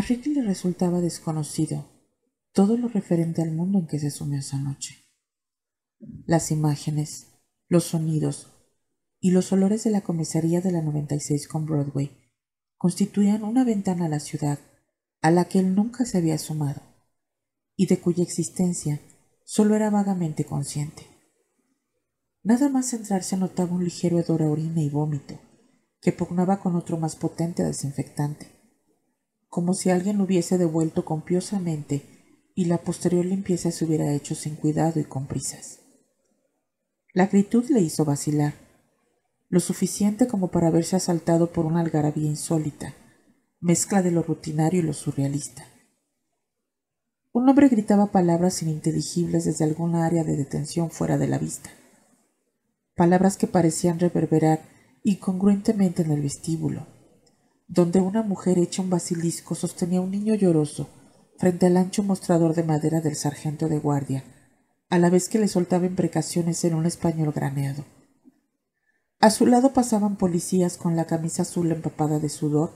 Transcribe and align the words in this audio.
A 0.00 0.02
Ricky 0.02 0.30
le 0.30 0.40
resultaba 0.40 1.02
desconocido 1.02 1.84
todo 2.54 2.78
lo 2.78 2.88
referente 2.88 3.42
al 3.42 3.52
mundo 3.52 3.80
en 3.80 3.86
que 3.86 3.98
se 3.98 4.10
sumió 4.10 4.38
esa 4.38 4.56
noche. 4.56 4.96
Las 6.24 6.50
imágenes, 6.50 7.26
los 7.68 7.84
sonidos 7.84 8.46
y 9.20 9.32
los 9.32 9.52
olores 9.52 9.84
de 9.84 9.90
la 9.90 10.00
comisaría 10.00 10.62
de 10.62 10.72
la 10.72 10.80
96 10.80 11.46
con 11.48 11.66
Broadway 11.66 12.16
constituían 12.78 13.44
una 13.44 13.62
ventana 13.62 14.06
a 14.06 14.08
la 14.08 14.20
ciudad 14.20 14.58
a 15.20 15.30
la 15.30 15.44
que 15.44 15.58
él 15.58 15.74
nunca 15.74 16.06
se 16.06 16.16
había 16.16 16.38
sumado 16.38 16.80
y 17.76 17.84
de 17.84 18.00
cuya 18.00 18.22
existencia 18.22 19.02
solo 19.44 19.76
era 19.76 19.90
vagamente 19.90 20.46
consciente. 20.46 21.02
Nada 22.42 22.70
más 22.70 22.94
entrarse 22.94 23.36
notaba 23.36 23.74
un 23.74 23.84
ligero 23.84 24.18
hedor 24.18 24.40
a 24.44 24.50
orina 24.50 24.80
y 24.80 24.88
vómito, 24.88 25.38
que 26.00 26.12
pugnaba 26.12 26.58
con 26.62 26.74
otro 26.74 26.96
más 26.96 27.16
potente 27.16 27.62
desinfectante, 27.62 28.59
como 29.50 29.74
si 29.74 29.90
alguien 29.90 30.16
lo 30.16 30.24
hubiese 30.24 30.56
devuelto 30.56 31.04
copiosamente 31.04 32.02
y 32.54 32.66
la 32.66 32.78
posterior 32.78 33.26
limpieza 33.26 33.72
se 33.72 33.84
hubiera 33.84 34.12
hecho 34.12 34.34
sin 34.34 34.54
cuidado 34.54 35.00
y 35.00 35.04
con 35.04 35.26
prisas. 35.26 35.80
La 37.12 37.24
acritud 37.24 37.68
le 37.68 37.80
hizo 37.80 38.04
vacilar, 38.04 38.54
lo 39.48 39.58
suficiente 39.58 40.28
como 40.28 40.52
para 40.52 40.70
verse 40.70 40.94
asaltado 40.94 41.50
por 41.52 41.66
una 41.66 41.80
algarabía 41.80 42.28
insólita, 42.28 42.94
mezcla 43.58 44.00
de 44.02 44.12
lo 44.12 44.22
rutinario 44.22 44.80
y 44.80 44.84
lo 44.84 44.92
surrealista. 44.92 45.66
Un 47.32 47.48
hombre 47.48 47.68
gritaba 47.68 48.12
palabras 48.12 48.62
ininteligibles 48.62 49.44
desde 49.44 49.64
alguna 49.64 50.06
área 50.06 50.22
de 50.22 50.36
detención 50.36 50.90
fuera 50.90 51.18
de 51.18 51.26
la 51.26 51.38
vista. 51.38 51.70
Palabras 52.94 53.36
que 53.36 53.48
parecían 53.48 53.98
reverberar 53.98 54.60
incongruentemente 55.02 56.02
en 56.02 56.12
el 56.12 56.22
vestíbulo, 56.22 56.86
donde 57.70 58.00
una 58.00 58.24
mujer 58.24 58.58
hecha 58.58 58.82
un 58.82 58.90
basilisco 58.90 59.54
sostenía 59.54 60.00
un 60.00 60.10
niño 60.10 60.34
lloroso 60.34 60.88
frente 61.38 61.66
al 61.66 61.76
ancho 61.76 62.02
mostrador 62.02 62.54
de 62.54 62.64
madera 62.64 63.00
del 63.00 63.14
sargento 63.14 63.68
de 63.68 63.78
guardia, 63.78 64.24
a 64.90 64.98
la 64.98 65.08
vez 65.08 65.28
que 65.28 65.38
le 65.38 65.46
soltaba 65.46 65.86
imprecaciones 65.86 66.64
en 66.64 66.74
un 66.74 66.84
español 66.84 67.32
graneado. 67.32 67.84
A 69.20 69.30
su 69.30 69.46
lado 69.46 69.72
pasaban 69.72 70.16
policías 70.16 70.76
con 70.76 70.96
la 70.96 71.06
camisa 71.06 71.42
azul 71.42 71.70
empapada 71.70 72.18
de 72.18 72.28
sudor 72.28 72.72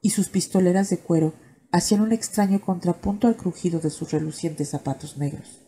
y 0.00 0.10
sus 0.10 0.28
pistoleras 0.28 0.90
de 0.90 0.98
cuero 0.98 1.34
hacían 1.72 2.00
un 2.00 2.12
extraño 2.12 2.60
contrapunto 2.60 3.26
al 3.26 3.36
crujido 3.36 3.80
de 3.80 3.90
sus 3.90 4.12
relucientes 4.12 4.70
zapatos 4.70 5.18
negros. 5.18 5.60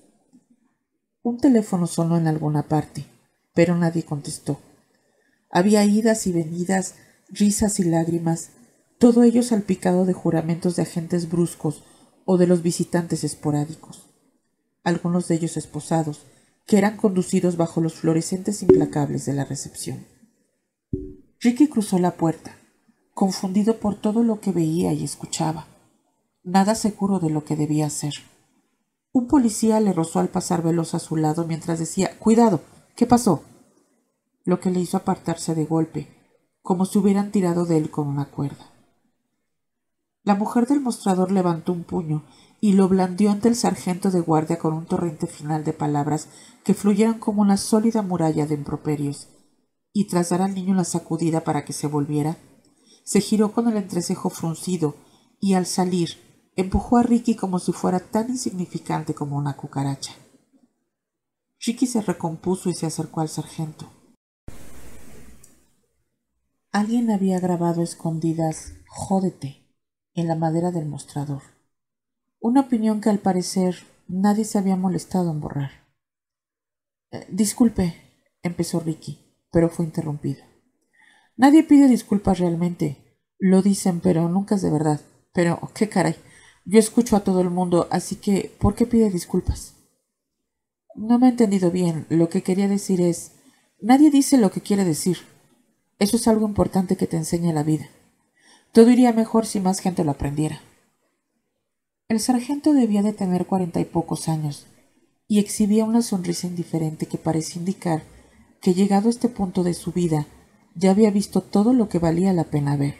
Un 1.22 1.38
teléfono 1.38 1.88
sonó 1.88 2.16
en 2.16 2.28
alguna 2.28 2.69
parte, 2.69 3.06
pero 3.54 3.76
nadie 3.76 4.04
contestó. 4.04 4.60
Había 5.50 5.84
idas 5.84 6.26
y 6.26 6.32
venidas, 6.32 6.94
risas 7.28 7.81
y 7.81 7.84
lágrimas, 7.84 8.50
todo 8.99 9.22
ello 9.22 9.43
salpicado 9.43 10.05
de 10.05 10.12
juramentos 10.12 10.77
de 10.77 10.83
agentes 10.83 11.28
bruscos 11.28 11.83
o 12.25 12.38
de 12.38 12.47
los 12.47 12.62
visitantes 12.62 13.25
esporádicos, 13.25 14.09
algunos 14.84 15.28
de 15.28 15.37
ellos 15.37 15.56
esposados, 15.56 16.27
que 16.66 16.78
eran 16.78 16.97
conducidos 16.97 17.56
bajo 17.56 17.81
los 17.81 17.94
fluorescentes 17.94 18.62
implacables 18.62 19.27
de 19.27 19.32
la 19.32 19.44
recepción. 19.44 20.06
Ricky 21.41 21.69
cruzó 21.69 21.99
la 21.99 22.16
puerta, 22.16 22.56
confundido 23.15 23.78
por 23.78 23.97
todo 23.97 24.22
lo 24.22 24.41
que 24.41 24.53
veía 24.53 24.93
y 24.93 25.05
escuchaba 25.05 25.66
nada 26.44 26.75
seguro 26.75 27.19
de 27.19 27.31
lo 27.31 27.44
que 27.44 27.56
debía 27.56 27.87
hacer. 27.87 28.12
Un 29.12 29.28
policía 29.28 29.81
le 29.81 29.93
rozó 29.93 30.21
al 30.21 30.28
pasar 30.28 30.62
veloz 30.62 30.94
a 30.94 30.99
su 30.99 31.16
lado 31.16 31.47
mientras 31.47 31.78
decía 31.78 32.19
Cuidado. 32.19 32.61
¿Qué 32.97 33.06
pasó? 33.06 33.43
lo 34.44 34.61
que 34.61 34.71
le 34.71 34.81
hizo 34.81 34.97
apartarse 34.97 35.55
de 35.55 35.65
golpe, 35.65 36.09
como 36.62 36.87
si 36.87 36.99
hubieran 36.99 37.31
tirado 37.31 37.65
de 37.65 37.77
él 37.77 37.91
con 37.91 38.06
una 38.06 38.27
cuerda. 38.27 38.71
La 40.25 40.37
mujer 40.37 40.67
del 40.67 40.81
mostrador 40.81 41.33
levantó 41.33 41.73
un 41.73 41.83
puño 41.83 42.25
y 42.61 42.75
lo 42.75 42.89
blandió 42.89 43.33
ante 43.33 43.49
el 43.49 43.56
sargento 43.56 44.11
de 44.12 44.21
guardia 44.21 44.59
con 44.59 44.73
un 44.73 44.87
torrente 44.87 45.27
final 45.27 45.65
de 45.65 45.73
palabras 45.73 46.28
que 46.65 46.75
fluyeron 46.75 47.19
como 47.19 47.43
una 47.43 47.56
sólida 47.56 48.03
muralla 48.03 48.47
de 48.47 48.55
improperios, 48.55 49.28
y 49.93 50.06
tras 50.06 50.31
dar 50.31 50.43
al 50.43 50.55
niño 50.55 50.75
la 50.75 50.84
sacudida 50.84 51.43
para 51.43 51.65
que 51.65 51.73
se 51.73 51.89
volviera, 51.89 52.37
se 53.05 53.21
giró 53.21 53.53
con 53.53 53.69
el 53.69 53.77
entrecejo 53.77 54.31
fruncido 54.31 54.94
y 55.41 55.55
al 55.55 55.67
salir 55.67 56.17
empujó 56.55 56.99
a 56.99 57.03
Ricky 57.03 57.34
como 57.34 57.59
si 57.59 57.73
fuera 57.73 57.99
tan 57.99 58.31
insignificante 58.31 59.12
como 59.12 59.37
una 59.37 59.56
cucaracha. 59.56 60.12
Ricky 61.65 61.87
se 61.87 62.00
recompuso 62.00 62.71
y 62.71 62.75
se 62.75 62.87
acercó 62.87 63.21
al 63.21 63.29
sargento. 63.29 63.91
Alguien 66.75 67.10
había 67.10 67.38
grabado 67.38 67.83
escondidas 67.83 68.72
Jódete 68.88 69.69
en 70.15 70.27
la 70.27 70.37
madera 70.37 70.71
del 70.71 70.87
mostrador. 70.87 71.43
Una 72.41 72.62
opinión 72.62 73.03
que 73.03 73.10
al 73.10 73.19
parecer 73.19 73.77
nadie 74.09 74.47
se 74.47 74.56
había 74.56 74.75
molestado 74.75 75.31
en 75.32 75.41
borrar. 75.41 75.71
Eh, 77.11 77.27
disculpe, 77.28 77.94
empezó 78.43 78.81
Ricky, 78.81 79.19
pero 79.50 79.69
fue 79.69 79.84
interrumpido. 79.84 80.43
Nadie 81.37 81.62
pide 81.62 81.88
disculpas 81.88 82.38
realmente. 82.38 83.19
Lo 83.38 83.61
dicen, 83.61 84.00
pero 84.00 84.31
nunca 84.31 84.55
es 84.55 84.62
de 84.62 84.71
verdad. 84.71 85.03
Pero, 85.34 85.61
qué 85.75 85.91
caray. 85.91 86.16
Yo 86.65 86.78
escucho 86.78 87.16
a 87.16 87.25
todo 87.25 87.43
el 87.43 87.50
mundo, 87.50 87.87
así 87.91 88.16
que, 88.16 88.50
¿por 88.59 88.75
qué 88.75 88.87
pide 88.87 89.11
disculpas? 89.11 89.75
No 90.94 91.19
me 91.19 91.27
he 91.27 91.31
entendido 91.31 91.71
bien. 91.71 92.06
Lo 92.09 92.31
que 92.31 92.43
quería 92.43 92.66
decir 92.66 93.03
es, 93.03 93.32
nadie 93.78 94.11
dice 94.11 94.38
lo 94.38 94.50
que 94.50 94.62
quiere 94.62 94.87
decir. 94.87 95.19
Eso 96.02 96.16
es 96.16 96.26
algo 96.26 96.48
importante 96.48 96.96
que 96.96 97.06
te 97.06 97.16
enseña 97.16 97.52
la 97.52 97.62
vida. 97.62 97.88
Todo 98.72 98.90
iría 98.90 99.12
mejor 99.12 99.46
si 99.46 99.60
más 99.60 99.78
gente 99.78 100.02
lo 100.02 100.10
aprendiera. 100.10 100.60
El 102.08 102.18
sargento 102.18 102.72
debía 102.72 103.02
de 103.02 103.12
tener 103.12 103.46
cuarenta 103.46 103.78
y 103.78 103.84
pocos 103.84 104.28
años, 104.28 104.66
y 105.28 105.38
exhibía 105.38 105.84
una 105.84 106.02
sonrisa 106.02 106.48
indiferente 106.48 107.06
que 107.06 107.18
parecía 107.18 107.60
indicar 107.60 108.02
que 108.60 108.74
llegado 108.74 109.06
a 109.06 109.10
este 109.10 109.28
punto 109.28 109.62
de 109.62 109.74
su 109.74 109.92
vida 109.92 110.26
ya 110.74 110.90
había 110.90 111.12
visto 111.12 111.40
todo 111.40 111.72
lo 111.72 111.88
que 111.88 112.00
valía 112.00 112.32
la 112.32 112.50
pena 112.50 112.76
ver. 112.76 112.96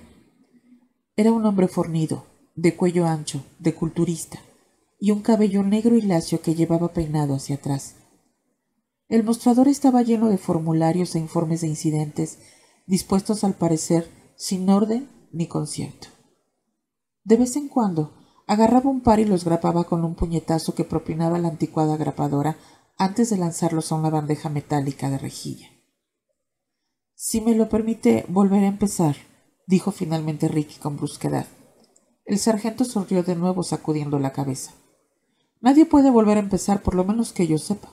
Era 1.17 1.33
un 1.33 1.45
hombre 1.45 1.67
fornido, 1.67 2.27
de 2.55 2.77
cuello 2.77 3.09
ancho, 3.09 3.45
de 3.59 3.75
culturista, 3.75 4.39
y 5.01 5.11
un 5.11 5.23
cabello 5.23 5.65
negro 5.65 5.97
y 5.97 6.03
lacio 6.03 6.41
que 6.41 6.55
llevaba 6.55 6.93
peinado 6.93 7.35
hacia 7.35 7.57
atrás. 7.57 7.97
El 9.09 9.25
mostrador 9.25 9.67
estaba 9.67 10.03
lleno 10.03 10.29
de 10.29 10.39
formularios 10.39 11.17
e 11.17 11.19
informes 11.19 11.63
de 11.63 11.67
incidentes, 11.67 12.39
dispuestos 12.87 13.45
al 13.45 13.55
parecer 13.55 14.09
sin 14.37 14.69
orden 14.69 15.09
ni 15.33 15.47
concierto. 15.47 16.09
De 17.25 17.37
vez 17.37 17.57
en 17.57 17.69
cuando 17.69 18.13
agarraba 18.47 18.91
un 18.91 19.01
par 19.01 19.21
y 19.21 19.25
los 19.25 19.45
grapaba 19.45 19.85
con 19.85 20.05
un 20.05 20.15
puñetazo 20.15 20.75
que 20.75 20.85
propinaba 20.85 21.39
la 21.39 21.49
anticuada 21.49 21.97
grapadora 21.97 22.57
antes 22.99 23.31
de 23.31 23.39
lanzarlos 23.39 23.93
a 23.93 23.95
una 23.95 24.11
bandeja 24.11 24.49
metálica 24.49 25.11
de 25.11 25.19
rejilla. 25.19 25.69
Si 27.15 27.41
me 27.41 27.55
lo 27.55 27.69
permite, 27.69 28.27
volveré 28.29 28.67
a 28.67 28.69
empezar, 28.69 29.17
dijo 29.67 29.93
finalmente 29.93 30.49
Ricky 30.49 30.81
con 30.81 30.97
brusquedad. 30.97 31.47
El 32.25 32.39
sargento 32.39 32.85
sonrió 32.85 33.23
de 33.23 33.37
nuevo 33.37 33.63
sacudiendo 33.63 34.19
la 34.19 34.33
cabeza. 34.33 34.73
Nadie 35.61 35.87
puede 35.87 36.11
volver 36.11 36.37
a 36.37 36.41
empezar, 36.41 36.83
por 36.83 36.95
lo 36.95 37.05
menos 37.05 37.33
que 37.33 37.47
yo 37.47 37.59
sepa. 37.59 37.91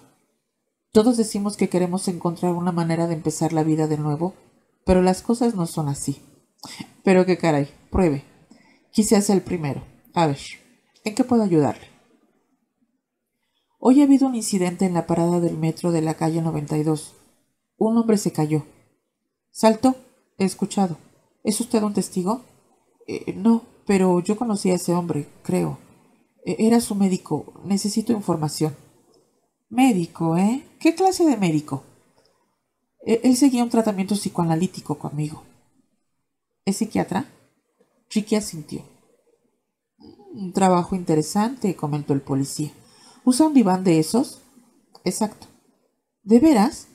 Todos 0.91 1.17
decimos 1.17 1.55
que 1.55 1.69
queremos 1.69 2.07
encontrar 2.07 2.53
una 2.53 2.71
manera 2.71 3.05
de 3.05 3.13
empezar 3.13 3.53
la 3.53 3.63
vida 3.63 3.87
de 3.87 3.99
nuevo, 3.99 4.33
pero 4.89 5.03
las 5.03 5.21
cosas 5.21 5.53
no 5.53 5.67
son 5.67 5.87
así. 5.87 6.19
Pero 7.03 7.23
qué 7.23 7.37
caray, 7.37 7.69
pruebe. 7.91 8.23
Quise 8.91 9.21
ser 9.21 9.35
el 9.35 9.43
primero. 9.43 9.83
A 10.15 10.25
ver, 10.25 10.39
¿en 11.03 11.13
qué 11.13 11.23
puedo 11.23 11.43
ayudarle? 11.43 11.85
Hoy 13.77 14.01
ha 14.01 14.05
habido 14.05 14.25
un 14.25 14.33
incidente 14.33 14.85
en 14.85 14.95
la 14.95 15.05
parada 15.05 15.39
del 15.41 15.59
metro 15.59 15.91
de 15.91 16.01
la 16.01 16.15
calle 16.15 16.41
92. 16.41 17.13
Un 17.77 17.99
hombre 17.99 18.17
se 18.17 18.31
cayó. 18.31 18.65
¿Saltó? 19.51 19.95
He 20.39 20.45
escuchado. 20.45 20.97
¿Es 21.43 21.61
usted 21.61 21.83
un 21.83 21.93
testigo? 21.93 22.41
Eh, 23.05 23.35
no, 23.35 23.61
pero 23.85 24.19
yo 24.21 24.37
conocí 24.37 24.71
a 24.71 24.75
ese 24.77 24.95
hombre, 24.95 25.27
creo. 25.43 25.77
E, 26.43 26.65
era 26.65 26.81
su 26.81 26.95
médico. 26.95 27.61
Necesito 27.63 28.11
información. 28.11 28.75
Médico, 29.69 30.35
¿eh? 30.35 30.65
¿Qué 30.79 30.95
clase 30.95 31.27
de 31.27 31.37
médico? 31.37 31.83
Él 33.15 33.35
seguía 33.37 33.63
un 33.63 33.71
tratamiento 33.71 34.13
psicoanalítico 34.13 34.99
conmigo. 34.99 35.43
¿Es 36.63 36.77
psiquiatra? 36.77 37.25
Ricky 38.11 38.35
asintió. 38.35 38.83
Un 40.31 40.53
trabajo 40.53 40.95
interesante, 40.95 41.75
comentó 41.75 42.13
el 42.13 42.21
policía. 42.21 42.71
¿Usa 43.23 43.47
un 43.47 43.55
diván 43.55 43.83
de 43.83 43.97
esos? 43.97 44.41
Exacto. 45.05 45.47
¿De 46.21 46.39
veras? 46.39 46.87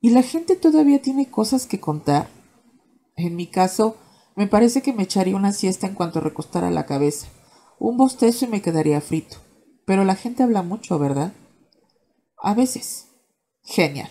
¿Y 0.00 0.10
la 0.10 0.22
gente 0.22 0.54
todavía 0.54 1.02
tiene 1.02 1.28
cosas 1.28 1.66
que 1.66 1.80
contar? 1.80 2.28
En 3.16 3.34
mi 3.34 3.48
caso, 3.48 3.96
me 4.36 4.46
parece 4.46 4.82
que 4.82 4.92
me 4.92 5.02
echaría 5.02 5.34
una 5.34 5.52
siesta 5.52 5.88
en 5.88 5.94
cuanto 5.94 6.20
recostara 6.20 6.70
la 6.70 6.86
cabeza. 6.86 7.26
Un 7.80 7.96
bostezo 7.96 8.44
y 8.44 8.48
me 8.48 8.62
quedaría 8.62 9.00
frito. 9.00 9.38
Pero 9.84 10.04
la 10.04 10.14
gente 10.14 10.44
habla 10.44 10.62
mucho, 10.62 10.96
¿verdad? 11.00 11.32
A 12.40 12.54
veces. 12.54 13.08
Genial. 13.64 14.10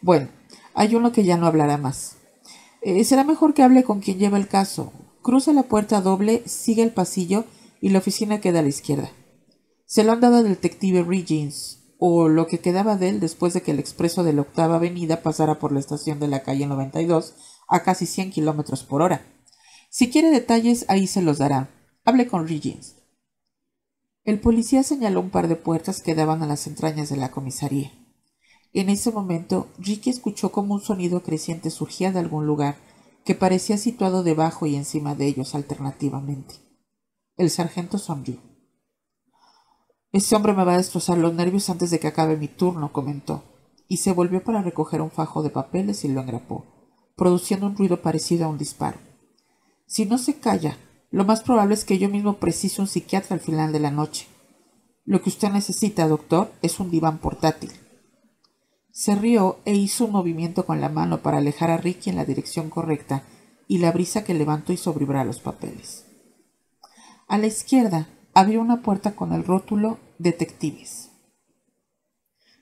Bueno, 0.00 0.28
hay 0.78 0.94
uno 0.94 1.10
que 1.10 1.24
ya 1.24 1.36
no 1.36 1.48
hablará 1.48 1.76
más. 1.76 2.18
Eh, 2.82 3.02
será 3.02 3.24
mejor 3.24 3.52
que 3.52 3.64
hable 3.64 3.82
con 3.82 3.98
quien 3.98 4.20
lleva 4.20 4.38
el 4.38 4.46
caso. 4.46 4.92
Cruza 5.22 5.52
la 5.52 5.64
puerta 5.64 6.00
doble, 6.00 6.44
sigue 6.46 6.84
el 6.84 6.92
pasillo 6.92 7.46
y 7.80 7.88
la 7.88 7.98
oficina 7.98 8.40
queda 8.40 8.60
a 8.60 8.62
la 8.62 8.68
izquierda. 8.68 9.10
Se 9.86 10.04
lo 10.04 10.12
han 10.12 10.20
dado 10.20 10.36
al 10.36 10.48
detective 10.48 11.02
Riggins, 11.02 11.80
o 11.98 12.28
lo 12.28 12.46
que 12.46 12.60
quedaba 12.60 12.94
de 12.94 13.08
él 13.08 13.18
después 13.18 13.54
de 13.54 13.62
que 13.62 13.72
el 13.72 13.80
expreso 13.80 14.22
de 14.22 14.32
la 14.32 14.42
octava 14.42 14.76
avenida 14.76 15.20
pasara 15.20 15.58
por 15.58 15.72
la 15.72 15.80
estación 15.80 16.20
de 16.20 16.28
la 16.28 16.44
calle 16.44 16.68
92 16.68 17.34
a 17.66 17.82
casi 17.82 18.06
100 18.06 18.30
kilómetros 18.30 18.84
por 18.84 19.02
hora. 19.02 19.26
Si 19.90 20.10
quiere 20.10 20.30
detalles, 20.30 20.84
ahí 20.86 21.08
se 21.08 21.22
los 21.22 21.38
dará. 21.38 21.70
Hable 22.04 22.28
con 22.28 22.46
Riggins. 22.46 22.94
El 24.22 24.38
policía 24.38 24.84
señaló 24.84 25.22
un 25.22 25.30
par 25.30 25.48
de 25.48 25.56
puertas 25.56 26.02
que 26.02 26.14
daban 26.14 26.44
a 26.44 26.46
las 26.46 26.68
entrañas 26.68 27.08
de 27.08 27.16
la 27.16 27.32
comisaría. 27.32 27.90
En 28.72 28.90
ese 28.90 29.10
momento, 29.10 29.68
Ricky 29.78 30.10
escuchó 30.10 30.52
como 30.52 30.74
un 30.74 30.80
sonido 30.80 31.22
creciente 31.22 31.70
surgía 31.70 32.12
de 32.12 32.18
algún 32.18 32.46
lugar 32.46 32.76
que 33.24 33.34
parecía 33.34 33.76
situado 33.76 34.22
debajo 34.22 34.66
y 34.66 34.76
encima 34.76 35.14
de 35.14 35.26
ellos 35.26 35.54
alternativamente. 35.54 36.54
El 37.36 37.50
sargento 37.50 37.98
sonrió. 37.98 38.38
Ese 40.12 40.34
hombre 40.34 40.54
me 40.54 40.64
va 40.64 40.74
a 40.74 40.78
destrozar 40.78 41.18
los 41.18 41.34
nervios 41.34 41.68
antes 41.68 41.90
de 41.90 41.98
que 41.98 42.06
acabe 42.08 42.36
mi 42.36 42.48
turno, 42.48 42.92
comentó, 42.92 43.42
y 43.86 43.98
se 43.98 44.12
volvió 44.12 44.42
para 44.42 44.62
recoger 44.62 45.02
un 45.02 45.10
fajo 45.10 45.42
de 45.42 45.50
papeles 45.50 46.04
y 46.04 46.08
lo 46.08 46.20
engrapó, 46.20 46.64
produciendo 47.16 47.66
un 47.66 47.76
ruido 47.76 48.00
parecido 48.00 48.46
a 48.46 48.48
un 48.48 48.58
disparo. 48.58 48.98
Si 49.86 50.06
no 50.06 50.18
se 50.18 50.38
calla, 50.38 50.78
lo 51.10 51.24
más 51.24 51.42
probable 51.42 51.74
es 51.74 51.84
que 51.84 51.98
yo 51.98 52.08
mismo 52.08 52.38
precise 52.38 52.80
un 52.80 52.88
psiquiatra 52.88 53.34
al 53.34 53.40
final 53.40 53.72
de 53.72 53.80
la 53.80 53.90
noche. 53.90 54.26
Lo 55.04 55.22
que 55.22 55.30
usted 55.30 55.50
necesita, 55.50 56.06
doctor, 56.06 56.52
es 56.60 56.80
un 56.80 56.90
diván 56.90 57.18
portátil. 57.18 57.70
Se 58.90 59.14
rió 59.14 59.58
e 59.64 59.74
hizo 59.74 60.06
un 60.06 60.12
movimiento 60.12 60.66
con 60.66 60.80
la 60.80 60.88
mano 60.88 61.22
para 61.22 61.38
alejar 61.38 61.70
a 61.70 61.76
Ricky 61.76 62.10
en 62.10 62.16
la 62.16 62.24
dirección 62.24 62.70
correcta 62.70 63.24
y 63.68 63.78
la 63.78 63.92
brisa 63.92 64.24
que 64.24 64.34
levantó 64.34 64.72
hizo 64.72 64.94
vibrar 64.94 65.26
los 65.26 65.40
papeles. 65.40 66.06
A 67.28 67.38
la 67.38 67.46
izquierda, 67.46 68.08
abrió 68.34 68.60
una 68.60 68.82
puerta 68.82 69.14
con 69.14 69.32
el 69.32 69.44
rótulo 69.44 69.98
Detectives. 70.18 71.10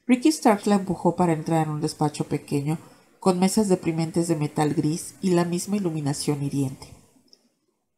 Ricky 0.06 0.28
Stark 0.28 0.66
la 0.66 0.76
empujó 0.76 1.16
para 1.16 1.32
entrar 1.32 1.66
en 1.66 1.72
un 1.72 1.80
despacho 1.80 2.24
pequeño 2.24 2.78
con 3.20 3.38
mesas 3.38 3.68
deprimentes 3.68 4.28
de 4.28 4.36
metal 4.36 4.74
gris 4.74 5.16
y 5.20 5.30
la 5.30 5.44
misma 5.44 5.76
iluminación 5.76 6.42
hiriente. 6.42 6.88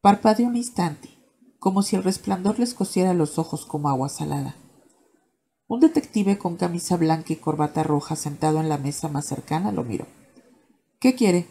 Parpadeó 0.01 0.47
un 0.47 0.57
instante, 0.57 1.11
como 1.59 1.83
si 1.83 1.97
el 1.97 2.05
resplandor 2.05 2.59
les 2.59 2.73
cosiera 2.73 3.13
los 3.15 3.39
ojos 3.39 3.67
como 3.67 3.89
agua 3.89 4.09
salada. 4.09 4.57
Un 5.69 5.81
detective 5.81 6.39
con 6.39 6.57
camisa 6.57 6.97
blanca 6.97 7.35
y 7.35 7.37
corbata 7.37 7.83
roja 7.83 8.17
sentado 8.17 8.59
en 8.59 8.71
la 8.71 8.79
mesa 8.79 9.09
más 9.09 9.27
cercana 9.27 9.71
lo 9.71 9.85
miró. 9.85 10.07
¿Qué 10.99 11.15
quiere? 11.15 11.47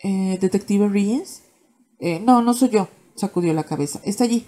¿Eh, 0.00 0.38
¿Detective 0.38 0.86
Riggins? 0.88 1.42
Eh, 1.98 2.20
no, 2.20 2.42
no 2.42 2.52
soy 2.52 2.68
yo, 2.68 2.88
sacudió 3.14 3.54
la 3.54 3.64
cabeza. 3.64 4.00
Está 4.04 4.24
allí, 4.24 4.44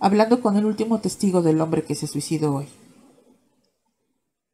hablando 0.00 0.40
con 0.40 0.56
el 0.56 0.64
último 0.64 0.98
testigo 0.98 1.40
del 1.40 1.60
hombre 1.60 1.84
que 1.84 1.94
se 1.94 2.08
suicidó 2.08 2.56
hoy. 2.56 2.66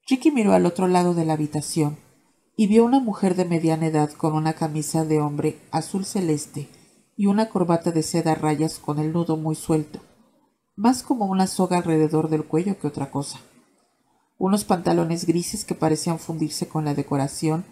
Ricky 0.06 0.30
miró 0.30 0.52
al 0.52 0.66
otro 0.66 0.86
lado 0.86 1.14
de 1.14 1.24
la 1.24 1.32
habitación 1.32 1.96
y 2.56 2.66
vio 2.66 2.84
una 2.84 3.00
mujer 3.00 3.36
de 3.36 3.46
mediana 3.46 3.86
edad 3.86 4.10
con 4.10 4.34
una 4.34 4.52
camisa 4.52 5.06
de 5.06 5.20
hombre 5.20 5.58
azul 5.70 6.04
celeste 6.04 6.68
y 7.16 7.24
una 7.24 7.48
corbata 7.48 7.90
de 7.90 8.02
seda 8.02 8.32
a 8.32 8.34
rayas 8.34 8.78
con 8.78 8.98
el 8.98 9.12
nudo 9.12 9.38
muy 9.38 9.54
suelto, 9.54 10.00
más 10.76 11.02
como 11.02 11.24
una 11.24 11.46
soga 11.46 11.78
alrededor 11.78 12.28
del 12.28 12.44
cuello 12.44 12.78
que 12.78 12.88
otra 12.88 13.10
cosa. 13.10 13.40
Unos 14.42 14.64
pantalones 14.64 15.24
grises 15.24 15.64
que 15.64 15.76
parecían 15.76 16.18
fundirse 16.18 16.66
con 16.66 16.84
la 16.84 16.94
decoración 16.94 17.64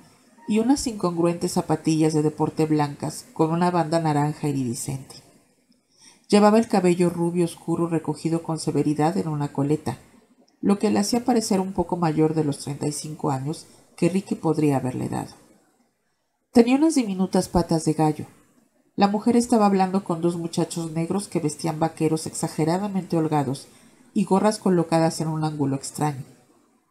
y 0.46 0.60
unas 0.60 0.86
incongruentes 0.86 1.54
zapatillas 1.54 2.14
de 2.14 2.22
deporte 2.22 2.64
blancas 2.64 3.26
con 3.32 3.50
una 3.50 3.72
banda 3.72 3.98
naranja 3.98 4.46
iridiscente. 4.46 5.16
Llevaba 6.28 6.60
el 6.60 6.68
cabello 6.68 7.10
rubio 7.10 7.44
oscuro 7.44 7.88
recogido 7.88 8.44
con 8.44 8.60
severidad 8.60 9.16
en 9.16 9.26
una 9.26 9.52
coleta, 9.52 9.98
lo 10.60 10.78
que 10.78 10.92
le 10.92 11.00
hacía 11.00 11.24
parecer 11.24 11.58
un 11.58 11.72
poco 11.72 11.96
mayor 11.96 12.34
de 12.34 12.44
los 12.44 12.60
treinta 12.60 12.86
y 12.86 12.92
cinco 12.92 13.32
años 13.32 13.66
que 13.96 14.08
Ricky 14.08 14.36
podría 14.36 14.76
haberle 14.76 15.08
dado. 15.08 15.34
Tenía 16.52 16.76
unas 16.76 16.94
diminutas 16.94 17.48
patas 17.48 17.84
de 17.84 17.94
gallo. 17.94 18.26
La 18.94 19.08
mujer 19.08 19.34
estaba 19.34 19.66
hablando 19.66 20.04
con 20.04 20.20
dos 20.20 20.36
muchachos 20.36 20.92
negros 20.92 21.26
que 21.26 21.40
vestían 21.40 21.80
vaqueros 21.80 22.28
exageradamente 22.28 23.16
holgados 23.16 23.66
y 24.14 24.22
gorras 24.22 24.60
colocadas 24.60 25.20
en 25.20 25.26
un 25.26 25.42
ángulo 25.42 25.74
extraño, 25.74 26.22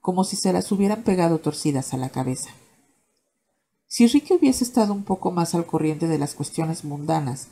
como 0.01 0.23
si 0.23 0.35
se 0.35 0.53
las 0.53 0.71
hubieran 0.71 1.03
pegado 1.03 1.39
torcidas 1.39 1.93
a 1.93 1.97
la 1.97 2.09
cabeza. 2.09 2.49
Si 3.87 4.07
Ricky 4.07 4.33
hubiese 4.35 4.63
estado 4.63 4.93
un 4.93 5.03
poco 5.03 5.31
más 5.31 5.55
al 5.55 5.65
corriente 5.65 6.07
de 6.07 6.19
las 6.19 6.35
cuestiones 6.35 6.83
mundanas 6.83 7.47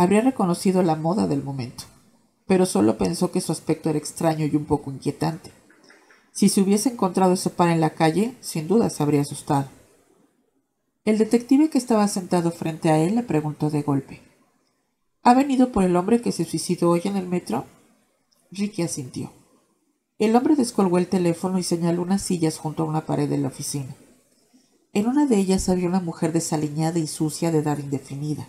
Habría 0.00 0.20
reconocido 0.20 0.84
la 0.84 0.94
moda 0.94 1.26
del 1.26 1.42
momento, 1.42 1.82
pero 2.46 2.66
solo 2.66 2.96
pensó 2.96 3.32
que 3.32 3.40
su 3.40 3.50
aspecto 3.50 3.90
era 3.90 3.98
extraño 3.98 4.46
y 4.46 4.54
un 4.54 4.64
poco 4.64 4.92
inquietante. 4.92 5.50
Si 6.30 6.48
se 6.48 6.60
hubiese 6.60 6.90
encontrado 6.90 7.32
ese 7.32 7.50
par 7.50 7.70
en 7.70 7.80
la 7.80 7.90
calle, 7.90 8.36
sin 8.40 8.68
duda 8.68 8.90
se 8.90 9.02
habría 9.02 9.22
asustado. 9.22 9.68
El 11.04 11.18
detective 11.18 11.68
que 11.68 11.78
estaba 11.78 12.06
sentado 12.06 12.52
frente 12.52 12.90
a 12.90 12.98
él 12.98 13.16
le 13.16 13.24
preguntó 13.24 13.70
de 13.70 13.82
golpe 13.82 14.22
¿Ha 15.24 15.34
venido 15.34 15.72
por 15.72 15.82
el 15.82 15.96
hombre 15.96 16.22
que 16.22 16.30
se 16.30 16.44
suicidó 16.44 16.90
hoy 16.90 17.02
en 17.04 17.16
el 17.16 17.26
metro? 17.26 17.64
Ricky 18.52 18.82
asintió. 18.82 19.32
El 20.18 20.34
hombre 20.36 20.56
descolgó 20.56 20.98
el 20.98 21.08
teléfono 21.08 21.58
y 21.58 21.62
señaló 21.62 22.02
unas 22.02 22.22
sillas 22.22 22.58
junto 22.58 22.82
a 22.82 22.86
una 22.86 23.06
pared 23.06 23.28
de 23.28 23.38
la 23.38 23.48
oficina. 23.48 23.94
En 24.92 25.06
una 25.06 25.26
de 25.26 25.36
ellas 25.36 25.68
había 25.68 25.88
una 25.88 26.00
mujer 26.00 26.32
desaliñada 26.32 26.98
y 26.98 27.06
sucia 27.06 27.52
de 27.52 27.58
edad 27.58 27.78
indefinida 27.78 28.48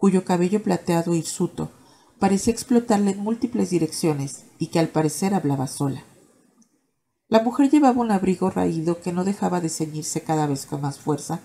cuyo 0.00 0.24
cabello 0.24 0.62
plateado 0.62 1.14
hirsuto 1.14 1.70
parecía 2.18 2.54
explotarle 2.54 3.10
en 3.10 3.18
múltiples 3.18 3.68
direcciones 3.68 4.46
y 4.58 4.68
que 4.68 4.78
al 4.78 4.88
parecer 4.88 5.34
hablaba 5.34 5.66
sola. 5.66 6.02
La 7.28 7.42
mujer 7.42 7.70
llevaba 7.70 8.00
un 8.00 8.10
abrigo 8.10 8.48
raído 8.48 9.02
que 9.02 9.12
no 9.12 9.24
dejaba 9.24 9.60
de 9.60 9.68
ceñirse 9.68 10.22
cada 10.22 10.46
vez 10.46 10.64
con 10.64 10.80
más 10.80 10.98
fuerza 10.98 11.40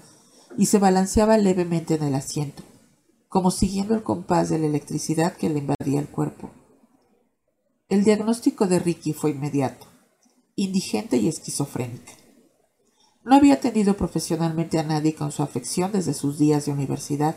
y 0.57 0.67
se 0.67 0.79
balanceaba 0.79 1.37
levemente 1.37 1.95
en 1.95 2.03
el 2.03 2.15
asiento, 2.15 2.63
como 3.27 3.51
siguiendo 3.51 3.93
el 3.93 4.03
compás 4.03 4.49
de 4.49 4.57
la 4.57 4.67
electricidad 4.67 5.35
que 5.35 5.49
le 5.49 5.59
invadía 5.59 5.99
el 5.99 6.07
cuerpo. 6.07 6.49
El 7.87 8.03
diagnóstico 8.03 8.65
de 8.65 8.79
Ricky 8.79 9.13
fue 9.13 9.29
inmediato, 9.29 9.85
indigente 10.55 11.17
y 11.17 11.27
esquizofrénica. 11.27 12.13
No 13.23 13.35
había 13.35 13.53
atendido 13.53 13.95
profesionalmente 13.95 14.79
a 14.79 14.83
nadie 14.83 15.13
con 15.13 15.31
su 15.31 15.43
afección 15.43 15.91
desde 15.91 16.15
sus 16.15 16.39
días 16.39 16.65
de 16.65 16.71
universidad, 16.71 17.35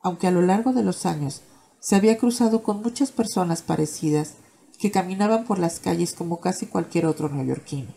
aunque 0.00 0.28
a 0.28 0.30
lo 0.30 0.42
largo 0.42 0.72
de 0.72 0.84
los 0.84 1.06
años 1.06 1.42
se 1.80 1.96
había 1.96 2.18
cruzado 2.18 2.62
con 2.62 2.82
muchas 2.82 3.10
personas 3.10 3.62
parecidas 3.62 4.34
que 4.78 4.92
caminaban 4.92 5.44
por 5.44 5.58
las 5.58 5.80
calles 5.80 6.12
como 6.12 6.38
casi 6.38 6.66
cualquier 6.66 7.06
otro 7.06 7.28
neoyorquino. 7.28 7.92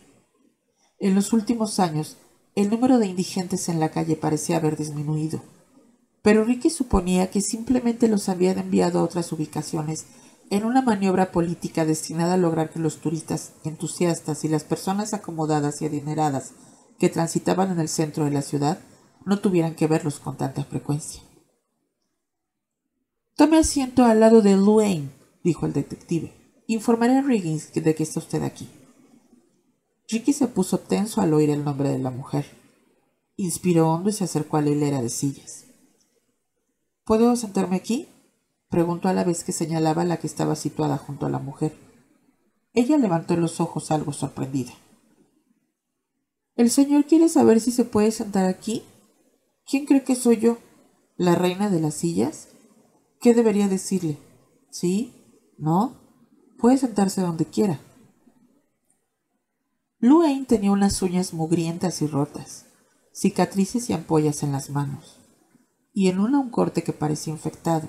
En 0.98 1.14
los 1.14 1.32
últimos 1.32 1.78
años, 1.78 2.16
el 2.56 2.70
número 2.70 2.98
de 2.98 3.06
indigentes 3.06 3.68
en 3.68 3.78
la 3.78 3.90
calle 3.90 4.16
parecía 4.16 4.56
haber 4.56 4.76
disminuido, 4.76 5.42
pero 6.22 6.42
Ricky 6.42 6.70
suponía 6.70 7.30
que 7.30 7.40
simplemente 7.40 8.08
los 8.08 8.28
habían 8.28 8.58
enviado 8.58 8.98
a 8.98 9.04
otras 9.04 9.30
ubicaciones 9.30 10.06
en 10.50 10.64
una 10.64 10.82
maniobra 10.82 11.30
política 11.30 11.84
destinada 11.84 12.34
a 12.34 12.38
lograr 12.38 12.70
que 12.70 12.78
los 12.78 12.98
turistas 12.98 13.52
entusiastas 13.64 14.44
y 14.44 14.48
las 14.48 14.64
personas 14.64 15.14
acomodadas 15.14 15.82
y 15.82 15.86
adineradas 15.86 16.52
que 16.98 17.08
transitaban 17.08 17.70
en 17.70 17.80
el 17.80 17.88
centro 17.88 18.24
de 18.24 18.30
la 18.30 18.42
ciudad 18.42 18.80
no 19.24 19.40
tuvieran 19.40 19.74
que 19.74 19.86
verlos 19.86 20.20
con 20.20 20.36
tanta 20.36 20.64
frecuencia. 20.64 21.22
Tome 23.36 23.58
asiento 23.58 24.04
al 24.04 24.20
lado 24.20 24.42
de 24.42 24.56
Luane, 24.56 25.10
dijo 25.44 25.66
el 25.66 25.72
detective. 25.72 26.32
Informaré 26.66 27.18
a 27.18 27.22
Riggins 27.22 27.72
de 27.72 27.94
que 27.94 28.02
está 28.02 28.20
usted 28.20 28.42
aquí. 28.42 28.68
Ricky 30.08 30.32
se 30.32 30.48
puso 30.48 30.78
tenso 30.78 31.20
al 31.20 31.34
oír 31.34 31.50
el 31.50 31.64
nombre 31.64 31.90
de 31.90 31.98
la 31.98 32.10
mujer. 32.10 32.46
Inspiró 33.36 33.92
hondo 33.92 34.08
y 34.08 34.12
se 34.12 34.24
acercó 34.24 34.56
a 34.56 34.62
la 34.62 34.70
hilera 34.70 35.02
de 35.02 35.10
sillas. 35.10 35.66
¿Puedo 37.04 37.36
sentarme 37.36 37.76
aquí? 37.76 38.08
Preguntó 38.68 39.08
a 39.08 39.12
la 39.12 39.24
vez 39.24 39.44
que 39.44 39.52
señalaba 39.52 40.04
la 40.04 40.18
que 40.18 40.26
estaba 40.26 40.56
situada 40.56 40.98
junto 40.98 41.26
a 41.26 41.30
la 41.30 41.38
mujer. 41.38 41.76
Ella 42.74 42.98
levantó 42.98 43.36
los 43.36 43.60
ojos 43.60 43.90
algo 43.90 44.12
sorprendida. 44.12 44.72
¿El 46.54 46.70
señor 46.70 47.04
quiere 47.06 47.28
saber 47.28 47.60
si 47.60 47.70
se 47.70 47.84
puede 47.84 48.10
sentar 48.10 48.46
aquí? 48.46 48.82
¿Quién 49.64 49.86
cree 49.86 50.04
que 50.04 50.14
soy 50.14 50.38
yo? 50.38 50.58
¿La 51.16 51.34
reina 51.34 51.70
de 51.70 51.80
las 51.80 51.94
sillas? 51.94 52.48
¿Qué 53.20 53.34
debería 53.34 53.68
decirle? 53.68 54.18
¿Sí? 54.70 55.14
¿No? 55.56 55.96
Puede 56.58 56.78
sentarse 56.78 57.20
donde 57.20 57.44
quiera. 57.44 57.80
Luane 60.00 60.44
tenía 60.44 60.70
unas 60.70 61.02
uñas 61.02 61.34
mugrientas 61.34 62.02
y 62.02 62.06
rotas, 62.06 62.66
cicatrices 63.12 63.90
y 63.90 63.92
ampollas 63.92 64.44
en 64.44 64.52
las 64.52 64.70
manos, 64.70 65.16
y 65.92 66.08
en 66.08 66.20
una 66.20 66.38
un 66.38 66.50
corte 66.50 66.84
que 66.84 66.92
parecía 66.92 67.32
infectado, 67.32 67.88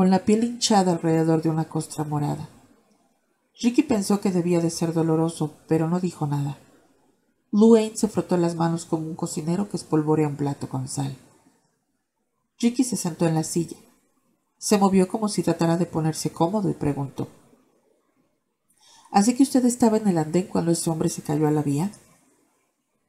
con 0.00 0.08
la 0.08 0.24
piel 0.24 0.44
hinchada 0.44 0.92
alrededor 0.92 1.42
de 1.42 1.50
una 1.50 1.68
costra 1.68 2.04
morada. 2.04 2.48
Ricky 3.60 3.82
pensó 3.82 4.18
que 4.18 4.30
debía 4.30 4.62
de 4.62 4.70
ser 4.70 4.94
doloroso, 4.94 5.58
pero 5.68 5.90
no 5.90 6.00
dijo 6.00 6.26
nada. 6.26 6.56
Luane 7.52 7.94
se 7.98 8.08
frotó 8.08 8.38
las 8.38 8.54
manos 8.54 8.86
como 8.86 9.06
un 9.06 9.14
cocinero 9.14 9.68
que 9.68 9.76
espolvorea 9.76 10.26
un 10.26 10.36
plato 10.36 10.70
con 10.70 10.88
sal. 10.88 11.18
Ricky 12.58 12.82
se 12.82 12.96
sentó 12.96 13.26
en 13.26 13.34
la 13.34 13.44
silla 13.44 13.76
Se 14.56 14.78
movió 14.78 15.06
como 15.06 15.28
si 15.28 15.42
tratara 15.42 15.76
de 15.76 15.84
ponerse 15.84 16.32
cómodo 16.32 16.70
y 16.70 16.72
preguntó. 16.72 17.28
¿Así 19.10 19.34
que 19.34 19.42
usted 19.42 19.66
estaba 19.66 19.98
en 19.98 20.08
el 20.08 20.16
andén 20.16 20.46
cuando 20.46 20.70
ese 20.70 20.88
hombre 20.88 21.10
se 21.10 21.20
cayó 21.20 21.46
a 21.46 21.50
la 21.50 21.62
vía? 21.62 21.92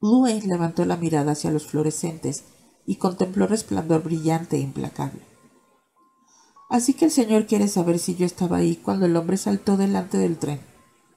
Luane 0.01 0.41
levantó 0.45 0.83
la 0.83 0.97
mirada 0.97 1.31
hacia 1.31 1.51
los 1.51 1.67
fluorescentes 1.67 2.43
y 2.85 2.97
contempló 2.97 3.47
resplandor 3.47 4.03
brillante 4.03 4.57
e 4.57 4.59
implacable. 4.59 5.30
Así 6.71 6.93
que 6.93 7.03
el 7.03 7.11
señor 7.11 7.47
quiere 7.47 7.67
saber 7.67 7.99
si 7.99 8.15
yo 8.15 8.25
estaba 8.25 8.55
ahí 8.55 8.77
cuando 8.77 9.05
el 9.05 9.17
hombre 9.17 9.35
saltó 9.35 9.75
delante 9.75 10.17
del 10.17 10.37
tren, 10.37 10.61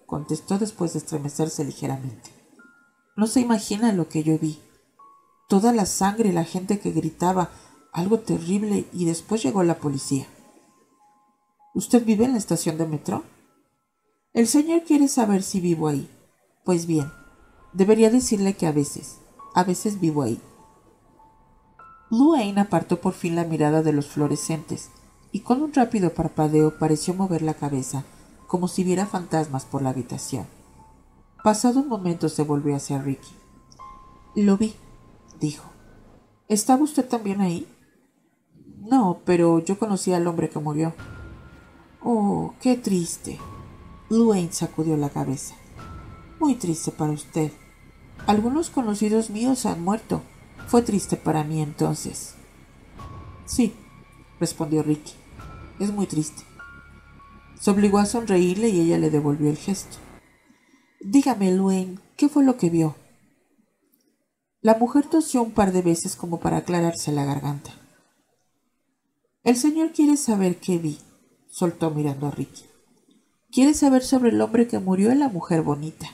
contestó 0.05 0.59
después 0.59 0.93
de 0.93 0.99
estremecerse 0.99 1.65
ligeramente. 1.65 2.31
No 3.17 3.29
se 3.29 3.41
imagina 3.41 3.93
lo 3.93 4.09
que 4.09 4.25
yo 4.25 4.37
vi. 4.37 4.59
Toda 5.49 5.73
la 5.73 5.87
sangre, 5.87 6.33
la 6.33 6.43
gente 6.43 6.81
que 6.81 6.91
gritaba, 6.91 7.51
algo 7.93 8.19
terrible, 8.19 8.87
y 8.93 9.05
después 9.05 9.45
llegó 9.45 9.63
la 9.63 9.79
policía. 9.79 10.27
¿Usted 11.73 12.05
vive 12.05 12.25
en 12.25 12.33
la 12.33 12.39
estación 12.39 12.77
de 12.77 12.89
metro? 12.89 13.23
El 14.33 14.49
señor 14.49 14.83
quiere 14.83 15.07
saber 15.07 15.45
si 15.45 15.61
vivo 15.61 15.87
ahí. 15.87 16.11
Pues 16.65 16.87
bien, 16.87 17.13
debería 17.73 18.11
decirle 18.11 18.55
que 18.55 18.67
a 18.67 18.73
veces, 18.73 19.19
a 19.55 19.63
veces 19.63 20.01
vivo 20.01 20.23
ahí. 20.23 20.41
Luane 22.11 22.61
apartó 22.61 23.01
por 23.01 23.13
fin 23.13 23.37
la 23.37 23.45
mirada 23.45 23.83
de 23.83 23.93
los 23.93 24.09
fluorescentes 24.09 24.91
y 25.35 25.41
con 25.41 25.63
un 25.63 25.75
rápido 25.75 26.15
parpadeo 26.15 26.79
pareció 26.79 27.13
mover 27.13 27.43
la 27.43 27.55
cabeza 27.55 28.05
como 28.47 28.69
si 28.69 28.85
viera 28.85 29.05
fantasmas 29.05 29.65
por 29.65 29.83
la 29.83 29.91
habitación. 29.91 30.47
Pasado 31.43 31.81
un 31.81 31.89
momento 31.89 32.29
se 32.29 32.45
volvió 32.45 32.77
hacia 32.77 33.03
Ricky. 33.03 33.33
Lo 34.37 34.57
vi, 34.57 34.77
dijo. 35.41 35.69
¿Estaba 36.47 36.85
usted 36.85 37.09
también 37.09 37.41
ahí? 37.41 37.67
No, 38.79 39.23
pero 39.25 39.59
yo 39.59 39.77
conocí 39.77 40.13
al 40.13 40.29
hombre 40.29 40.51
que 40.51 40.61
murió. 40.61 40.95
Oh, 42.01 42.55
qué 42.61 42.77
triste. 42.77 43.41
Luane 44.11 44.53
sacudió 44.53 44.97
la 44.97 45.11
cabeza. 45.11 45.57
Muy 46.39 46.55
triste 46.55 46.93
para 46.93 47.11
usted. 47.11 47.51
Algunos 48.29 48.71
conocidos 48.71 49.31
míos 49.31 49.67
han 49.67 49.83
muerto. 49.83 50.23
Fue 50.69 50.83
triste 50.83 51.17
para 51.17 51.43
mí 51.43 51.61
entonces. 51.61 52.37
Sí, 53.47 53.75
respondió 54.39 54.85
Ricky. 54.85 55.24
Es 55.79 55.93
muy 55.93 56.07
triste. 56.07 56.43
Se 57.59 57.71
obligó 57.71 57.99
a 57.99 58.07
sonreírle 58.07 58.69
y 58.69 58.81
ella 58.81 58.99
le 58.99 59.11
devolvió 59.11 59.51
el 59.51 59.57
gesto. 59.57 59.97
Dígame, 61.01 61.53
Luane, 61.53 61.99
¿qué 62.17 62.29
fue 62.29 62.45
lo 62.45 62.57
que 62.57 62.71
vio? 62.71 62.95
La 64.61 64.77
mujer 64.77 65.07
tosió 65.07 65.43
un 65.43 65.53
par 65.53 65.73
de 65.73 65.83
veces 65.83 66.17
como 66.17 66.41
para 66.41 66.59
aclararse 66.59 67.13
la 67.13 67.25
garganta. 67.25 67.73
El 69.43 69.57
señor 69.57 69.93
quiere 69.93 70.17
saber 70.17 70.59
qué 70.59 70.79
vi, 70.79 70.99
soltó 71.51 71.91
mirando 71.91 72.29
a 72.29 72.31
Ricky. 72.31 72.65
Quiere 73.53 73.75
saber 73.75 74.03
sobre 74.03 74.31
el 74.31 74.41
hombre 74.41 74.67
que 74.67 74.79
murió 74.79 75.11
en 75.11 75.21
la 75.21 75.29
mujer 75.29 75.63
bonita. 75.63 76.09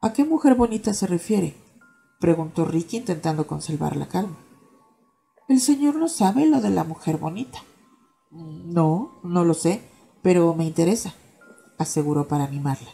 ¿A 0.00 0.12
qué 0.12 0.24
mujer 0.24 0.54
bonita 0.54 0.92
se 0.92 1.06
refiere? 1.06 1.56
preguntó 2.20 2.64
Ricky 2.64 2.98
intentando 2.98 3.46
conservar 3.46 3.96
la 3.96 4.08
calma. 4.08 4.36
El 5.48 5.60
señor 5.60 5.96
no 5.96 6.08
sabe 6.08 6.46
lo 6.46 6.60
de 6.60 6.70
la 6.70 6.84
mujer 6.84 7.16
bonita. 7.16 7.62
No, 8.30 9.20
no 9.22 9.44
lo 9.44 9.54
sé, 9.54 9.82
pero 10.22 10.54
me 10.54 10.64
interesa, 10.64 11.14
aseguró 11.78 12.28
para 12.28 12.44
animarla. 12.44 12.90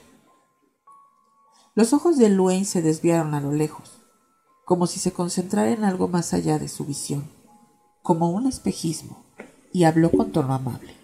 Los 1.75 1.93
ojos 1.93 2.19
de 2.19 2.29
Luane 2.29 2.65
se 2.65 2.83
desviaron 2.83 3.35
a 3.35 3.41
lo 3.41 3.53
lejos, 3.53 4.03
como 4.65 4.87
si 4.87 5.01
se 5.01 5.13
concentrara 5.13 5.71
en 5.71 5.85
algo 5.85 6.09
más 6.09 6.35
allá 6.35 6.59
de 6.59 6.69
su 6.69 6.85
visión, 6.85 7.31
como 8.03 8.31
un 8.31 8.47
espejismo, 8.47 9.25
y 9.73 9.85
habló 9.85 10.11
con 10.11 10.33
tono 10.33 10.53
amable. 10.53 10.95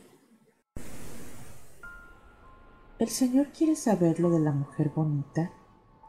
El 2.99 3.09
señor 3.09 3.49
quiere 3.57 3.77
saber 3.77 4.21
lo 4.21 4.29
de 4.29 4.41
la 4.41 4.53
mujer 4.53 4.91
bonita 4.95 5.53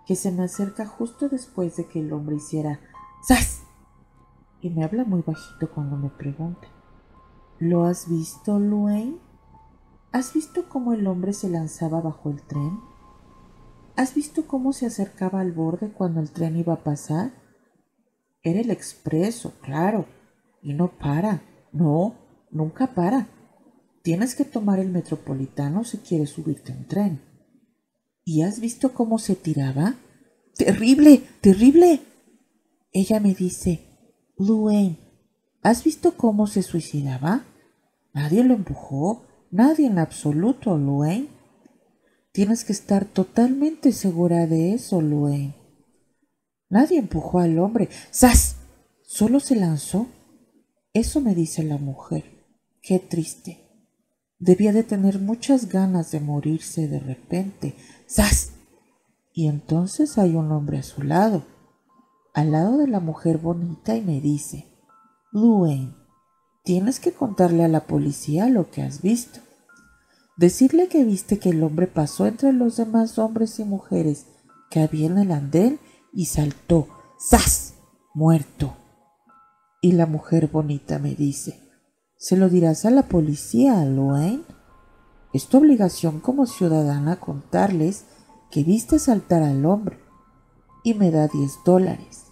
que 0.08 0.16
se 0.16 0.32
me 0.32 0.44
acerca 0.44 0.88
justo 0.88 1.30
después 1.30 1.76
de 1.76 1.86
que 1.86 2.00
el 2.00 2.12
hombre 2.14 2.38
hiciera 2.38 2.80
¡Sas! 3.22 3.62
y 4.60 4.72
me 4.72 4.84
habla 4.84 5.04
muy 5.04 5.22
bajito 5.22 5.70
cuando 5.70 5.96
me 5.98 6.10
pregunta. 6.10 6.68
¿Lo 7.60 7.84
has 7.84 8.08
visto, 8.08 8.58
Luane? 8.58 9.18
¿Has 10.14 10.34
visto 10.34 10.70
cómo 10.70 10.94
el 10.94 11.06
hombre 11.08 11.34
se 11.34 11.50
lanzaba 11.50 12.00
bajo 12.00 12.30
el 12.30 12.42
tren? 12.42 12.80
¿Has 13.98 14.16
visto 14.16 14.48
cómo 14.48 14.72
se 14.72 14.86
acercaba 14.86 15.42
al 15.42 15.52
borde 15.52 15.92
cuando 15.92 16.22
el 16.22 16.32
tren 16.32 16.56
iba 16.56 16.72
a 16.72 16.84
pasar? 16.86 17.34
Era 18.44 18.62
el 18.62 18.72
expreso, 18.72 19.56
claro, 19.62 20.06
y 20.62 20.74
no 20.74 20.98
para, 20.98 21.42
no, 21.74 22.16
nunca 22.50 22.96
para. 22.96 23.28
Tienes 24.04 24.36
que 24.36 24.46
tomar 24.46 24.80
el 24.80 24.90
metropolitano 24.90 25.84
si 25.84 25.98
quieres 25.98 26.30
subirte 26.30 26.72
a 26.72 26.78
un 26.78 26.88
tren. 26.88 27.22
¿Y 28.24 28.44
has 28.44 28.62
visto 28.62 28.94
cómo 28.94 29.20
se 29.20 29.36
tiraba? 29.36 29.96
Terrible, 30.56 31.24
terrible. 31.42 32.00
Ella 32.94 33.20
me 33.20 33.34
dice, 33.34 33.86
Luane, 34.38 35.09
¿has 35.62 35.84
visto 35.84 36.16
cómo 36.16 36.48
se 36.48 36.64
suicidaba? 36.64 37.46
Nadie 38.14 38.44
lo 38.44 38.54
empujó, 38.54 39.26
nadie 39.52 39.88
en 39.88 40.00
absoluto, 40.00 40.78
Luane. 40.78 41.28
Tienes 42.32 42.64
que 42.64 42.74
estar 42.74 43.06
totalmente 43.06 43.92
segura 43.92 44.48
de 44.48 44.74
eso, 44.74 45.02
Luane. 45.02 45.56
Nadie 46.70 47.00
empujó 47.00 47.40
al 47.40 47.58
hombre. 47.60 47.90
¡Sas! 48.12 48.58
Solo 49.02 49.40
se 49.40 49.56
lanzó. 49.56 50.08
Eso 50.94 51.22
me 51.22 51.34
dice 51.34 51.64
la 51.64 51.78
mujer. 51.78 52.24
Qué 52.82 53.00
triste. 53.00 53.66
Debía 54.38 54.72
de 54.72 54.84
tener 54.84 55.20
muchas 55.20 55.68
ganas 55.68 56.12
de 56.12 56.20
morirse 56.20 56.88
de 56.88 57.00
repente. 57.00 57.76
¡Sas! 58.06 58.52
Y 59.34 59.48
entonces 59.48 60.18
hay 60.18 60.36
un 60.36 60.52
hombre 60.52 60.80
a 60.80 60.84
su 60.84 61.02
lado, 61.02 61.46
al 62.34 62.52
lado 62.52 62.78
de 62.78 62.88
la 62.88 63.00
mujer 63.00 63.38
bonita, 63.38 63.96
y 63.96 64.02
me 64.02 64.22
dice, 64.22 64.66
Luane, 65.32 65.96
tienes 66.64 67.00
que 67.00 67.12
contarle 67.12 67.64
a 67.64 67.68
la 67.68 67.86
policía 67.86 68.50
lo 68.50 68.72
que 68.72 68.82
has 68.82 69.02
visto. 69.02 69.40
Decirle 70.38 70.88
que 70.88 71.04
viste 71.04 71.38
que 71.38 71.50
el 71.50 71.64
hombre 71.64 71.86
pasó 71.86 72.26
entre 72.26 72.52
los 72.52 72.78
demás 72.78 73.20
hombres 73.20 73.60
y 73.60 73.64
mujeres 73.64 74.26
que 74.72 74.80
había 74.80 75.08
en 75.08 75.18
el 75.20 75.32
andén 75.32 75.80
y 76.14 76.26
saltó, 76.26 76.88
¡zas! 77.20 77.76
muerto. 78.16 78.76
Y 79.82 79.92
la 79.92 80.08
mujer 80.08 80.48
bonita 80.48 80.98
me 80.98 81.14
dice, 81.14 81.60
¿Se 82.18 82.36
lo 82.36 82.50
dirás 82.50 82.86
a 82.86 82.90
la 82.90 83.04
policía, 83.04 83.86
Luane? 83.86 84.42
Es 85.32 85.48
tu 85.48 85.60
obligación 85.60 86.20
como 86.20 86.48
ciudadana 86.48 87.18
contarles 87.20 88.06
que 88.50 88.64
viste 88.64 88.98
saltar 88.98 89.44
al 89.44 89.66
hombre. 89.66 90.00
Y 90.84 90.96
me 90.96 91.12
da 91.12 91.28
diez 91.28 91.60
dólares. 91.64 92.26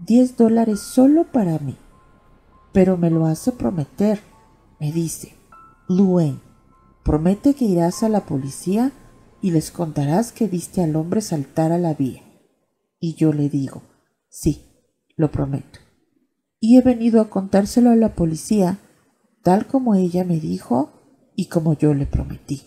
Diez 0.00 0.36
dólares 0.36 0.80
solo 0.80 1.24
para 1.30 1.58
mí. 1.58 1.76
Pero 2.72 2.96
me 2.96 3.10
lo 3.10 3.26
hace 3.26 3.52
prometer. 3.52 4.20
Me 4.80 4.92
dice, 4.92 5.34
Luane, 5.88 6.40
promete 7.04 7.54
que 7.54 7.64
irás 7.64 8.02
a 8.02 8.08
la 8.08 8.26
policía 8.26 8.92
y 9.40 9.50
les 9.50 9.70
contarás 9.70 10.32
que 10.32 10.46
viste 10.46 10.82
al 10.82 10.96
hombre 10.96 11.20
saltar 11.20 11.72
a 11.72 11.78
la 11.78 11.94
vía. 11.94 12.22
Y 12.98 13.14
yo 13.14 13.32
le 13.32 13.48
digo, 13.48 13.82
sí, 14.28 14.64
lo 15.16 15.30
prometo. 15.30 15.80
Y 16.60 16.78
he 16.78 16.82
venido 16.82 17.20
a 17.20 17.28
contárselo 17.28 17.90
a 17.90 17.96
la 17.96 18.14
policía 18.14 18.78
tal 19.42 19.66
como 19.66 19.94
ella 19.94 20.24
me 20.24 20.38
dijo 20.38 20.92
y 21.34 21.46
como 21.46 21.74
yo 21.74 21.94
le 21.94 22.06
prometí. 22.06 22.62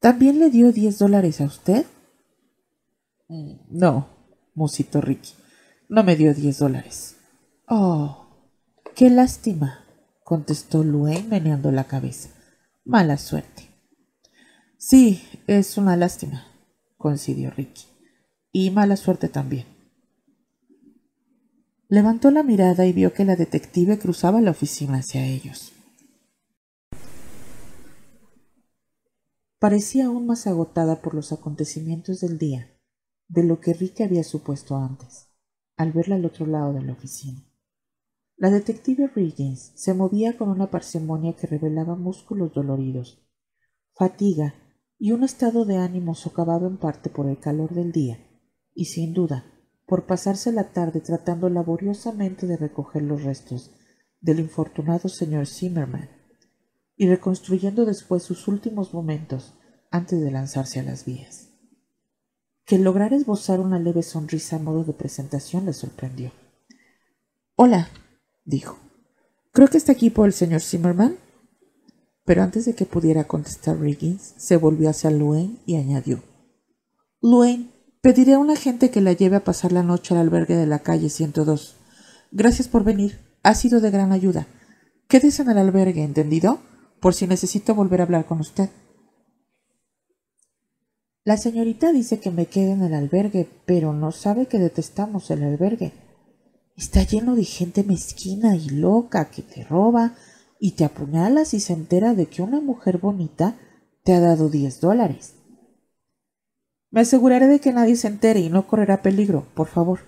¿También 0.00 0.38
le 0.38 0.50
dio 0.50 0.72
diez 0.72 0.98
dólares 0.98 1.40
a 1.40 1.44
usted? 1.44 1.86
Mm, 3.28 3.56
no, 3.70 4.08
musitó 4.54 5.00
Ricky. 5.00 5.30
No 5.88 6.04
me 6.04 6.16
dio 6.16 6.34
diez 6.34 6.58
dólares. 6.58 7.17
Oh, 7.70 8.26
qué 8.94 9.10
lástima, 9.10 9.84
contestó 10.24 10.82
Luane 10.82 11.24
meneando 11.24 11.70
la 11.70 11.84
cabeza. 11.84 12.30
Mala 12.86 13.18
suerte. 13.18 13.68
Sí, 14.78 15.22
es 15.46 15.76
una 15.76 15.94
lástima, 15.94 16.46
coincidió 16.96 17.50
Ricky. 17.50 17.84
Y 18.52 18.70
mala 18.70 18.96
suerte 18.96 19.28
también. 19.28 19.66
Levantó 21.88 22.30
la 22.30 22.42
mirada 22.42 22.86
y 22.86 22.94
vio 22.94 23.12
que 23.12 23.26
la 23.26 23.36
detective 23.36 23.98
cruzaba 23.98 24.40
la 24.40 24.52
oficina 24.52 24.98
hacia 24.98 25.26
ellos. 25.26 25.72
Parecía 29.58 30.06
aún 30.06 30.26
más 30.26 30.46
agotada 30.46 31.02
por 31.02 31.12
los 31.12 31.32
acontecimientos 31.32 32.20
del 32.20 32.38
día 32.38 32.74
de 33.28 33.42
lo 33.44 33.60
que 33.60 33.74
Ricky 33.74 34.04
había 34.04 34.24
supuesto 34.24 34.74
antes, 34.76 35.28
al 35.76 35.92
verla 35.92 36.14
al 36.14 36.24
otro 36.24 36.46
lado 36.46 36.72
de 36.72 36.80
la 36.80 36.92
oficina. 36.92 37.47
La 38.38 38.50
detective 38.50 39.10
Riggins 39.12 39.72
se 39.74 39.94
movía 39.94 40.36
con 40.36 40.48
una 40.48 40.70
parsimonia 40.70 41.34
que 41.34 41.48
revelaba 41.48 41.96
músculos 41.96 42.54
doloridos, 42.54 43.18
fatiga 43.96 44.54
y 44.96 45.10
un 45.10 45.24
estado 45.24 45.64
de 45.64 45.76
ánimo 45.76 46.14
socavado 46.14 46.68
en 46.68 46.76
parte 46.76 47.10
por 47.10 47.28
el 47.28 47.40
calor 47.40 47.74
del 47.74 47.90
día, 47.90 48.24
y 48.74 48.84
sin 48.84 49.12
duda 49.12 49.44
por 49.86 50.06
pasarse 50.06 50.52
la 50.52 50.70
tarde 50.70 51.00
tratando 51.00 51.48
laboriosamente 51.48 52.46
de 52.46 52.56
recoger 52.56 53.02
los 53.02 53.24
restos 53.24 53.72
del 54.20 54.38
infortunado 54.38 55.08
señor 55.08 55.48
Zimmerman 55.48 56.08
y 56.94 57.08
reconstruyendo 57.08 57.86
después 57.86 58.22
sus 58.22 58.46
últimos 58.46 58.94
momentos 58.94 59.54
antes 59.90 60.20
de 60.20 60.30
lanzarse 60.30 60.78
a 60.78 60.84
las 60.84 61.04
vías. 61.04 61.48
Que 62.64 62.78
lograr 62.78 63.12
esbozar 63.12 63.58
una 63.58 63.80
leve 63.80 64.04
sonrisa 64.04 64.56
a 64.56 64.58
modo 64.60 64.84
de 64.84 64.92
presentación 64.92 65.66
le 65.66 65.72
sorprendió. 65.72 66.30
Hola, 67.56 67.88
dijo. 68.48 68.78
Creo 69.52 69.68
que 69.68 69.78
está 69.78 69.92
aquí 69.92 70.10
por 70.10 70.26
el 70.26 70.32
señor 70.32 70.62
Zimmerman. 70.62 71.16
Pero 72.24 72.42
antes 72.42 72.64
de 72.64 72.74
que 72.74 72.84
pudiera 72.84 73.24
contestar 73.24 73.78
Riggins, 73.78 74.34
se 74.36 74.56
volvió 74.56 74.90
hacia 74.90 75.10
Luane 75.10 75.56
y 75.64 75.76
añadió: 75.76 76.22
Luane, 77.22 77.70
pediré 78.02 78.34
a 78.34 78.38
un 78.38 78.50
agente 78.50 78.90
que 78.90 79.00
la 79.00 79.12
lleve 79.12 79.36
a 79.36 79.44
pasar 79.44 79.72
la 79.72 79.82
noche 79.82 80.14
al 80.14 80.20
albergue 80.20 80.56
de 80.56 80.66
la 80.66 80.80
calle 80.80 81.08
102. 81.08 81.76
Gracias 82.32 82.68
por 82.68 82.84
venir. 82.84 83.18
Ha 83.42 83.54
sido 83.54 83.80
de 83.80 83.90
gran 83.90 84.12
ayuda. 84.12 84.46
Quédese 85.08 85.42
en 85.42 85.50
el 85.50 85.58
albergue, 85.58 86.02
¿entendido? 86.02 86.58
Por 87.00 87.14
si 87.14 87.26
necesito 87.26 87.74
volver 87.74 88.00
a 88.00 88.04
hablar 88.04 88.26
con 88.26 88.40
usted. 88.40 88.68
La 91.24 91.36
señorita 91.36 91.92
dice 91.92 92.20
que 92.20 92.30
me 92.30 92.46
quede 92.46 92.72
en 92.72 92.82
el 92.82 92.92
albergue, 92.92 93.48
pero 93.64 93.92
no 93.92 94.12
sabe 94.12 94.46
que 94.46 94.58
detestamos 94.58 95.30
el 95.30 95.44
albergue. 95.44 95.92
Está 96.78 97.02
lleno 97.02 97.34
de 97.34 97.42
gente 97.42 97.82
mezquina 97.82 98.54
y 98.54 98.68
loca 98.68 99.30
que 99.30 99.42
te 99.42 99.64
roba 99.64 100.14
y 100.60 100.72
te 100.72 100.84
apuñala 100.84 101.44
si 101.44 101.58
se 101.58 101.72
entera 101.72 102.14
de 102.14 102.26
que 102.26 102.40
una 102.40 102.60
mujer 102.60 102.98
bonita 102.98 103.56
te 104.04 104.14
ha 104.14 104.20
dado 104.20 104.48
diez 104.48 104.80
dólares. 104.80 105.34
Me 106.92 107.00
aseguraré 107.00 107.48
de 107.48 107.58
que 107.58 107.72
nadie 107.72 107.96
se 107.96 108.06
entere 108.06 108.38
y 108.38 108.48
no 108.48 108.68
correrá 108.68 109.02
peligro, 109.02 109.44
por 109.54 109.66
favor. 109.66 110.02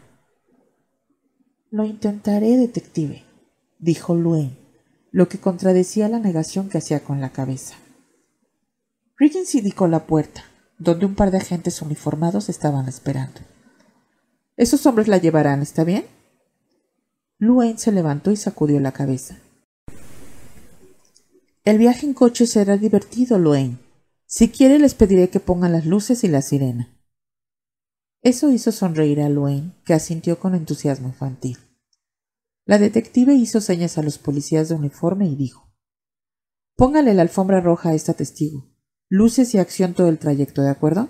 Lo 1.72 1.84
intentaré, 1.84 2.56
detective, 2.56 3.24
dijo 3.80 4.14
Luen, 4.14 4.56
lo 5.10 5.28
que 5.28 5.38
contradecía 5.38 6.08
la 6.08 6.20
negación 6.20 6.68
que 6.68 6.78
hacía 6.78 7.00
con 7.00 7.20
la 7.20 7.30
cabeza. 7.30 7.74
Riggins 9.16 9.56
indicó 9.56 9.88
la 9.88 10.06
puerta, 10.06 10.44
donde 10.78 11.04
un 11.04 11.16
par 11.16 11.32
de 11.32 11.38
agentes 11.38 11.82
uniformados 11.82 12.48
estaban 12.48 12.86
esperando. 12.88 13.40
Esos 14.56 14.86
hombres 14.86 15.08
la 15.08 15.18
llevarán, 15.18 15.62
¿está 15.62 15.82
bien? 15.82 16.04
Luen 17.40 17.78
se 17.78 17.90
levantó 17.90 18.30
y 18.30 18.36
sacudió 18.36 18.78
la 18.80 18.92
cabeza. 18.92 19.38
El 21.64 21.78
viaje 21.78 22.04
en 22.04 22.12
coche 22.12 22.46
será 22.46 22.76
divertido, 22.76 23.38
Luen. 23.38 23.78
Si 24.26 24.50
quiere 24.50 24.78
les 24.78 24.94
pediré 24.94 25.30
que 25.30 25.40
pongan 25.40 25.72
las 25.72 25.86
luces 25.86 26.22
y 26.22 26.28
la 26.28 26.42
sirena. 26.42 26.94
Eso 28.20 28.50
hizo 28.50 28.72
sonreír 28.72 29.22
a 29.22 29.30
Luane, 29.30 29.72
que 29.86 29.94
asintió 29.94 30.38
con 30.38 30.54
entusiasmo 30.54 31.08
infantil. 31.08 31.56
La 32.66 32.76
detective 32.76 33.34
hizo 33.34 33.62
señas 33.62 33.96
a 33.96 34.02
los 34.02 34.18
policías 34.18 34.68
de 34.68 34.74
uniforme 34.74 35.26
y 35.26 35.34
dijo 35.34 35.72
Póngale 36.76 37.14
la 37.14 37.22
alfombra 37.22 37.62
roja 37.62 37.88
a 37.88 37.94
esta 37.94 38.12
testigo. 38.12 38.70
Luces 39.08 39.54
y 39.54 39.58
acción 39.58 39.94
todo 39.94 40.08
el 40.08 40.18
trayecto, 40.18 40.60
¿de 40.60 40.68
acuerdo? 40.68 41.08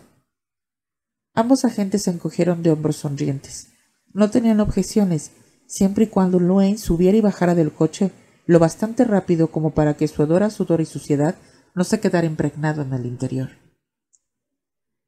Ambos 1.34 1.64
agentes 1.64 2.02
se 2.02 2.12
encogieron 2.12 2.62
de 2.62 2.70
hombros 2.70 2.96
sonrientes. 2.96 3.72
No 4.12 4.30
tenían 4.30 4.60
objeciones, 4.60 5.32
siempre 5.70 6.04
y 6.04 6.06
cuando 6.08 6.40
Luane 6.40 6.78
subiera 6.78 7.16
y 7.16 7.20
bajara 7.20 7.54
del 7.54 7.72
coche 7.72 8.10
lo 8.44 8.58
bastante 8.58 9.04
rápido 9.04 9.52
como 9.52 9.70
para 9.70 9.94
que 9.94 10.08
su 10.08 10.20
hedor 10.24 10.42
a 10.42 10.50
sudor 10.50 10.80
y 10.80 10.84
suciedad 10.84 11.36
no 11.76 11.84
se 11.84 12.00
quedara 12.00 12.26
impregnado 12.26 12.82
en 12.82 12.92
el 12.92 13.06
interior. 13.06 13.50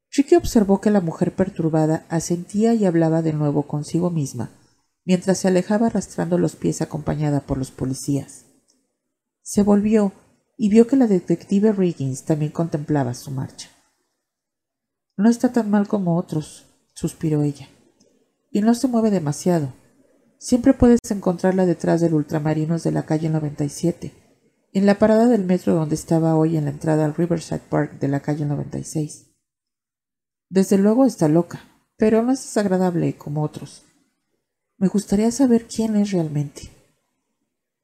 Ricky 0.09 0.35
observó 0.35 0.79
que 0.79 0.89
la 0.89 1.01
mujer 1.01 1.35
perturbada 1.35 2.05
asentía 2.07 2.73
y 2.75 2.85
hablaba 2.85 3.21
de 3.21 3.33
nuevo 3.33 3.63
consigo 3.63 4.09
misma, 4.09 4.51
mientras 5.03 5.39
se 5.39 5.49
alejaba 5.49 5.87
arrastrando 5.87 6.37
los 6.37 6.55
pies 6.55 6.81
acompañada 6.81 7.41
por 7.41 7.57
los 7.57 7.71
policías. 7.71 8.45
Se 9.41 9.63
volvió 9.63 10.13
y 10.57 10.69
vio 10.69 10.87
que 10.87 10.95
la 10.95 11.07
detective 11.07 11.73
Riggins 11.73 12.23
también 12.23 12.51
contemplaba 12.51 13.13
su 13.15 13.31
marcha. 13.31 13.69
No 15.17 15.29
está 15.29 15.51
tan 15.51 15.69
mal 15.69 15.89
como 15.89 16.15
otros, 16.15 16.65
suspiró 16.93 17.43
ella, 17.43 17.67
y 18.49 18.61
no 18.61 18.73
se 18.75 18.87
mueve 18.87 19.11
demasiado. 19.11 19.73
Siempre 20.43 20.73
puedes 20.73 20.99
encontrarla 21.09 21.65
detrás 21.65 22.01
del 22.01 22.13
ultramarinos 22.13 22.83
de 22.83 22.91
la 22.91 23.05
calle 23.05 23.29
97, 23.29 24.11
en 24.73 24.85
la 24.85 24.99
parada 24.99 25.27
del 25.27 25.45
metro 25.45 25.73
donde 25.73 25.95
estaba 25.95 26.35
hoy 26.35 26.57
en 26.57 26.65
la 26.65 26.71
entrada 26.71 27.05
al 27.05 27.15
Riverside 27.15 27.61
Park 27.69 27.97
de 28.01 28.09
la 28.09 28.19
calle 28.19 28.45
96. 28.45 29.29
Desde 30.49 30.77
luego 30.77 31.05
está 31.05 31.29
loca, 31.29 31.61
pero 31.95 32.23
no 32.23 32.33
es 32.33 32.41
desagradable 32.41 33.15
como 33.15 33.41
otros. 33.41 33.85
Me 34.77 34.89
gustaría 34.89 35.31
saber 35.31 35.65
quién 35.65 35.95
es 35.95 36.11
realmente. 36.11 36.63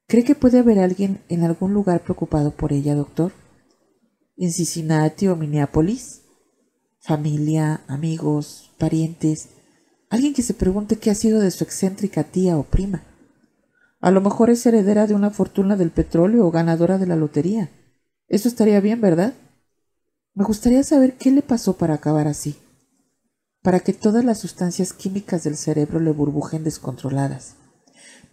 ¿Cree 0.05 0.25
que 0.25 0.35
puede 0.35 0.59
haber 0.59 0.79
alguien 0.79 1.23
en 1.29 1.45
algún 1.45 1.73
lugar 1.73 2.03
preocupado 2.03 2.51
por 2.51 2.73
ella, 2.73 2.93
doctor? 2.93 3.31
¿En 4.35 4.51
Cincinnati 4.51 5.29
o 5.29 5.37
Minneapolis? 5.37 6.23
¿Familia, 6.99 7.85
amigos, 7.87 8.73
parientes? 8.77 9.47
¿Alguien 10.09 10.33
que 10.33 10.41
se 10.41 10.55
pregunte 10.55 10.97
qué 10.97 11.11
ha 11.11 11.15
sido 11.15 11.39
de 11.39 11.51
su 11.51 11.63
excéntrica 11.63 12.23
tía 12.23 12.57
o 12.57 12.63
prima? 12.63 13.03
A 14.01 14.09
lo 14.09 14.21
mejor 14.21 14.49
es 14.49 14.65
heredera 14.65 15.05
de 15.05 15.13
una 15.13 15.29
fortuna 15.29 15.75
del 15.75 15.91
petróleo 15.91 16.47
o 16.47 16.51
ganadora 16.51 16.97
de 16.97 17.05
la 17.05 17.15
lotería. 17.15 17.69
Eso 18.27 18.47
estaría 18.47 18.79
bien, 18.79 19.01
¿verdad? 19.01 19.33
Me 20.33 20.45
gustaría 20.45 20.83
saber 20.83 21.15
qué 21.17 21.31
le 21.31 21.41
pasó 21.41 21.77
para 21.77 21.95
acabar 21.95 22.27
así, 22.27 22.57
para 23.61 23.81
que 23.81 23.93
todas 23.93 24.25
las 24.25 24.39
sustancias 24.39 24.93
químicas 24.93 25.43
del 25.43 25.57
cerebro 25.57 25.99
le 25.99 26.11
burbujen 26.11 26.63
descontroladas. 26.63 27.55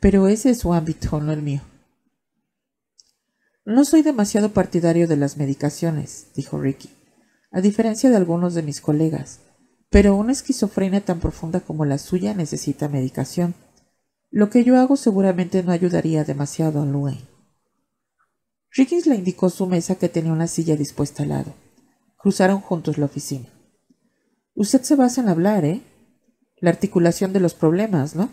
Pero 0.00 0.28
ese 0.28 0.50
es 0.50 0.58
su 0.58 0.72
ámbito, 0.72 1.20
no 1.20 1.32
el 1.32 1.42
mío. 1.42 1.62
No 3.64 3.84
soy 3.84 4.02
demasiado 4.02 4.52
partidario 4.52 5.08
de 5.08 5.16
las 5.16 5.36
medicaciones, 5.36 6.28
dijo 6.34 6.58
Ricky, 6.58 6.88
a 7.50 7.60
diferencia 7.60 8.08
de 8.08 8.16
algunos 8.16 8.54
de 8.54 8.62
mis 8.62 8.80
colegas, 8.80 9.40
pero 9.90 10.16
una 10.16 10.32
esquizofrenia 10.32 11.04
tan 11.04 11.20
profunda 11.20 11.60
como 11.60 11.84
la 11.84 11.98
suya 11.98 12.34
necesita 12.34 12.88
medicación. 12.88 13.54
Lo 14.30 14.50
que 14.50 14.64
yo 14.64 14.78
hago 14.78 14.96
seguramente 14.96 15.62
no 15.62 15.72
ayudaría 15.72 16.24
demasiado 16.24 16.82
a 16.82 16.86
Louis. 16.86 17.18
Ricky 18.72 19.00
le 19.08 19.14
indicó 19.14 19.48
su 19.48 19.66
mesa 19.66 19.94
que 19.94 20.08
tenía 20.08 20.32
una 20.32 20.48
silla 20.48 20.76
dispuesta 20.76 21.22
al 21.22 21.30
lado. 21.30 21.54
Cruzaron 22.18 22.60
juntos 22.60 22.98
la 22.98 23.06
oficina. 23.06 23.48
Usted 24.54 24.82
se 24.82 24.96
basa 24.96 25.20
en 25.20 25.28
hablar, 25.28 25.64
¿eh? 25.64 25.82
La 26.58 26.70
articulación 26.70 27.32
de 27.32 27.40
los 27.40 27.54
problemas, 27.54 28.14
¿no? 28.14 28.30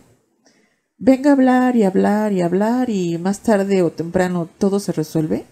Venga 0.98 1.30
a 1.30 1.34
hablar 1.34 1.76
y 1.76 1.84
hablar 1.84 2.32
y 2.34 2.42
hablar 2.42 2.90
y 2.90 3.18
más 3.18 3.42
tarde 3.42 3.82
o 3.84 3.92
temprano 3.92 4.50
todo 4.58 4.80
se 4.80 4.92
resuelve. 4.92 5.46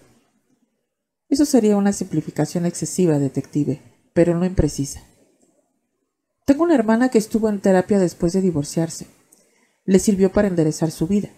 Eso 1.28 1.44
sería 1.44 1.76
una 1.76 1.92
simplificación 1.92 2.66
excesiva, 2.66 3.18
detective, 3.18 3.80
pero 4.12 4.36
no 4.36 4.44
imprecisa. 4.44 5.02
Tengo 6.44 6.64
una 6.64 6.74
hermana 6.74 7.08
que 7.08 7.18
estuvo 7.18 7.48
en 7.48 7.60
terapia 7.60 7.98
después 7.98 8.32
de 8.32 8.40
divorciarse. 8.40 9.06
Le 9.84 9.98
sirvió 9.98 10.32
para 10.32 10.48
enderezar 10.48 10.90
su 10.90 11.06
vida. 11.06 11.30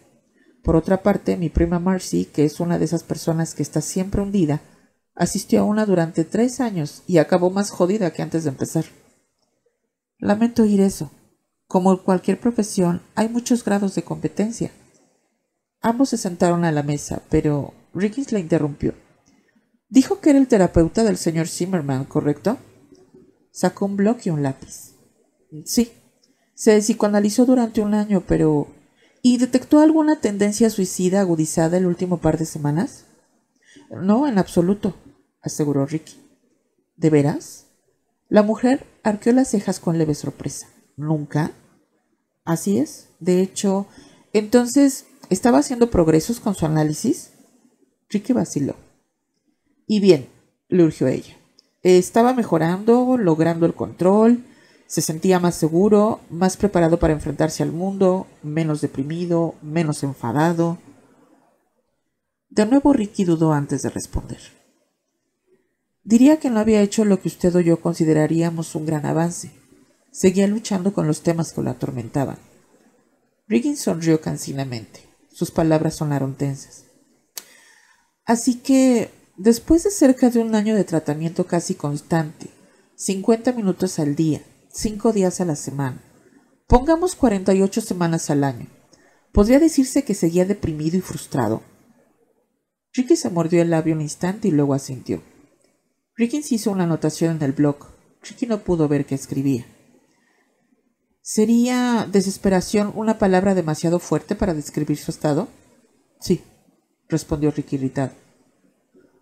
Por 0.62 0.76
otra 0.76 1.02
parte, 1.02 1.36
mi 1.36 1.50
prima 1.50 1.78
Marcy, 1.78 2.24
que 2.24 2.44
es 2.44 2.60
una 2.60 2.78
de 2.78 2.86
esas 2.86 3.02
personas 3.02 3.54
que 3.54 3.62
está 3.62 3.80
siempre 3.80 4.22
hundida, 4.22 4.62
Asistió 5.14 5.60
a 5.60 5.64
una 5.64 5.86
durante 5.86 6.24
tres 6.24 6.60
años 6.60 7.02
y 7.06 7.18
acabó 7.18 7.50
más 7.50 7.70
jodida 7.70 8.12
que 8.12 8.22
antes 8.22 8.44
de 8.44 8.50
empezar. 8.50 8.84
Lamento 10.18 10.62
oír 10.64 10.80
eso. 10.80 11.10
Como 11.68 12.02
cualquier 12.02 12.40
profesión, 12.40 13.00
hay 13.14 13.28
muchos 13.28 13.64
grados 13.64 13.94
de 13.94 14.02
competencia. 14.02 14.72
Ambos 15.80 16.08
se 16.08 16.16
sentaron 16.16 16.64
a 16.64 16.72
la 16.72 16.82
mesa, 16.82 17.22
pero 17.30 17.74
Riggins 17.94 18.32
la 18.32 18.40
interrumpió. 18.40 18.94
Dijo 19.88 20.20
que 20.20 20.30
era 20.30 20.38
el 20.38 20.48
terapeuta 20.48 21.04
del 21.04 21.16
señor 21.16 21.46
Zimmerman, 21.46 22.06
¿correcto? 22.06 22.58
Sacó 23.52 23.86
un 23.86 23.96
bloque 23.96 24.22
y 24.28 24.30
un 24.30 24.42
lápiz. 24.42 24.93
Sí. 25.64 25.92
Se 26.54 26.78
psicoanalizó 26.80 27.44
durante 27.46 27.80
un 27.80 27.94
año, 27.94 28.22
pero... 28.26 28.68
¿Y 29.22 29.38
detectó 29.38 29.80
alguna 29.80 30.20
tendencia 30.20 30.68
suicida 30.68 31.20
agudizada 31.20 31.78
el 31.78 31.86
último 31.86 32.18
par 32.18 32.38
de 32.38 32.44
semanas? 32.44 33.06
No, 33.90 34.26
en 34.26 34.38
absoluto 34.38 34.94
aseguró 35.40 35.86
Ricky. 35.86 36.16
¿De 36.96 37.10
veras? 37.10 37.66
La 38.28 38.42
mujer 38.42 38.86
arqueó 39.02 39.32
las 39.32 39.50
cejas 39.50 39.80
con 39.80 39.98
leve 39.98 40.14
sorpresa. 40.14 40.68
¿Nunca? 40.96 41.52
Así 42.44 42.78
es. 42.78 43.08
De 43.20 43.40
hecho, 43.40 43.86
entonces, 44.32 45.06
¿estaba 45.30 45.58
haciendo 45.58 45.90
progresos 45.90 46.40
con 46.40 46.54
su 46.54 46.66
análisis? 46.66 47.30
Ricky 48.08 48.32
vaciló. 48.32 48.76
Y 49.86 50.00
bien, 50.00 50.28
le 50.68 50.84
urgió 50.84 51.06
ella. 51.06 51.36
Estaba 51.82 52.32
mejorando, 52.32 53.16
logrando 53.18 53.66
el 53.66 53.74
control, 53.74 54.44
se 54.86 55.02
sentía 55.02 55.40
más 55.40 55.54
seguro, 55.54 56.20
más 56.30 56.56
preparado 56.56 56.98
para 56.98 57.12
enfrentarse 57.12 57.62
al 57.62 57.72
mundo, 57.72 58.26
menos 58.42 58.80
deprimido, 58.80 59.54
menos 59.62 60.02
enfadado. 60.02 60.78
De 62.50 62.66
nuevo 62.66 62.92
Ricky 62.92 63.24
dudó 63.24 63.52
antes 63.52 63.82
de 63.82 63.90
responder. 63.90 64.38
Diría 66.04 66.38
que 66.38 66.50
no 66.50 66.60
había 66.60 66.82
hecho 66.82 67.04
lo 67.04 67.20
que 67.20 67.28
usted 67.28 67.54
o 67.56 67.60
yo 67.60 67.80
consideraríamos 67.80 68.74
un 68.74 68.84
gran 68.84 69.06
avance. 69.06 69.50
Seguía 70.12 70.46
luchando 70.46 70.92
con 70.92 71.06
los 71.06 71.22
temas 71.22 71.52
que 71.52 71.62
lo 71.62 71.70
atormentaban. 71.70 72.38
Riggins 73.48 73.80
sonrió 73.80 74.20
cansinamente. 74.20 75.00
Sus 75.32 75.50
palabras 75.50 75.96
sonaron 75.96 76.36
tensas. 76.36 76.84
Así 78.24 78.56
que, 78.56 79.10
después 79.36 79.82
de 79.84 79.90
cerca 79.90 80.30
de 80.30 80.38
un 80.38 80.54
año 80.54 80.76
de 80.76 80.84
tratamiento 80.84 81.46
casi 81.46 81.74
constante, 81.74 82.48
50 82.96 83.52
minutos 83.52 83.98
al 83.98 84.14
día, 84.14 84.42
5 84.76 85.12
días 85.12 85.40
a 85.40 85.44
la 85.44 85.54
semana, 85.54 86.02
pongamos 86.66 87.14
48 87.14 87.80
semanas 87.80 88.28
al 88.28 88.42
año, 88.42 88.66
podría 89.30 89.60
decirse 89.60 90.02
que 90.02 90.14
seguía 90.14 90.44
deprimido 90.46 90.96
y 90.96 91.00
frustrado. 91.00 91.62
Ricky 92.92 93.14
se 93.14 93.30
mordió 93.30 93.62
el 93.62 93.70
labio 93.70 93.94
un 93.94 94.00
instante 94.00 94.48
y 94.48 94.50
luego 94.50 94.74
asintió. 94.74 95.22
Ricky 96.16 96.42
hizo 96.50 96.72
una 96.72 96.84
anotación 96.84 97.36
en 97.36 97.42
el 97.44 97.52
blog. 97.52 97.86
Ricky 98.20 98.46
no 98.46 98.64
pudo 98.64 98.88
ver 98.88 99.06
qué 99.06 99.14
escribía. 99.14 99.64
¿Sería 101.22 102.08
desesperación 102.10 102.90
una 102.96 103.18
palabra 103.18 103.54
demasiado 103.54 104.00
fuerte 104.00 104.34
para 104.34 104.54
describir 104.54 104.96
su 104.96 105.12
estado? 105.12 105.46
Sí, 106.18 106.42
respondió 107.08 107.52
Ricky 107.52 107.76
irritado. 107.76 108.10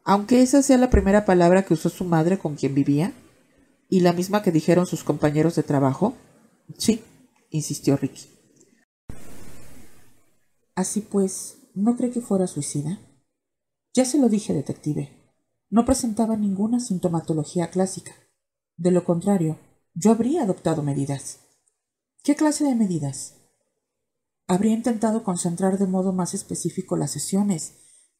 Aunque 0.03 0.41
esa 0.41 0.63
sea 0.63 0.79
la 0.79 0.89
primera 0.89 1.27
palabra 1.27 1.63
que 1.63 1.75
usó 1.75 1.91
su 1.91 2.07
madre 2.07 2.39
con 2.39 2.55
quien 2.57 2.75
vivía, 2.75 3.13
y 3.93 4.01
la 4.01 4.15
misma 4.15 4.43
que 4.43 4.53
dijeron 4.53 4.87
sus 4.87 5.05
compañeros 5.05 5.55
de 5.55 5.65
trabajo. 5.65 6.15
Sí, 6.79 7.05
insistió 7.51 7.99
Ricky. 7.99 8.23
Así 10.75 11.03
pues, 11.03 11.69
¿no 11.75 11.95
cree 11.95 12.11
que 12.11 12.23
fuera 12.23 12.47
suicida? 12.47 13.01
Ya 13.93 14.07
se 14.07 14.17
lo 14.17 14.31
dije, 14.31 14.55
detective. 14.55 15.37
No 15.69 15.85
presentaba 15.85 16.39
ninguna 16.39 16.81
sintomatología 16.81 17.69
clásica. 17.69 18.13
De 18.79 18.93
lo 18.93 19.05
contrario, 19.05 19.59
yo 19.93 20.13
habría 20.13 20.45
adoptado 20.45 20.83
medidas. 20.83 21.41
¿Qué 22.23 22.35
clase 22.35 22.65
de 22.65 22.75
medidas? 22.75 23.35
Habría 24.47 24.73
intentado 24.73 25.23
concentrar 25.23 25.77
de 25.77 25.87
modo 25.87 26.15
más 26.15 26.33
específico 26.33 26.97
las 26.97 27.11
sesiones, 27.11 27.75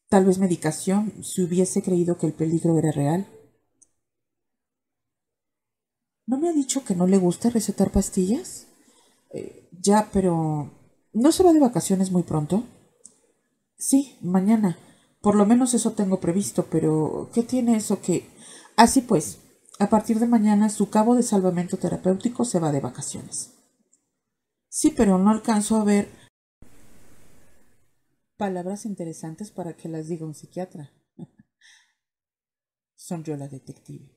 tal 0.07 0.25
vez 0.25 0.37
medicación, 0.37 1.23
si 1.23 1.41
hubiese 1.41 1.81
creído 1.81 2.19
que 2.19 2.27
el 2.27 2.33
peligro 2.33 2.77
era 2.77 2.91
real. 2.91 3.25
¿No 6.25 6.37
me 6.37 6.49
ha 6.49 6.53
dicho 6.53 6.83
que 6.83 6.95
no 6.95 7.07
le 7.07 7.17
gusta 7.17 7.49
recetar 7.49 7.91
pastillas? 7.91 8.67
Eh, 9.33 9.69
ya, 9.71 10.09
pero... 10.13 10.71
¿No 11.13 11.31
se 11.31 11.43
va 11.43 11.53
de 11.53 11.59
vacaciones 11.59 12.11
muy 12.11 12.23
pronto? 12.23 12.63
Sí, 13.77 14.17
mañana. 14.21 14.77
Por 15.21 15.35
lo 15.35 15.45
menos 15.45 15.73
eso 15.73 15.91
tengo 15.91 16.19
previsto, 16.19 16.67
pero 16.69 17.29
¿qué 17.33 17.43
tiene 17.43 17.75
eso 17.75 18.01
que... 18.01 18.29
Así 18.75 19.01
pues, 19.01 19.39
a 19.79 19.89
partir 19.89 20.19
de 20.19 20.27
mañana 20.27 20.69
su 20.69 20.89
cabo 20.89 21.15
de 21.15 21.23
salvamento 21.23 21.77
terapéutico 21.77 22.45
se 22.45 22.59
va 22.59 22.71
de 22.71 22.79
vacaciones. 22.79 23.51
Sí, 24.69 24.91
pero 24.95 25.17
no 25.17 25.29
alcanzo 25.29 25.75
a 25.75 25.83
ver 25.83 26.09
palabras 28.37 28.85
interesantes 28.85 29.51
para 29.51 29.75
que 29.75 29.89
las 29.89 30.07
diga 30.07 30.25
un 30.25 30.33
psiquiatra. 30.33 30.91
Sonrió 32.95 33.37
la 33.37 33.47
detective. 33.47 34.12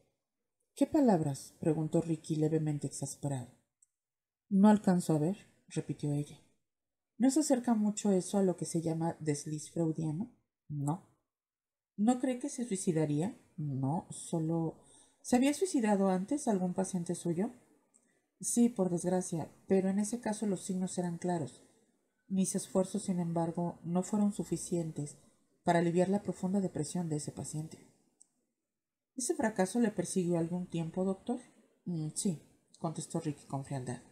¿Qué 0.77 0.87
palabras? 0.87 1.55
preguntó 1.59 2.03
Ricky 2.03 2.37
levemente 2.37 2.87
exasperado. 2.87 3.49
No 4.51 4.69
alcanzo 4.69 5.15
a 5.15 5.19
ver, 5.19 5.39
repitió 5.69 6.13
ella. 6.13 6.39
¿No 7.17 7.31
se 7.31 7.41
acerca 7.41 7.73
mucho 7.73 8.13
eso 8.13 8.37
a 8.37 8.43
lo 8.43 8.59
que 8.59 8.67
se 8.67 8.83
llama 8.83 9.17
desliz 9.19 9.71
freudiano? 9.71 10.31
No. 10.69 11.09
¿No 11.97 12.21
cree 12.21 12.39
que 12.39 12.51
se 12.51 12.67
suicidaría? 12.69 13.35
No, 13.57 14.07
solo. 14.11 14.77
¿Se 15.23 15.37
había 15.37 15.55
suicidado 15.55 16.11
antes 16.11 16.47
algún 16.47 16.75
paciente 16.75 17.15
suyo? 17.15 17.53
Sí, 18.43 18.69
por 18.69 18.91
desgracia, 18.91 19.51
pero 19.67 19.89
en 19.89 19.99
ese 19.99 20.21
caso 20.21 20.47
los 20.47 20.61
signos 20.61 20.99
eran 20.99 21.17
claros. 21.17 21.63
Mis 22.29 22.55
esfuerzos, 22.55 23.05
sin 23.05 23.19
embargo, 23.19 23.79
no 23.83 24.03
fueron 24.03 24.35
suficientes 24.35 25.17
para 25.65 25.79
aliviar 25.79 26.11
la 26.11 26.21
profunda 26.21 26.61
depresión 26.61 27.09
de 27.09 27.17
ese 27.17 27.33
paciente. 27.33 27.79
¿Ese 29.17 29.35
fracaso 29.35 29.81
le 29.81 29.91
persiguió 29.91 30.39
algún 30.39 30.67
tiempo, 30.67 31.05
doctor? 31.05 31.41
Mm, 31.87 32.09
sí, 32.15 32.43
contestó 32.79 33.21
Ricky 33.21 33.47
con 33.47 33.65
frialdad. 33.65 34.03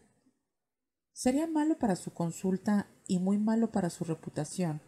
Sería 1.13 1.47
malo 1.47 1.79
para 1.79 1.95
su 1.95 2.13
consulta 2.13 2.89
y 3.07 3.19
muy 3.19 3.39
malo 3.39 3.71
para 3.71 3.91
su 3.91 4.05
reputación 4.05 4.81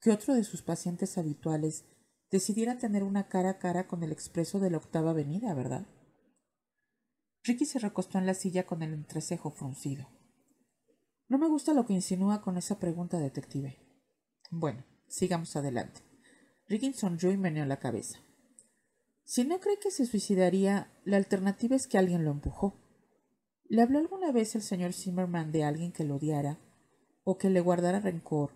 que 0.00 0.10
otro 0.10 0.34
de 0.34 0.44
sus 0.44 0.62
pacientes 0.62 1.18
habituales 1.18 1.84
decidiera 2.30 2.78
tener 2.78 3.02
una 3.02 3.28
cara 3.28 3.50
a 3.50 3.58
cara 3.58 3.88
con 3.88 4.02
el 4.04 4.12
expreso 4.12 4.60
de 4.60 4.70
la 4.70 4.76
octava 4.76 5.10
avenida, 5.10 5.52
¿verdad? 5.54 5.86
Ricky 7.42 7.64
se 7.64 7.80
recostó 7.80 8.18
en 8.18 8.26
la 8.26 8.34
silla 8.34 8.64
con 8.64 8.82
el 8.82 8.92
entrecejo 8.92 9.50
fruncido. 9.50 10.08
No 11.28 11.38
me 11.38 11.48
gusta 11.48 11.74
lo 11.74 11.84
que 11.84 11.94
insinúa 11.94 12.42
con 12.42 12.56
esa 12.56 12.78
pregunta, 12.78 13.18
detective. 13.18 13.78
Bueno, 14.50 14.84
sigamos 15.08 15.56
adelante. 15.56 16.00
Ricky 16.68 16.92
sonrió 16.92 17.32
y 17.32 17.36
meneó 17.36 17.66
la 17.66 17.78
cabeza. 17.78 18.20
Si 19.28 19.44
no 19.44 19.60
cree 19.60 19.78
que 19.78 19.90
se 19.90 20.06
suicidaría, 20.06 20.90
la 21.04 21.18
alternativa 21.18 21.76
es 21.76 21.86
que 21.86 21.98
alguien 21.98 22.24
lo 22.24 22.30
empujó. 22.30 22.72
¿Le 23.68 23.82
habló 23.82 23.98
alguna 23.98 24.32
vez 24.32 24.54
el 24.54 24.62
señor 24.62 24.94
Zimmerman 24.94 25.52
de 25.52 25.64
alguien 25.64 25.92
que 25.92 26.02
lo 26.02 26.16
odiara, 26.16 26.58
o 27.24 27.36
que 27.36 27.50
le 27.50 27.60
guardara 27.60 28.00
rencor, 28.00 28.52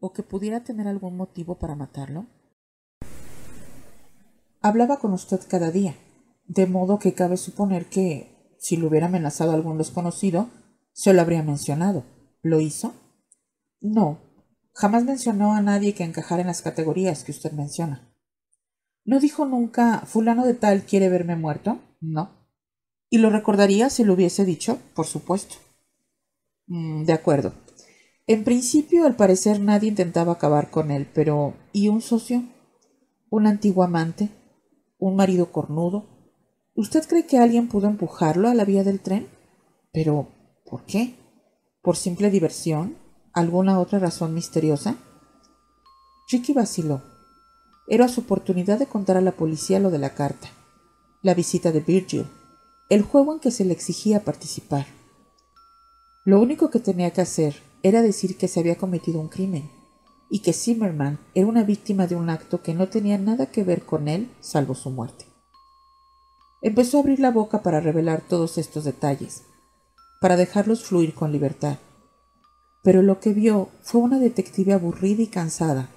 o 0.00 0.14
que 0.14 0.22
pudiera 0.22 0.64
tener 0.64 0.88
algún 0.88 1.18
motivo 1.18 1.58
para 1.58 1.74
matarlo? 1.74 2.24
Hablaba 4.62 5.00
con 5.00 5.12
usted 5.12 5.38
cada 5.50 5.70
día, 5.70 5.94
de 6.46 6.64
modo 6.66 6.98
que 6.98 7.12
cabe 7.12 7.36
suponer 7.36 7.84
que, 7.84 8.56
si 8.58 8.78
lo 8.78 8.86
hubiera 8.86 9.08
amenazado 9.08 9.52
algún 9.52 9.76
desconocido, 9.76 10.48
se 10.94 11.12
lo 11.12 11.20
habría 11.20 11.42
mencionado. 11.42 12.04
¿Lo 12.40 12.62
hizo? 12.62 12.94
No, 13.82 14.18
jamás 14.72 15.04
mencionó 15.04 15.52
a 15.52 15.60
nadie 15.60 15.92
que 15.92 16.04
encajara 16.04 16.40
en 16.40 16.46
las 16.46 16.62
categorías 16.62 17.22
que 17.22 17.32
usted 17.32 17.52
menciona. 17.52 18.15
¿No 19.06 19.20
dijo 19.20 19.46
nunca 19.46 20.02
fulano 20.04 20.44
de 20.44 20.54
tal 20.54 20.82
quiere 20.82 21.08
verme 21.08 21.36
muerto? 21.36 21.78
No. 22.00 22.30
¿Y 23.08 23.18
lo 23.18 23.30
recordaría 23.30 23.88
si 23.88 24.02
lo 24.02 24.14
hubiese 24.14 24.44
dicho? 24.44 24.78
Por 24.94 25.06
supuesto. 25.06 25.54
Mm, 26.66 27.04
de 27.04 27.12
acuerdo. 27.12 27.52
En 28.26 28.42
principio, 28.42 29.06
al 29.06 29.14
parecer, 29.14 29.60
nadie 29.60 29.88
intentaba 29.88 30.32
acabar 30.32 30.70
con 30.70 30.90
él, 30.90 31.08
pero 31.14 31.54
¿y 31.72 31.86
un 31.86 32.02
socio? 32.02 32.42
¿Un 33.30 33.46
antiguo 33.46 33.84
amante? 33.84 34.28
¿Un 34.98 35.14
marido 35.14 35.52
cornudo? 35.52 36.06
¿Usted 36.74 37.06
cree 37.06 37.26
que 37.26 37.38
alguien 37.38 37.68
pudo 37.68 37.86
empujarlo 37.86 38.48
a 38.48 38.54
la 38.54 38.64
vía 38.64 38.82
del 38.82 38.98
tren? 38.98 39.28
Pero, 39.92 40.28
¿por 40.64 40.84
qué? 40.84 41.14
¿Por 41.80 41.96
simple 41.96 42.30
diversión? 42.30 42.96
¿Alguna 43.32 43.78
otra 43.78 44.00
razón 44.00 44.34
misteriosa? 44.34 44.96
Ricky 46.28 46.52
vaciló. 46.52 47.15
Era 47.88 48.08
su 48.08 48.22
oportunidad 48.22 48.78
de 48.78 48.86
contar 48.86 49.16
a 49.16 49.20
la 49.20 49.32
policía 49.32 49.78
lo 49.78 49.90
de 49.90 49.98
la 49.98 50.14
carta, 50.14 50.48
la 51.22 51.34
visita 51.34 51.70
de 51.70 51.80
Virgil, 51.80 52.26
el 52.88 53.02
juego 53.02 53.32
en 53.32 53.40
que 53.40 53.50
se 53.50 53.64
le 53.64 53.72
exigía 53.72 54.24
participar. 54.24 54.86
Lo 56.24 56.40
único 56.40 56.70
que 56.70 56.80
tenía 56.80 57.12
que 57.12 57.20
hacer 57.20 57.62
era 57.82 58.02
decir 58.02 58.36
que 58.36 58.48
se 58.48 58.58
había 58.58 58.76
cometido 58.76 59.20
un 59.20 59.28
crimen 59.28 59.70
y 60.28 60.40
que 60.40 60.52
Zimmerman 60.52 61.20
era 61.34 61.46
una 61.46 61.62
víctima 61.62 62.08
de 62.08 62.16
un 62.16 62.30
acto 62.30 62.62
que 62.62 62.74
no 62.74 62.88
tenía 62.88 63.18
nada 63.18 63.46
que 63.46 63.62
ver 63.62 63.84
con 63.84 64.08
él 64.08 64.30
salvo 64.40 64.74
su 64.74 64.90
muerte. 64.90 65.26
Empezó 66.62 66.96
a 66.96 67.00
abrir 67.00 67.20
la 67.20 67.30
boca 67.30 67.62
para 67.62 67.80
revelar 67.80 68.22
todos 68.22 68.58
estos 68.58 68.82
detalles, 68.82 69.44
para 70.20 70.36
dejarlos 70.36 70.82
fluir 70.82 71.14
con 71.14 71.30
libertad. 71.30 71.78
Pero 72.82 73.02
lo 73.02 73.20
que 73.20 73.32
vio 73.32 73.68
fue 73.82 74.00
una 74.00 74.18
detective 74.18 74.72
aburrida 74.72 75.22
y 75.22 75.26
cansada, 75.28 75.90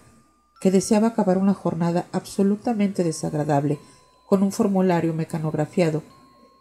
que 0.60 0.72
deseaba 0.72 1.08
acabar 1.08 1.38
una 1.38 1.54
jornada 1.54 2.08
absolutamente 2.12 3.04
desagradable 3.04 3.80
con 4.28 4.44
un 4.44 4.52
formulario 4.52 5.14
mecanografiado 5.14 6.04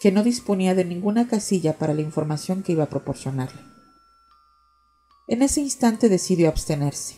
que 0.01 0.13
no 0.13 0.23
disponía 0.23 0.75
de 0.75 0.85
ninguna 0.85 1.27
casilla 1.27 1.77
para 1.77 1.95
la 1.95 2.03
información 2.03 2.63
que 2.63 2.73
iba 2.73 2.85
a 2.85 2.89
proporcionarle. 2.89 3.61
En 5.27 5.43
ese 5.43 5.61
instante 5.61 6.09
decidió 6.09 6.49
abstenerse. 6.49 7.17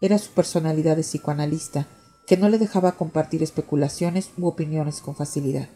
Era 0.00 0.18
su 0.18 0.32
personalidad 0.32 0.96
de 0.96 1.02
psicoanalista, 1.02 1.86
que 2.26 2.36
no 2.36 2.48
le 2.48 2.58
dejaba 2.58 2.92
compartir 2.92 3.42
especulaciones 3.42 4.30
u 4.36 4.46
opiniones 4.46 5.00
con 5.00 5.16
facilidad. 5.16 5.68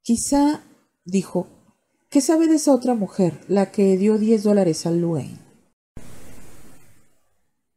Quizá, 0.00 0.64
dijo, 1.04 1.46
¿qué 2.08 2.20
sabe 2.20 2.48
de 2.48 2.56
esa 2.56 2.72
otra 2.72 2.94
mujer, 2.94 3.40
la 3.48 3.70
que 3.70 3.96
dio 3.96 4.18
diez 4.18 4.42
dólares 4.42 4.86
a 4.86 4.90
Luane? 4.90 5.41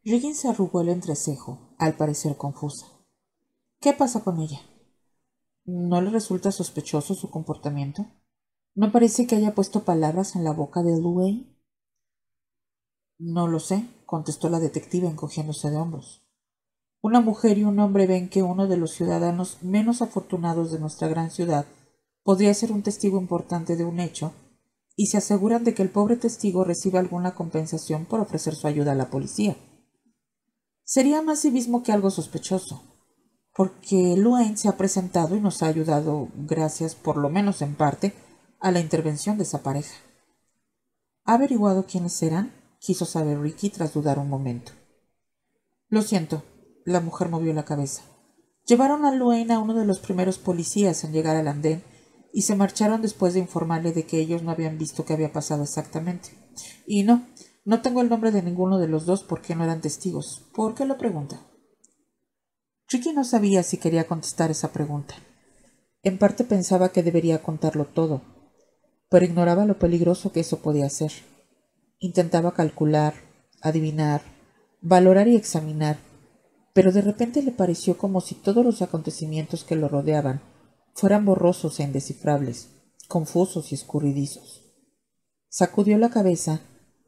Riggin 0.08 0.36
se 0.36 0.46
arrugó 0.46 0.82
el 0.82 0.88
entrecejo, 0.88 1.74
al 1.78 1.96
parecer 1.96 2.36
confusa. 2.36 2.86
¿Qué 3.80 3.92
pasa 3.92 4.22
con 4.22 4.38
ella? 4.38 4.60
¿No 5.64 6.00
le 6.00 6.10
resulta 6.10 6.52
sospechoso 6.52 7.16
su 7.16 7.28
comportamiento? 7.28 8.06
¿No 8.76 8.92
parece 8.92 9.26
que 9.26 9.34
haya 9.34 9.56
puesto 9.56 9.82
palabras 9.82 10.36
en 10.36 10.44
la 10.44 10.52
boca 10.52 10.84
de 10.84 10.96
Luane? 11.00 11.58
No 13.18 13.48
lo 13.48 13.58
sé, 13.58 13.84
contestó 14.06 14.48
la 14.48 14.60
detective 14.60 15.08
encogiéndose 15.08 15.70
de 15.70 15.76
hombros. 15.76 16.22
Una 17.02 17.20
mujer 17.20 17.58
y 17.58 17.64
un 17.64 17.80
hombre 17.80 18.06
ven 18.06 18.28
que 18.28 18.44
uno 18.44 18.68
de 18.68 18.76
los 18.76 18.92
ciudadanos 18.92 19.60
menos 19.62 20.02
afortunados 20.02 20.70
de 20.70 20.78
nuestra 20.78 21.08
gran 21.08 21.32
ciudad 21.32 21.66
podría 22.22 22.54
ser 22.54 22.70
un 22.70 22.84
testigo 22.84 23.18
importante 23.20 23.74
de 23.74 23.84
un 23.84 23.98
hecho 23.98 24.30
y 24.94 25.06
se 25.06 25.16
aseguran 25.16 25.64
de 25.64 25.74
que 25.74 25.82
el 25.82 25.90
pobre 25.90 26.14
testigo 26.14 26.62
reciba 26.62 27.00
alguna 27.00 27.34
compensación 27.34 28.04
por 28.04 28.20
ofrecer 28.20 28.54
su 28.54 28.68
ayuda 28.68 28.92
a 28.92 28.94
la 28.94 29.10
policía. 29.10 29.56
Sería 30.88 31.20
más 31.20 31.40
sí 31.40 31.50
mismo 31.50 31.82
que 31.82 31.90
algo 31.90 32.12
sospechoso, 32.12 32.80
porque 33.52 34.14
Luane 34.16 34.56
se 34.56 34.68
ha 34.68 34.76
presentado 34.76 35.34
y 35.34 35.40
nos 35.40 35.64
ha 35.64 35.66
ayudado, 35.66 36.28
gracias 36.36 36.94
por 36.94 37.16
lo 37.16 37.28
menos 37.28 37.60
en 37.60 37.74
parte, 37.74 38.14
a 38.60 38.70
la 38.70 38.78
intervención 38.78 39.36
de 39.36 39.42
esa 39.42 39.64
pareja. 39.64 39.96
¿Ha 41.24 41.34
averiguado 41.34 41.86
quiénes 41.86 42.22
eran? 42.22 42.52
quiso 42.78 43.04
saber 43.04 43.40
Ricky 43.40 43.70
tras 43.70 43.94
dudar 43.94 44.20
un 44.20 44.28
momento. 44.28 44.70
Lo 45.88 46.02
siento, 46.02 46.44
la 46.84 47.00
mujer 47.00 47.30
movió 47.30 47.52
la 47.52 47.64
cabeza. 47.64 48.02
Llevaron 48.64 49.04
a 49.04 49.12
Luane 49.12 49.54
a 49.54 49.58
uno 49.58 49.74
de 49.74 49.86
los 49.86 49.98
primeros 49.98 50.38
policías 50.38 51.02
en 51.02 51.12
llegar 51.12 51.34
al 51.34 51.48
andén 51.48 51.82
y 52.32 52.42
se 52.42 52.54
marcharon 52.54 53.02
después 53.02 53.34
de 53.34 53.40
informarle 53.40 53.90
de 53.90 54.06
que 54.06 54.20
ellos 54.20 54.44
no 54.44 54.52
habían 54.52 54.78
visto 54.78 55.04
qué 55.04 55.14
había 55.14 55.32
pasado 55.32 55.64
exactamente. 55.64 56.28
Y 56.86 57.02
no, 57.02 57.26
no 57.66 57.82
tengo 57.82 58.00
el 58.00 58.08
nombre 58.08 58.30
de 58.30 58.42
ninguno 58.42 58.78
de 58.78 58.86
los 58.86 59.06
dos 59.06 59.24
porque 59.24 59.56
no 59.56 59.64
eran 59.64 59.80
testigos. 59.80 60.44
¿Por 60.54 60.76
qué 60.76 60.86
lo 60.86 60.96
pregunta? 60.96 61.40
Ricky 62.88 63.12
no 63.12 63.24
sabía 63.24 63.64
si 63.64 63.76
quería 63.76 64.06
contestar 64.06 64.52
esa 64.52 64.72
pregunta. 64.72 65.16
En 66.04 66.16
parte 66.16 66.44
pensaba 66.44 66.90
que 66.90 67.02
debería 67.02 67.42
contarlo 67.42 67.86
todo, 67.86 68.22
pero 69.10 69.24
ignoraba 69.24 69.66
lo 69.66 69.80
peligroso 69.80 70.30
que 70.30 70.40
eso 70.40 70.60
podía 70.60 70.88
ser. 70.88 71.10
Intentaba 71.98 72.54
calcular, 72.54 73.14
adivinar, 73.62 74.22
valorar 74.80 75.26
y 75.26 75.34
examinar, 75.34 75.98
pero 76.72 76.92
de 76.92 77.00
repente 77.00 77.42
le 77.42 77.50
pareció 77.50 77.98
como 77.98 78.20
si 78.20 78.36
todos 78.36 78.64
los 78.64 78.80
acontecimientos 78.80 79.64
que 79.64 79.74
lo 79.74 79.88
rodeaban 79.88 80.40
fueran 80.94 81.24
borrosos 81.24 81.80
e 81.80 81.82
indescifrables, 81.82 82.68
confusos 83.08 83.72
y 83.72 83.74
escurridizos. 83.74 84.62
Sacudió 85.48 85.98
la 85.98 86.10
cabeza 86.10 86.60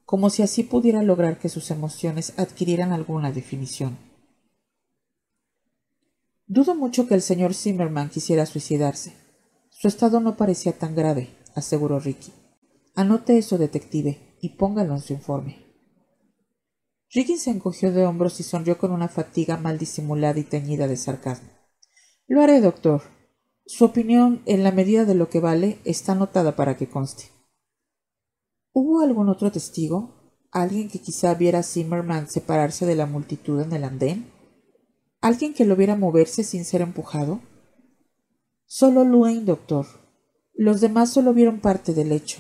como 0.09 0.31
si 0.31 0.43
así 0.43 0.63
pudiera 0.63 1.03
lograr 1.03 1.39
que 1.39 1.51
sus 1.51 1.71
emociones 1.71 2.33
adquirieran 2.39 2.93
alguna 2.93 3.31
definición. 3.31 3.99
Dudo 6.47 6.75
mucho 6.75 7.07
que 7.07 7.13
el 7.13 7.21
señor 7.21 7.53
Zimmerman 7.53 8.09
quisiera 8.09 8.47
suicidarse. 8.47 9.13
Su 9.69 9.87
estado 9.87 10.21
no 10.21 10.35
parecía 10.35 10.73
tan 10.73 10.95
grave, 10.95 11.29
aseguró 11.55 12.01
Ricky. 12.01 12.33
Anote 12.95 13.37
eso, 13.37 13.59
detective, 13.59 14.39
y 14.41 14.57
póngalo 14.57 14.95
en 14.95 15.03
su 15.03 15.13
informe. 15.13 15.59
Ricky 17.11 17.37
se 17.37 17.51
encogió 17.51 17.93
de 17.93 18.07
hombros 18.07 18.41
y 18.41 18.45
sonrió 18.45 18.79
con 18.79 18.93
una 18.93 19.09
fatiga 19.09 19.59
mal 19.59 19.77
disimulada 19.77 20.39
y 20.41 20.45
teñida 20.45 20.89
de 20.89 20.97
sarcasmo. 20.97 21.51
Lo 22.27 22.41
haré, 22.41 22.63
doctor. 22.63 23.03
Su 23.67 23.85
opinión, 23.85 24.41
en 24.47 24.65
la 24.65 24.73
medida 24.73 25.05
de 25.05 25.15
lo 25.15 25.29
que 25.29 25.41
vale, 25.41 25.81
está 25.85 26.13
anotada 26.13 26.57
para 26.57 26.79
que 26.79 26.89
conste. 26.89 27.38
¿Hubo 28.81 29.01
algún 29.01 29.29
otro 29.29 29.51
testigo? 29.51 30.15
¿Alguien 30.53 30.89
que 30.89 31.01
quizá 31.01 31.35
viera 31.35 31.59
a 31.59 31.63
Zimmerman 31.65 32.31
separarse 32.31 32.87
de 32.87 32.95
la 32.95 33.07
multitud 33.07 33.61
en 33.61 33.73
el 33.73 33.83
andén? 33.83 34.31
¿Alguien 35.21 35.53
que 35.53 35.65
lo 35.65 35.75
viera 35.75 35.97
moverse 35.97 36.45
sin 36.45 36.65
ser 36.65 36.83
empujado? 36.83 37.41
Solo 38.67 39.03
Luane, 39.03 39.41
doctor. 39.41 39.85
Los 40.55 40.81
demás 40.81 41.13
solo 41.13 41.35
vieron 41.35 41.59
parte 41.59 41.93
del 41.93 42.13
hecho. 42.13 42.39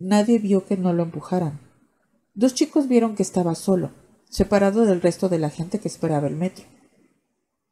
Nadie 0.00 0.40
vio 0.40 0.66
que 0.66 0.76
no 0.76 0.92
lo 0.92 1.04
empujaran. 1.04 1.60
Dos 2.34 2.52
chicos 2.54 2.88
vieron 2.88 3.14
que 3.14 3.22
estaba 3.22 3.54
solo, 3.54 3.92
separado 4.28 4.86
del 4.86 5.00
resto 5.00 5.28
de 5.28 5.38
la 5.38 5.50
gente 5.50 5.78
que 5.78 5.86
esperaba 5.86 6.26
el 6.26 6.34
metro. 6.34 6.64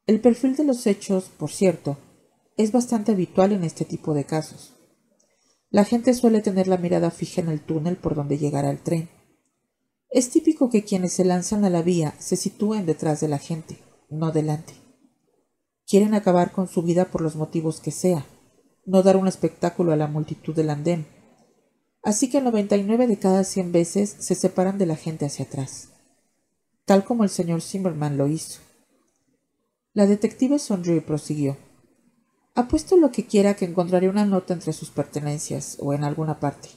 El 0.07 0.21
perfil 0.21 0.55
de 0.55 0.63
los 0.63 0.87
hechos, 0.87 1.25
por 1.37 1.51
cierto, 1.51 1.97
es 2.55 2.71
bastante 2.71 3.11
habitual 3.11 3.51
en 3.51 3.65
este 3.65 3.83
tipo 3.83 4.13
de 4.13 4.23
casos. 4.23 4.78
La 5.69 5.85
gente 5.85 6.13
suele 6.13 6.41
tener 6.41 6.67
la 6.67 6.77
mirada 6.77 7.11
fija 7.11 7.41
en 7.41 7.49
el 7.49 7.61
túnel 7.61 7.95
por 7.95 8.15
donde 8.15 8.37
llegará 8.37 8.71
el 8.71 8.79
tren. 8.79 9.09
Es 10.09 10.29
típico 10.29 10.69
que 10.69 10.83
quienes 10.83 11.13
se 11.13 11.25
lanzan 11.25 11.65
a 11.65 11.69
la 11.69 11.81
vía 11.81 12.15
se 12.17 12.35
sitúen 12.35 12.85
detrás 12.85 13.19
de 13.21 13.27
la 13.27 13.37
gente, 13.37 13.77
no 14.09 14.31
delante. 14.31 14.73
Quieren 15.87 16.13
acabar 16.13 16.51
con 16.51 16.67
su 16.67 16.81
vida 16.81 17.05
por 17.05 17.21
los 17.21 17.35
motivos 17.35 17.79
que 17.79 17.91
sea, 17.91 18.25
no 18.85 19.03
dar 19.03 19.17
un 19.17 19.27
espectáculo 19.27 19.91
a 19.91 19.95
la 19.95 20.07
multitud 20.07 20.55
del 20.55 20.71
andén, 20.71 21.05
Así 22.01 22.29
que 22.29 22.41
99 22.41 23.07
de 23.07 23.19
cada 23.19 23.43
100 23.43 23.71
veces 23.71 24.15
se 24.19 24.35
separan 24.35 24.77
de 24.77 24.85
la 24.85 24.95
gente 24.95 25.25
hacia 25.25 25.45
atrás, 25.45 25.89
tal 26.85 27.03
como 27.03 27.23
el 27.23 27.29
señor 27.29 27.61
Zimmerman 27.61 28.17
lo 28.17 28.27
hizo. 28.27 28.61
La 29.93 30.05
detective 30.05 30.59
sonrió 30.59 30.95
y 30.95 31.01
prosiguió. 31.01 31.57
Apuesto 32.55 32.97
lo 32.97 33.11
que 33.11 33.25
quiera 33.25 33.55
que 33.55 33.65
encontraré 33.65 34.09
una 34.09 34.25
nota 34.25 34.53
entre 34.53 34.73
sus 34.73 34.89
pertenencias 34.89 35.77
o 35.79 35.93
en 35.93 36.03
alguna 36.03 36.39
parte. 36.39 36.69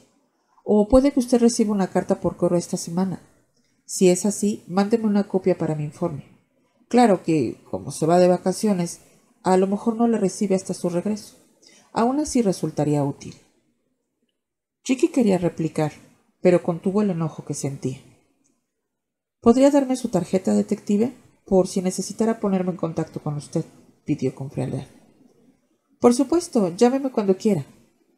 O 0.65 0.89
puede 0.89 1.13
que 1.13 1.21
usted 1.21 1.41
reciba 1.41 1.73
una 1.73 1.89
carta 1.89 2.21
por 2.21 2.37
correo 2.37 2.59
esta 2.59 2.77
semana. 2.77 3.21
Si 3.85 4.09
es 4.09 4.25
así, 4.27 4.63
mándeme 4.69 5.07
una 5.07 5.29
copia 5.29 5.59
para 5.59 5.75
mi 5.75 5.85
informe. 5.85 6.25
Claro 6.89 7.23
que, 7.23 7.61
como 7.71 7.91
se 7.91 8.07
va 8.07 8.19
de 8.19 8.29
vacaciones, 8.29 9.01
a 9.43 9.57
lo 9.57 9.67
mejor 9.67 9.97
no 9.97 10.07
la 10.07 10.19
recibe 10.19 10.55
hasta 10.55 10.75
su 10.75 10.89
regreso. 10.89 11.37
Aún 11.93 12.21
así 12.21 12.43
resultaría 12.43 13.03
útil. 13.03 13.35
Chiqui 14.85 15.09
quería 15.09 15.39
replicar, 15.39 15.93
pero 16.41 16.63
contuvo 16.63 17.03
el 17.03 17.11
enojo 17.11 17.45
que 17.45 17.55
sentía. 17.55 18.01
¿Podría 19.41 19.71
darme 19.71 19.97
su 19.97 20.09
tarjeta, 20.09 20.55
detective? 20.55 21.13
Por 21.45 21.67
si 21.67 21.83
necesitara 21.83 22.41
ponerme 22.41 22.71
en 22.71 22.77
contacto 22.77 23.21
con 23.21 23.35
usted, 23.35 23.65
pidió 24.05 24.35
con 24.35 24.51
frialdad. 24.51 24.87
Por 26.03 26.15
supuesto, 26.15 26.75
llámeme 26.77 27.13
cuando 27.13 27.37
quiera, 27.37 27.65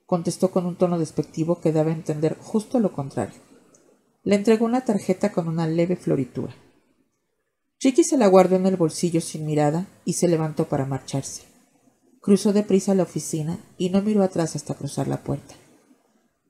contestó 0.07 0.51
con 0.51 0.65
un 0.65 0.75
tono 0.75 0.99
despectivo 0.99 1.61
que 1.61 1.71
daba 1.71 1.91
a 1.91 1.95
entender 1.95 2.35
justo 2.41 2.81
lo 2.81 2.95
contrario. 2.95 3.39
Le 4.23 4.37
entregó 4.37 4.65
una 4.65 4.87
tarjeta 4.87 5.33
con 5.33 5.49
una 5.49 5.67
leve 5.67 5.95
floritura. 5.95 6.55
Chiqui 7.79 8.03
se 8.03 8.17
la 8.17 8.27
guardó 8.27 8.57
en 8.57 8.65
el 8.65 8.79
bolsillo 8.79 9.21
sin 9.21 9.45
mirada 9.45 9.87
y 10.07 10.15
se 10.15 10.29
levantó 10.29 10.65
para 10.67 10.87
marcharse. 10.87 11.43
Cruzó 12.23 12.55
deprisa 12.55 12.95
la 12.95 13.03
oficina 13.03 13.59
y 13.77 13.91
no 13.91 14.01
miró 14.01 14.23
atrás 14.23 14.57
hasta 14.57 14.73
cruzar 14.73 15.07
la 15.07 15.23
puerta. 15.23 15.55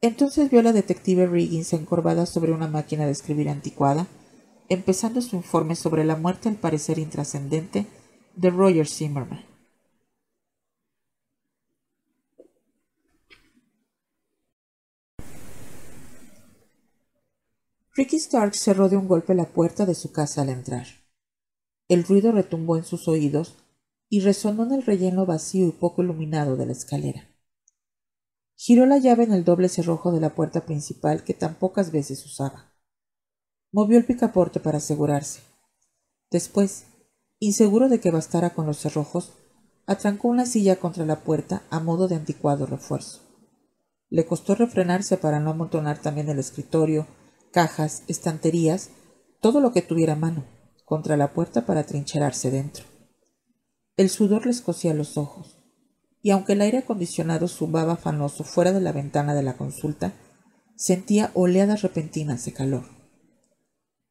Entonces 0.03 0.53
vio 0.53 0.61
a 0.61 0.63
la 0.63 0.73
detective 0.73 1.27
Riggins 1.27 1.73
encorvada 1.73 2.27
sobre 2.27 2.53
una 2.53 2.69
máquina 2.69 3.07
de 3.07 3.11
escribir 3.11 3.49
anticuada, 3.49 4.07
empezando 4.69 5.21
su 5.21 5.35
informe 5.35 5.75
sobre 5.75 6.05
la 6.05 6.15
muerte 6.15 6.49
al 6.49 6.55
parecer 6.55 7.01
intrascendente 7.01 7.87
de 8.37 8.51
Roger 8.51 8.87
Zimmerman. 8.87 9.54
Ricky 17.97 18.17
Stark 18.17 18.57
cerró 18.57 18.89
de 18.89 18.97
un 18.97 19.07
golpe 19.07 19.35
la 19.35 19.45
puerta 19.45 19.87
de 19.87 19.95
su 19.95 20.11
casa 20.11 20.43
al 20.43 20.49
entrar. 20.49 20.87
El 21.87 22.03
ruido 22.03 22.33
retumbó 22.33 22.77
en 22.77 22.83
sus 22.85 23.07
oídos 23.07 23.55
y 24.09 24.21
resonó 24.21 24.65
en 24.65 24.73
el 24.73 24.83
relleno 24.83 25.27
vacío 25.27 25.69
y 25.69 25.71
poco 25.71 26.03
iluminado 26.03 26.57
de 26.57 26.67
la 26.67 26.73
escalera. 26.73 27.29
Giró 28.57 28.87
la 28.87 28.99
llave 28.99 29.23
en 29.23 29.33
el 29.33 29.45
doble 29.45 29.69
cerrojo 29.69 30.11
de 30.11 30.21
la 30.21 30.35
puerta 30.35 30.67
principal 30.67 31.23
que 31.23 31.35
tan 31.35 31.55
pocas 31.55 31.93
veces 31.93 32.25
usaba. 32.27 32.73
Movió 33.71 33.97
el 33.97 34.07
picaporte 34.07 34.59
para 34.59 34.79
asegurarse. 34.79 35.43
Después, 36.33 36.87
inseguro 37.39 37.89
de 37.89 38.01
que 38.01 38.11
bastara 38.11 38.55
con 38.55 38.67
los 38.67 38.79
cerrojos, 38.79 39.35
atrancó 39.87 40.27
una 40.27 40.47
silla 40.47 40.81
contra 40.81 41.07
la 41.07 41.21
puerta 41.21 41.63
a 41.71 41.79
modo 41.79 42.09
de 42.09 42.17
anticuado 42.17 42.67
refuerzo. 42.67 43.21
Le 44.11 44.27
costó 44.27 44.57
refrenarse 44.57 45.17
para 45.17 45.39
no 45.39 45.51
amontonar 45.51 45.99
también 45.99 46.29
el 46.29 46.41
escritorio, 46.41 47.07
cajas, 47.55 48.03
estanterías, 48.09 48.91
todo 49.41 49.61
lo 49.61 49.73
que 49.73 49.81
tuviera 49.81 50.17
mano, 50.17 50.45
contra 50.85 51.17
la 51.17 51.33
puerta 51.33 51.65
para 51.65 51.85
trincherarse 51.85 52.51
dentro. 52.51 52.85
El 53.97 54.11
sudor 54.11 54.45
le 54.45 54.51
escocía 54.51 54.93
los 54.93 55.17
ojos 55.17 55.57
y 56.21 56.31
aunque 56.31 56.55
el 56.55 56.63
aire 56.63 56.79
acondicionado 56.79 57.47
zumbaba 57.47 57.93
afanoso 57.93 58.43
fuera 58.43 58.73
de 58.73 58.81
la 58.81 58.91
ventana 58.91 59.35
de 59.35 59.45
la 59.45 59.57
consulta, 59.57 60.15
sentía 60.75 61.31
oleadas 61.35 61.83
repentinas 61.83 62.45
de 62.45 62.53
calor. 62.53 62.87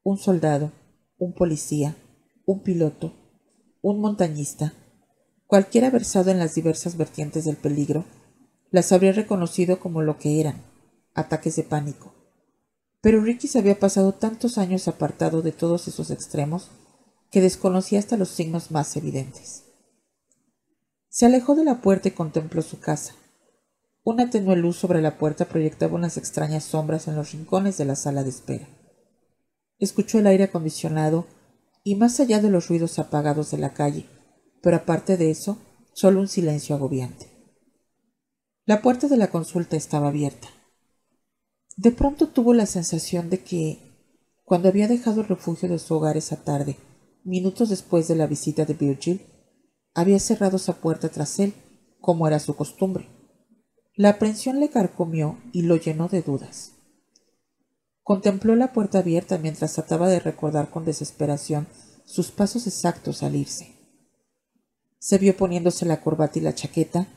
Un 0.02 0.16
soldado, 0.16 0.72
un 1.18 1.34
policía, 1.34 1.96
un 2.46 2.62
piloto, 2.62 3.12
un 3.82 4.00
montañista, 4.00 4.72
cualquiera 5.46 5.90
versado 5.90 6.30
en 6.30 6.38
las 6.38 6.54
diversas 6.54 6.96
vertientes 6.96 7.44
del 7.44 7.56
peligro, 7.56 8.06
las 8.70 8.90
habría 8.92 9.12
reconocido 9.12 9.80
como 9.80 10.00
lo 10.00 10.16
que 10.16 10.40
eran, 10.40 10.62
ataques 11.12 11.56
de 11.56 11.64
pánico. 11.64 12.23
Pero 13.04 13.20
Ricky 13.20 13.48
se 13.48 13.58
había 13.58 13.78
pasado 13.78 14.14
tantos 14.14 14.56
años 14.56 14.88
apartado 14.88 15.42
de 15.42 15.52
todos 15.52 15.88
esos 15.88 16.10
extremos 16.10 16.70
que 17.30 17.42
desconocía 17.42 17.98
hasta 17.98 18.16
los 18.16 18.30
signos 18.30 18.70
más 18.70 18.96
evidentes. 18.96 19.64
Se 21.10 21.26
alejó 21.26 21.54
de 21.54 21.64
la 21.64 21.82
puerta 21.82 22.08
y 22.08 22.12
contempló 22.12 22.62
su 22.62 22.80
casa. 22.80 23.14
Una 24.04 24.30
tenue 24.30 24.56
luz 24.56 24.78
sobre 24.78 25.02
la 25.02 25.18
puerta 25.18 25.44
proyectaba 25.44 25.96
unas 25.96 26.16
extrañas 26.16 26.64
sombras 26.64 27.06
en 27.06 27.14
los 27.14 27.32
rincones 27.32 27.76
de 27.76 27.84
la 27.84 27.94
sala 27.94 28.22
de 28.22 28.30
espera. 28.30 28.66
Escuchó 29.78 30.18
el 30.20 30.26
aire 30.26 30.44
acondicionado 30.44 31.26
y 31.82 31.96
más 31.96 32.20
allá 32.20 32.40
de 32.40 32.48
los 32.48 32.68
ruidos 32.68 32.98
apagados 32.98 33.50
de 33.50 33.58
la 33.58 33.74
calle, 33.74 34.08
pero 34.62 34.76
aparte 34.76 35.18
de 35.18 35.30
eso, 35.30 35.58
solo 35.92 36.20
un 36.20 36.28
silencio 36.28 36.74
agobiante. 36.74 37.28
La 38.64 38.80
puerta 38.80 39.08
de 39.08 39.18
la 39.18 39.28
consulta 39.28 39.76
estaba 39.76 40.08
abierta. 40.08 40.48
De 41.76 41.90
pronto 41.90 42.28
tuvo 42.28 42.54
la 42.54 42.66
sensación 42.66 43.30
de 43.30 43.42
que, 43.42 43.78
cuando 44.44 44.68
había 44.68 44.88
dejado 44.88 45.22
el 45.22 45.28
refugio 45.28 45.68
de 45.68 45.78
su 45.78 45.94
hogar 45.94 46.16
esa 46.16 46.44
tarde, 46.44 46.76
minutos 47.24 47.68
después 47.68 48.06
de 48.06 48.14
la 48.14 48.26
visita 48.26 48.64
de 48.64 48.74
Virgil, 48.74 49.26
había 49.94 50.18
cerrado 50.18 50.56
esa 50.56 50.74
puerta 50.74 51.08
tras 51.08 51.38
él, 51.40 51.54
como 52.00 52.28
era 52.28 52.38
su 52.38 52.54
costumbre. 52.54 53.08
La 53.96 54.10
aprensión 54.10 54.60
le 54.60 54.70
carcomió 54.70 55.38
y 55.52 55.62
lo 55.62 55.76
llenó 55.76 56.08
de 56.08 56.22
dudas. 56.22 56.72
Contempló 58.02 58.54
la 58.54 58.72
puerta 58.72 58.98
abierta 58.98 59.38
mientras 59.38 59.74
trataba 59.74 60.08
de 60.08 60.20
recordar 60.20 60.68
con 60.70 60.84
desesperación 60.84 61.66
sus 62.04 62.30
pasos 62.30 62.66
exactos 62.66 63.22
al 63.22 63.34
irse. 63.34 63.74
Se 64.98 65.18
vio 65.18 65.36
poniéndose 65.36 65.86
la 65.86 66.00
corbata 66.02 66.38
y 66.38 66.42
la 66.42 66.54
chaqueta, 66.54 67.08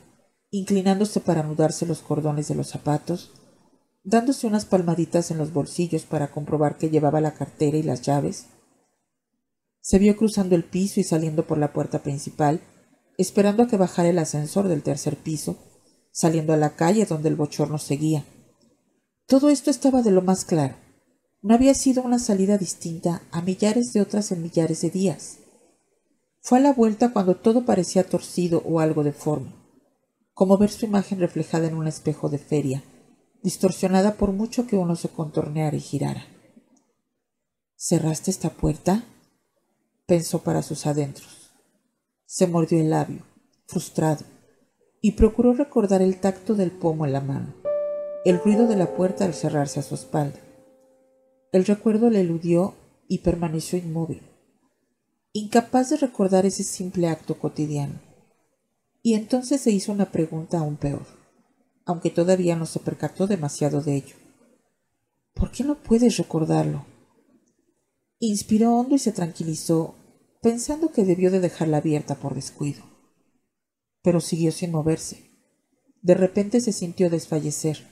inclinándose 0.49 1.19
para 1.19 1.41
anudarse 1.41 1.85
los 1.85 1.99
cordones 1.99 2.47
de 2.47 2.55
los 2.55 2.69
zapatos, 2.69 3.31
dándose 4.07 4.47
unas 4.47 4.63
palmaditas 4.63 5.31
en 5.31 5.37
los 5.37 5.51
bolsillos 5.51 6.03
para 6.03 6.31
comprobar 6.31 6.77
que 6.77 6.89
llevaba 6.89 7.19
la 7.19 7.33
cartera 7.33 7.75
y 7.75 7.83
las 7.83 8.03
llaves. 8.03 8.45
Se 9.81 9.99
vio 9.99 10.15
cruzando 10.15 10.55
el 10.55 10.63
piso 10.63 11.01
y 11.01 11.03
saliendo 11.03 11.45
por 11.45 11.57
la 11.57 11.73
puerta 11.73 11.99
principal, 12.03 12.61
esperando 13.17 13.63
a 13.63 13.67
que 13.67 13.75
bajara 13.75 14.07
el 14.07 14.17
ascensor 14.17 14.69
del 14.69 14.81
tercer 14.81 15.17
piso, 15.17 15.57
saliendo 16.13 16.53
a 16.53 16.57
la 16.57 16.77
calle 16.77 17.05
donde 17.05 17.27
el 17.27 17.35
bochorno 17.35 17.79
seguía. 17.79 18.23
Todo 19.25 19.49
esto 19.49 19.69
estaba 19.69 20.01
de 20.01 20.11
lo 20.11 20.21
más 20.21 20.45
claro. 20.45 20.75
No 21.41 21.53
había 21.53 21.73
sido 21.73 22.01
una 22.01 22.17
salida 22.17 22.57
distinta 22.57 23.23
a 23.31 23.41
millares 23.41 23.91
de 23.91 23.99
otras 23.99 24.31
en 24.31 24.41
millares 24.41 24.79
de 24.81 24.89
días. 24.89 25.39
Fue 26.39 26.59
a 26.59 26.61
la 26.61 26.71
vuelta 26.71 27.11
cuando 27.11 27.35
todo 27.35 27.65
parecía 27.65 28.05
torcido 28.05 28.63
o 28.65 28.79
algo 28.79 29.03
deforme, 29.03 29.53
como 30.33 30.57
ver 30.57 30.69
su 30.69 30.85
imagen 30.85 31.19
reflejada 31.19 31.67
en 31.67 31.75
un 31.75 31.87
espejo 31.87 32.29
de 32.29 32.37
feria, 32.37 32.83
distorsionada 33.47 34.15
por 34.15 34.33
mucho 34.33 34.67
que 34.67 34.75
uno 34.75 34.97
se 34.97 35.07
contorneara 35.07 35.77
y 35.77 35.79
girara. 35.79 36.27
¿Cerraste 37.77 38.29
esta 38.29 38.49
puerta? 38.49 39.05
pensó 40.05 40.39
para 40.39 40.61
sus 40.61 40.85
adentros. 40.85 41.53
Se 42.25 42.45
mordió 42.45 42.77
el 42.77 42.89
labio, 42.89 43.23
frustrado, 43.65 44.25
y 44.99 45.13
procuró 45.13 45.53
recordar 45.53 46.01
el 46.01 46.19
tacto 46.19 46.55
del 46.55 46.71
pomo 46.71 47.05
en 47.05 47.13
la 47.13 47.21
mano 47.21 47.53
el 48.25 48.43
ruido 48.43 48.67
de 48.67 48.75
la 48.75 48.93
puerta 48.97 49.23
al 49.23 49.33
cerrarse 49.33 49.79
a 49.79 49.83
su 49.83 49.95
espalda. 49.95 50.41
El 51.53 51.65
recuerdo 51.65 52.09
le 52.09 52.19
eludió 52.19 52.75
y 53.07 53.19
permaneció 53.19 53.79
inmóvil, 53.79 54.23
incapaz 55.31 55.91
de 55.91 55.95
recordar 55.95 56.45
ese 56.45 56.65
simple 56.65 57.07
acto 57.07 57.39
cotidiano. 57.39 58.01
Y 59.01 59.13
entonces 59.13 59.61
se 59.61 59.71
hizo 59.71 59.93
una 59.93 60.11
pregunta 60.11 60.59
aún 60.59 60.75
peor, 60.75 61.16
aunque 61.87 62.11
todavía 62.11 62.55
no 62.55 62.67
se 62.67 62.79
percató 62.79 63.25
demasiado 63.25 63.81
de 63.81 63.95
ello. 63.95 64.15
¿Por 65.33 65.51
qué 65.51 65.63
no 65.63 65.81
puedes 65.81 66.17
recordarlo? 66.17 66.85
Inspiró 68.19 68.75
hondo 68.75 68.95
y 68.95 68.99
se 68.99 69.11
tranquilizó, 69.11 69.95
pensando 70.41 70.91
que 70.91 71.05
debió 71.05 71.31
de 71.31 71.39
dejarla 71.39 71.77
abierta 71.77 72.15
por 72.15 72.35
descuido. 72.35 72.83
Pero 74.03 74.19
siguió 74.19 74.51
sin 74.51 74.71
moverse. 74.71 75.31
De 76.01 76.13
repente 76.13 76.61
se 76.61 76.73
sintió 76.73 77.09
desfallecer 77.09 77.87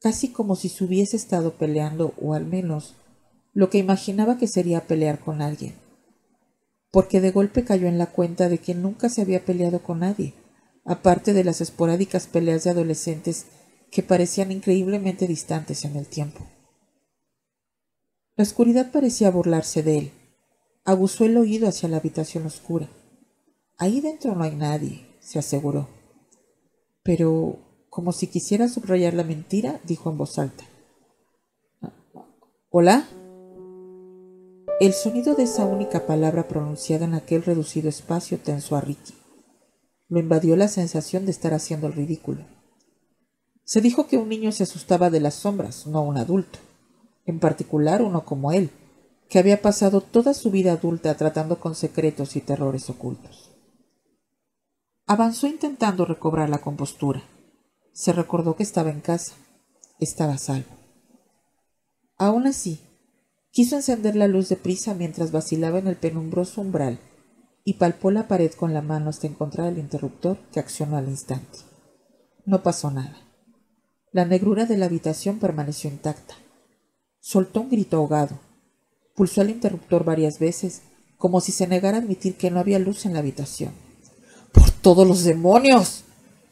casi 0.00 0.28
como 0.28 0.56
si 0.56 0.68
se 0.68 0.84
hubiese 0.84 1.16
estado 1.16 1.58
peleando, 1.58 2.14
o 2.20 2.34
al 2.34 2.46
menos 2.46 2.94
lo 3.52 3.68
que 3.68 3.78
imaginaba 3.78 4.38
que 4.38 4.46
sería 4.46 4.86
pelear 4.86 5.20
con 5.20 5.42
alguien, 5.42 5.74
porque 6.90 7.20
de 7.20 7.30
golpe 7.30 7.64
cayó 7.64 7.86
en 7.86 7.98
la 7.98 8.06
cuenta 8.06 8.48
de 8.48 8.58
que 8.58 8.74
nunca 8.74 9.08
se 9.08 9.20
había 9.20 9.44
peleado 9.44 9.82
con 9.82 10.00
nadie, 10.00 10.34
aparte 10.84 11.32
de 11.32 11.44
las 11.44 11.60
esporádicas 11.60 12.26
peleas 12.26 12.64
de 12.64 12.70
adolescentes 12.70 13.46
que 13.90 14.02
parecían 14.02 14.52
increíblemente 14.52 15.26
distantes 15.26 15.84
en 15.84 15.96
el 15.96 16.06
tiempo. 16.06 16.46
La 18.36 18.44
oscuridad 18.44 18.90
parecía 18.90 19.30
burlarse 19.30 19.82
de 19.82 19.98
él. 19.98 20.12
Aguzó 20.84 21.24
el 21.24 21.36
oído 21.36 21.68
hacia 21.68 21.88
la 21.88 21.98
habitación 21.98 22.46
oscura. 22.46 22.88
Ahí 23.76 24.00
dentro 24.00 24.34
no 24.34 24.44
hay 24.44 24.54
nadie, 24.54 25.06
se 25.20 25.38
aseguró. 25.38 25.88
Pero 27.02 27.58
como 27.90 28.12
si 28.12 28.28
quisiera 28.28 28.68
subrayar 28.68 29.14
la 29.14 29.24
mentira, 29.24 29.80
dijo 29.84 30.10
en 30.10 30.18
voz 30.18 30.38
alta. 30.38 30.64
¿Hola? 32.70 33.08
El 34.80 34.94
sonido 34.94 35.34
de 35.34 35.42
esa 35.42 35.66
única 35.66 36.06
palabra 36.06 36.48
pronunciada 36.48 37.04
en 37.04 37.14
aquel 37.14 37.42
reducido 37.42 37.88
espacio 37.88 38.38
tensó 38.38 38.76
a 38.76 38.80
Ricky. 38.80 39.19
Lo 40.10 40.18
invadió 40.18 40.56
la 40.56 40.66
sensación 40.66 41.24
de 41.24 41.30
estar 41.30 41.54
haciendo 41.54 41.86
el 41.86 41.92
ridículo. 41.92 42.44
Se 43.64 43.80
dijo 43.80 44.08
que 44.08 44.18
un 44.18 44.28
niño 44.28 44.50
se 44.50 44.64
asustaba 44.64 45.08
de 45.08 45.20
las 45.20 45.34
sombras, 45.34 45.86
no 45.86 46.02
un 46.02 46.18
adulto, 46.18 46.58
en 47.26 47.38
particular 47.38 48.02
uno 48.02 48.24
como 48.24 48.50
él, 48.50 48.70
que 49.28 49.38
había 49.38 49.62
pasado 49.62 50.00
toda 50.00 50.34
su 50.34 50.50
vida 50.50 50.72
adulta 50.72 51.16
tratando 51.16 51.60
con 51.60 51.76
secretos 51.76 52.34
y 52.34 52.40
terrores 52.40 52.90
ocultos. 52.90 53.52
Avanzó 55.06 55.46
intentando 55.46 56.04
recobrar 56.04 56.50
la 56.50 56.58
compostura. 56.58 57.22
Se 57.92 58.12
recordó 58.12 58.56
que 58.56 58.64
estaba 58.64 58.90
en 58.90 59.00
casa. 59.00 59.34
Estaba 60.00 60.38
salvo. 60.38 60.76
Aún 62.16 62.48
así, 62.48 62.80
quiso 63.52 63.76
encender 63.76 64.16
la 64.16 64.26
luz 64.26 64.48
de 64.48 64.56
prisa 64.56 64.92
mientras 64.94 65.30
vacilaba 65.30 65.78
en 65.78 65.86
el 65.86 65.96
penumbroso 65.96 66.60
umbral 66.60 66.98
y 67.64 67.74
palpó 67.74 68.10
la 68.10 68.28
pared 68.28 68.52
con 68.52 68.74
la 68.74 68.82
mano 68.82 69.10
hasta 69.10 69.26
encontrar 69.26 69.68
el 69.68 69.78
interruptor 69.78 70.38
que 70.52 70.60
accionó 70.60 70.96
al 70.96 71.08
instante. 71.08 71.58
No 72.44 72.62
pasó 72.62 72.90
nada. 72.90 73.16
La 74.12 74.24
negrura 74.24 74.66
de 74.66 74.76
la 74.76 74.86
habitación 74.86 75.38
permaneció 75.38 75.90
intacta. 75.90 76.34
Soltó 77.20 77.60
un 77.60 77.70
grito 77.70 77.96
ahogado. 77.96 78.38
Pulsó 79.14 79.42
el 79.42 79.50
interruptor 79.50 80.04
varias 80.04 80.38
veces, 80.38 80.82
como 81.16 81.40
si 81.40 81.52
se 81.52 81.66
negara 81.66 81.98
a 81.98 82.00
admitir 82.00 82.36
que 82.36 82.50
no 82.50 82.60
había 82.60 82.78
luz 82.78 83.06
en 83.06 83.12
la 83.12 83.18
habitación. 83.18 83.72
¡Por 84.52 84.70
todos 84.70 85.06
los 85.06 85.24
demonios! 85.24 86.04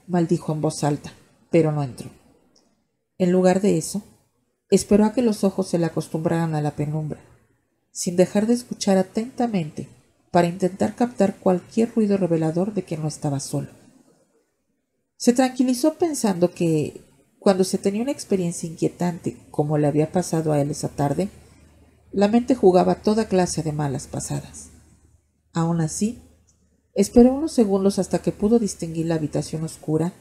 maldijo 0.07 0.53
en 0.53 0.61
voz 0.61 0.85
alta 0.85 1.13
pero 1.51 1.73
no 1.73 1.83
entró. 1.83 2.11
En 3.19 3.33
lugar 3.33 3.61
de 3.61 3.79
eso, 3.79 4.03
esperó 4.71 5.05
a 5.05 5.13
que 5.13 5.23
los 5.23 5.45
ojos 5.45 5.69
se 5.69 5.79
le 5.79 5.87
acostumbraran 5.87 6.55
a 6.55 6.63
la 6.63 6.73
penumbra, 6.73 7.21
sin 7.91 8.17
dejar 8.17 8.47
de 8.47 8.55
escuchar 8.55 8.99
atentamente 8.99 9.89
para 10.31 10.49
intentar 10.49 10.95
captar 10.95 11.37
cualquier 11.37 11.95
ruido 11.95 12.17
revelador 12.17 12.75
de 12.75 12.85
que 12.85 12.97
no 12.97 13.09
estaba 13.09 13.41
solo. 13.41 13.69
Se 15.17 15.33
tranquilizó 15.33 15.95
pensando 15.95 16.51
que, 16.51 17.03
cuando 17.39 17.65
se 17.65 17.79
tenía 17.79 18.03
una 18.03 18.13
experiencia 18.13 18.69
inquietante 18.69 19.37
como 19.51 19.79
le 19.79 19.87
había 19.87 20.13
pasado 20.13 20.53
a 20.53 20.61
él 20.61 20.71
esa 20.71 20.89
tarde, 20.89 21.29
la 22.13 22.29
mente 22.29 22.55
jugaba 22.55 22.97
toda 22.97 23.29
clase 23.29 23.63
de 23.63 23.73
malas 23.73 24.07
pasadas. 24.07 24.71
Aún 25.53 25.81
así, 25.81 26.23
esperó 26.95 27.35
unos 27.35 27.53
segundos 27.53 27.99
hasta 27.99 28.21
que 28.21 28.33
pudo 28.33 28.59
distinguir 28.59 29.07
la 29.07 29.17
habitación 29.17 29.65
oscura 29.65 30.13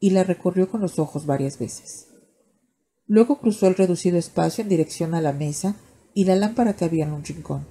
y 0.00 0.10
la 0.10 0.24
recorrió 0.24 0.70
con 0.70 0.80
los 0.80 0.98
ojos 0.98 1.26
varias 1.26 1.58
veces. 1.58 2.06
Luego 3.06 3.38
cruzó 3.38 3.66
el 3.66 3.74
reducido 3.74 4.18
espacio 4.18 4.62
en 4.62 4.68
dirección 4.68 5.14
a 5.14 5.20
la 5.20 5.32
mesa 5.32 5.76
y 6.14 6.24
la 6.24 6.36
lámpara 6.36 6.76
que 6.76 6.84
había 6.84 7.04
en 7.04 7.12
un 7.12 7.24
rincón. 7.24 7.66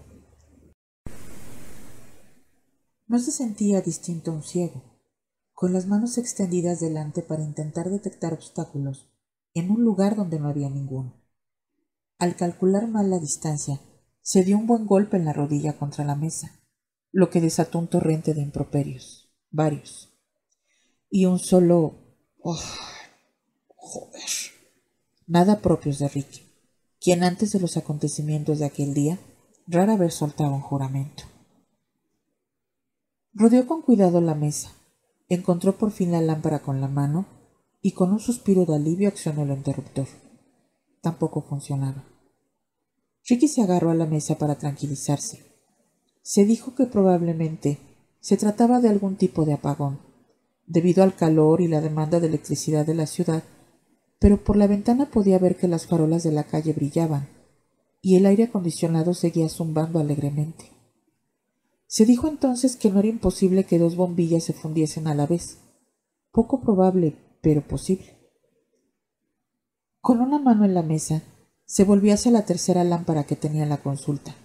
No 3.09 3.17
se 3.19 3.31
sentía 3.31 3.81
distinto 3.81 4.29
a 4.29 4.35
un 4.35 4.43
ciego, 4.43 4.83
con 5.53 5.73
las 5.73 5.87
manos 5.87 6.19
extendidas 6.19 6.79
delante 6.79 7.23
para 7.23 7.43
intentar 7.43 7.89
detectar 7.89 8.33
obstáculos 8.33 9.09
en 9.55 9.71
un 9.71 9.83
lugar 9.83 10.15
donde 10.15 10.39
no 10.39 10.47
había 10.47 10.69
ninguno. 10.69 11.19
Al 12.19 12.35
calcular 12.35 12.87
mal 12.87 13.09
la 13.09 13.17
distancia, 13.17 13.81
se 14.21 14.43
dio 14.43 14.57
un 14.57 14.67
buen 14.67 14.85
golpe 14.85 15.17
en 15.17 15.25
la 15.25 15.33
rodilla 15.33 15.77
contra 15.77 16.05
la 16.05 16.15
mesa, 16.15 16.61
lo 17.11 17.31
que 17.31 17.41
desató 17.41 17.79
un 17.79 17.87
torrente 17.87 18.35
de 18.35 18.41
improperios, 18.41 19.33
varios, 19.49 20.13
y 21.09 21.25
un 21.25 21.39
solo 21.39 22.09
Oh, 22.41 22.57
joder. 23.75 24.29
Nada 25.25 25.61
propios 25.61 25.97
de 25.97 26.07
Ricky, 26.07 26.41
quien 27.01 27.23
antes 27.23 27.51
de 27.51 27.59
los 27.59 27.75
acontecimientos 27.75 28.59
de 28.59 28.65
aquel 28.65 28.93
día 28.93 29.19
rara 29.67 29.97
vez 29.97 30.13
soltaba 30.13 30.55
un 30.55 30.61
juramento. 30.61 31.23
Rodeó 33.39 33.65
con 33.67 33.81
cuidado 33.81 34.19
la 34.19 34.35
mesa, 34.35 34.73
encontró 35.29 35.77
por 35.77 35.91
fin 35.91 36.11
la 36.11 36.19
lámpara 36.19 36.59
con 36.59 36.81
la 36.81 36.89
mano 36.89 37.25
y 37.81 37.93
con 37.93 38.11
un 38.11 38.19
suspiro 38.19 38.65
de 38.65 38.75
alivio 38.75 39.07
accionó 39.07 39.43
el 39.43 39.51
interruptor. 39.51 40.07
Tampoco 41.01 41.39
funcionaba. 41.39 42.03
Ricky 43.25 43.47
se 43.47 43.61
agarró 43.61 43.91
a 43.91 43.95
la 43.95 44.05
mesa 44.05 44.37
para 44.37 44.55
tranquilizarse. 44.55 45.39
Se 46.21 46.43
dijo 46.43 46.75
que 46.75 46.85
probablemente 46.85 47.77
se 48.19 48.35
trataba 48.35 48.81
de 48.81 48.89
algún 48.89 49.15
tipo 49.15 49.45
de 49.45 49.53
apagón 49.53 49.99
debido 50.67 51.01
al 51.01 51.15
calor 51.15 51.61
y 51.61 51.69
la 51.69 51.79
demanda 51.79 52.19
de 52.19 52.27
electricidad 52.27 52.85
de 52.85 52.95
la 52.95 53.07
ciudad, 53.07 53.43
pero 54.19 54.43
por 54.43 54.57
la 54.57 54.67
ventana 54.67 55.09
podía 55.09 55.39
ver 55.39 55.55
que 55.55 55.69
las 55.69 55.87
farolas 55.87 56.23
de 56.23 56.33
la 56.33 56.43
calle 56.43 56.73
brillaban 56.73 57.29
y 58.01 58.17
el 58.17 58.25
aire 58.25 58.43
acondicionado 58.43 59.13
seguía 59.13 59.47
zumbando 59.47 59.97
alegremente. 59.97 60.78
Se 61.89 62.05
dijo 62.05 62.27
entonces 62.27 62.75
que 62.75 62.91
no 62.91 62.99
era 62.99 63.07
imposible 63.07 63.63
que 63.63 63.79
dos 63.79 63.95
bombillas 63.95 64.43
se 64.43 64.53
fundiesen 64.53 65.07
a 65.07 65.15
la 65.15 65.25
vez. 65.25 65.57
Poco 66.31 66.61
probable, 66.61 67.15
pero 67.41 67.67
posible. 67.67 68.15
Con 69.99 70.21
una 70.21 70.37
mano 70.37 70.65
en 70.65 70.75
la 70.75 70.83
mesa, 70.83 71.23
se 71.65 71.83
volvió 71.85 72.13
hacia 72.13 72.31
la 72.31 72.45
tercera 72.45 72.83
lámpara 72.83 73.23
que 73.23 73.35
tenía 73.35 73.63
en 73.63 73.69
la 73.69 73.81
consulta. 73.81 74.35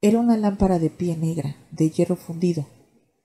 Era 0.00 0.18
una 0.18 0.36
lámpara 0.36 0.80
de 0.80 0.90
pie 0.90 1.16
negra, 1.16 1.54
de 1.70 1.90
hierro 1.90 2.16
fundido, 2.16 2.66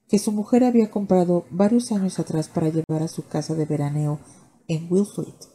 que 0.07 0.19
su 0.19 0.31
mujer 0.31 0.63
había 0.63 0.91
comprado 0.91 1.45
varios 1.49 1.91
años 1.91 2.19
atrás 2.19 2.49
para 2.49 2.69
llevar 2.69 3.01
a 3.01 3.07
su 3.07 3.27
casa 3.27 3.55
de 3.55 3.65
veraneo 3.65 4.19
en 4.67 4.87
Wilfleet, 4.91 5.49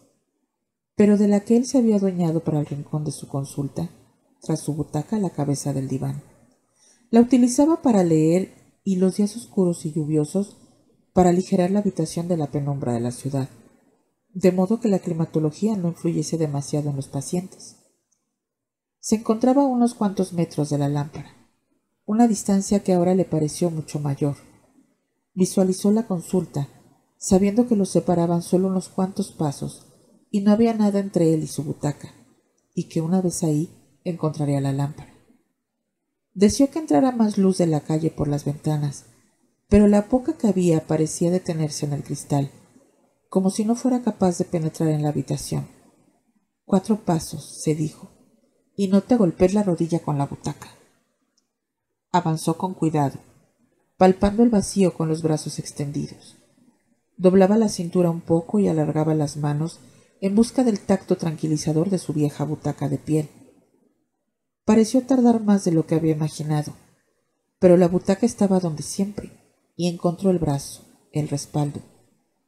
pero 0.96 1.16
de 1.16 1.28
la 1.28 1.44
que 1.44 1.56
él 1.56 1.64
se 1.64 1.78
había 1.78 1.96
adueñado 1.96 2.42
para 2.42 2.58
el 2.58 2.66
rincón 2.66 3.04
de 3.04 3.12
su 3.12 3.28
consulta, 3.28 3.88
tras 4.42 4.58
su 4.58 4.74
butaca 4.74 5.14
a 5.14 5.20
la 5.20 5.30
cabeza 5.30 5.72
del 5.72 5.86
diván. 5.86 6.33
La 7.14 7.20
utilizaba 7.20 7.80
para 7.80 8.02
leer 8.02 8.80
y 8.82 8.96
los 8.96 9.18
días 9.18 9.36
oscuros 9.36 9.86
y 9.86 9.92
lluviosos 9.92 10.56
para 11.12 11.30
aligerar 11.30 11.70
la 11.70 11.78
habitación 11.78 12.26
de 12.26 12.36
la 12.36 12.48
penumbra 12.48 12.92
de 12.92 12.98
la 12.98 13.12
ciudad, 13.12 13.48
de 14.32 14.50
modo 14.50 14.80
que 14.80 14.88
la 14.88 14.98
climatología 14.98 15.76
no 15.76 15.90
influyese 15.90 16.38
demasiado 16.38 16.90
en 16.90 16.96
los 16.96 17.06
pacientes. 17.06 17.76
Se 18.98 19.14
encontraba 19.14 19.62
a 19.62 19.66
unos 19.66 19.94
cuantos 19.94 20.32
metros 20.32 20.70
de 20.70 20.78
la 20.78 20.88
lámpara, 20.88 21.30
una 22.04 22.26
distancia 22.26 22.82
que 22.82 22.94
ahora 22.94 23.14
le 23.14 23.24
pareció 23.24 23.70
mucho 23.70 24.00
mayor. 24.00 24.34
Visualizó 25.34 25.92
la 25.92 26.08
consulta, 26.08 26.68
sabiendo 27.16 27.68
que 27.68 27.76
los 27.76 27.90
separaban 27.90 28.42
solo 28.42 28.66
unos 28.66 28.88
cuantos 28.88 29.30
pasos 29.30 29.86
y 30.32 30.40
no 30.40 30.50
había 30.50 30.74
nada 30.74 30.98
entre 30.98 31.32
él 31.32 31.44
y 31.44 31.46
su 31.46 31.62
butaca, 31.62 32.12
y 32.74 32.88
que 32.88 33.00
una 33.00 33.20
vez 33.20 33.44
ahí 33.44 33.70
encontraría 34.02 34.60
la 34.60 34.72
lámpara. 34.72 35.13
Deseó 36.34 36.68
que 36.70 36.80
entrara 36.80 37.12
más 37.12 37.38
luz 37.38 37.58
de 37.58 37.66
la 37.66 37.80
calle 37.80 38.10
por 38.10 38.26
las 38.26 38.44
ventanas, 38.44 39.06
pero 39.68 39.86
la 39.86 40.08
poca 40.08 40.36
que 40.36 40.48
había 40.48 40.86
parecía 40.86 41.30
detenerse 41.30 41.86
en 41.86 41.92
el 41.92 42.02
cristal, 42.02 42.50
como 43.28 43.50
si 43.50 43.64
no 43.64 43.76
fuera 43.76 44.02
capaz 44.02 44.38
de 44.38 44.44
penetrar 44.44 44.88
en 44.88 45.02
la 45.02 45.10
habitación. 45.10 45.68
Cuatro 46.64 47.04
pasos, 47.04 47.62
se 47.62 47.74
dijo, 47.74 48.10
y 48.76 48.88
no 48.88 49.02
te 49.02 49.16
golpees 49.16 49.54
la 49.54 49.62
rodilla 49.62 50.00
con 50.00 50.18
la 50.18 50.26
butaca. 50.26 50.68
Avanzó 52.10 52.58
con 52.58 52.74
cuidado, 52.74 53.18
palpando 53.96 54.42
el 54.42 54.50
vacío 54.50 54.94
con 54.94 55.08
los 55.08 55.22
brazos 55.22 55.58
extendidos. 55.60 56.36
Doblaba 57.16 57.56
la 57.56 57.68
cintura 57.68 58.10
un 58.10 58.20
poco 58.20 58.58
y 58.58 58.66
alargaba 58.66 59.14
las 59.14 59.36
manos 59.36 59.78
en 60.20 60.34
busca 60.34 60.64
del 60.64 60.80
tacto 60.80 61.16
tranquilizador 61.16 61.90
de 61.90 61.98
su 61.98 62.12
vieja 62.12 62.44
butaca 62.44 62.88
de 62.88 62.98
piel. 62.98 63.28
Pareció 64.74 65.02
tardar 65.02 65.40
más 65.40 65.64
de 65.64 65.70
lo 65.70 65.86
que 65.86 65.94
había 65.94 66.16
imaginado, 66.16 66.72
pero 67.60 67.76
la 67.76 67.86
butaca 67.86 68.26
estaba 68.26 68.58
donde 68.58 68.82
siempre, 68.82 69.30
y 69.76 69.86
encontró 69.86 70.30
el 70.30 70.40
brazo, 70.40 70.82
el 71.12 71.28
respaldo, 71.28 71.78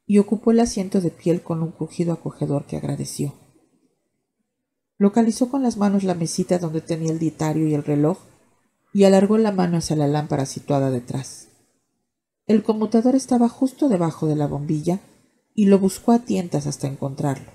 y 0.07 0.19
ocupó 0.19 0.51
el 0.51 0.59
asiento 0.59 1.01
de 1.01 1.13
piel 1.13 1.45
con 1.45 1.63
un 1.63 1.71
crujido 1.71 2.13
acogedor 2.13 2.67
que 2.67 2.79
agradeció. 2.79 3.33
Localizó 4.99 5.49
con 5.49 5.63
las 5.63 5.77
manos 5.77 6.03
la 6.03 6.15
mesita 6.15 6.59
donde 6.59 6.81
tenía 6.81 7.13
el 7.13 7.21
dietario 7.21 7.69
y 7.69 7.75
el 7.75 7.85
reloj 7.85 8.19
y 8.93 9.05
alargó 9.05 9.39
la 9.39 9.53
mano 9.53 9.77
hacia 9.77 9.95
la 9.95 10.09
lámpara 10.09 10.47
situada 10.47 10.91
detrás. 10.91 11.47
El 12.49 12.65
conmutador 12.65 13.15
estaba 13.15 13.49
justo 13.49 13.89
debajo 13.89 14.27
de 14.27 14.35
la 14.35 14.49
bombilla 14.49 14.99
y 15.55 15.67
lo 15.67 15.79
buscó 15.79 16.11
a 16.11 16.19
tientas 16.19 16.67
hasta 16.67 16.89
encontrarlo. 16.89 17.53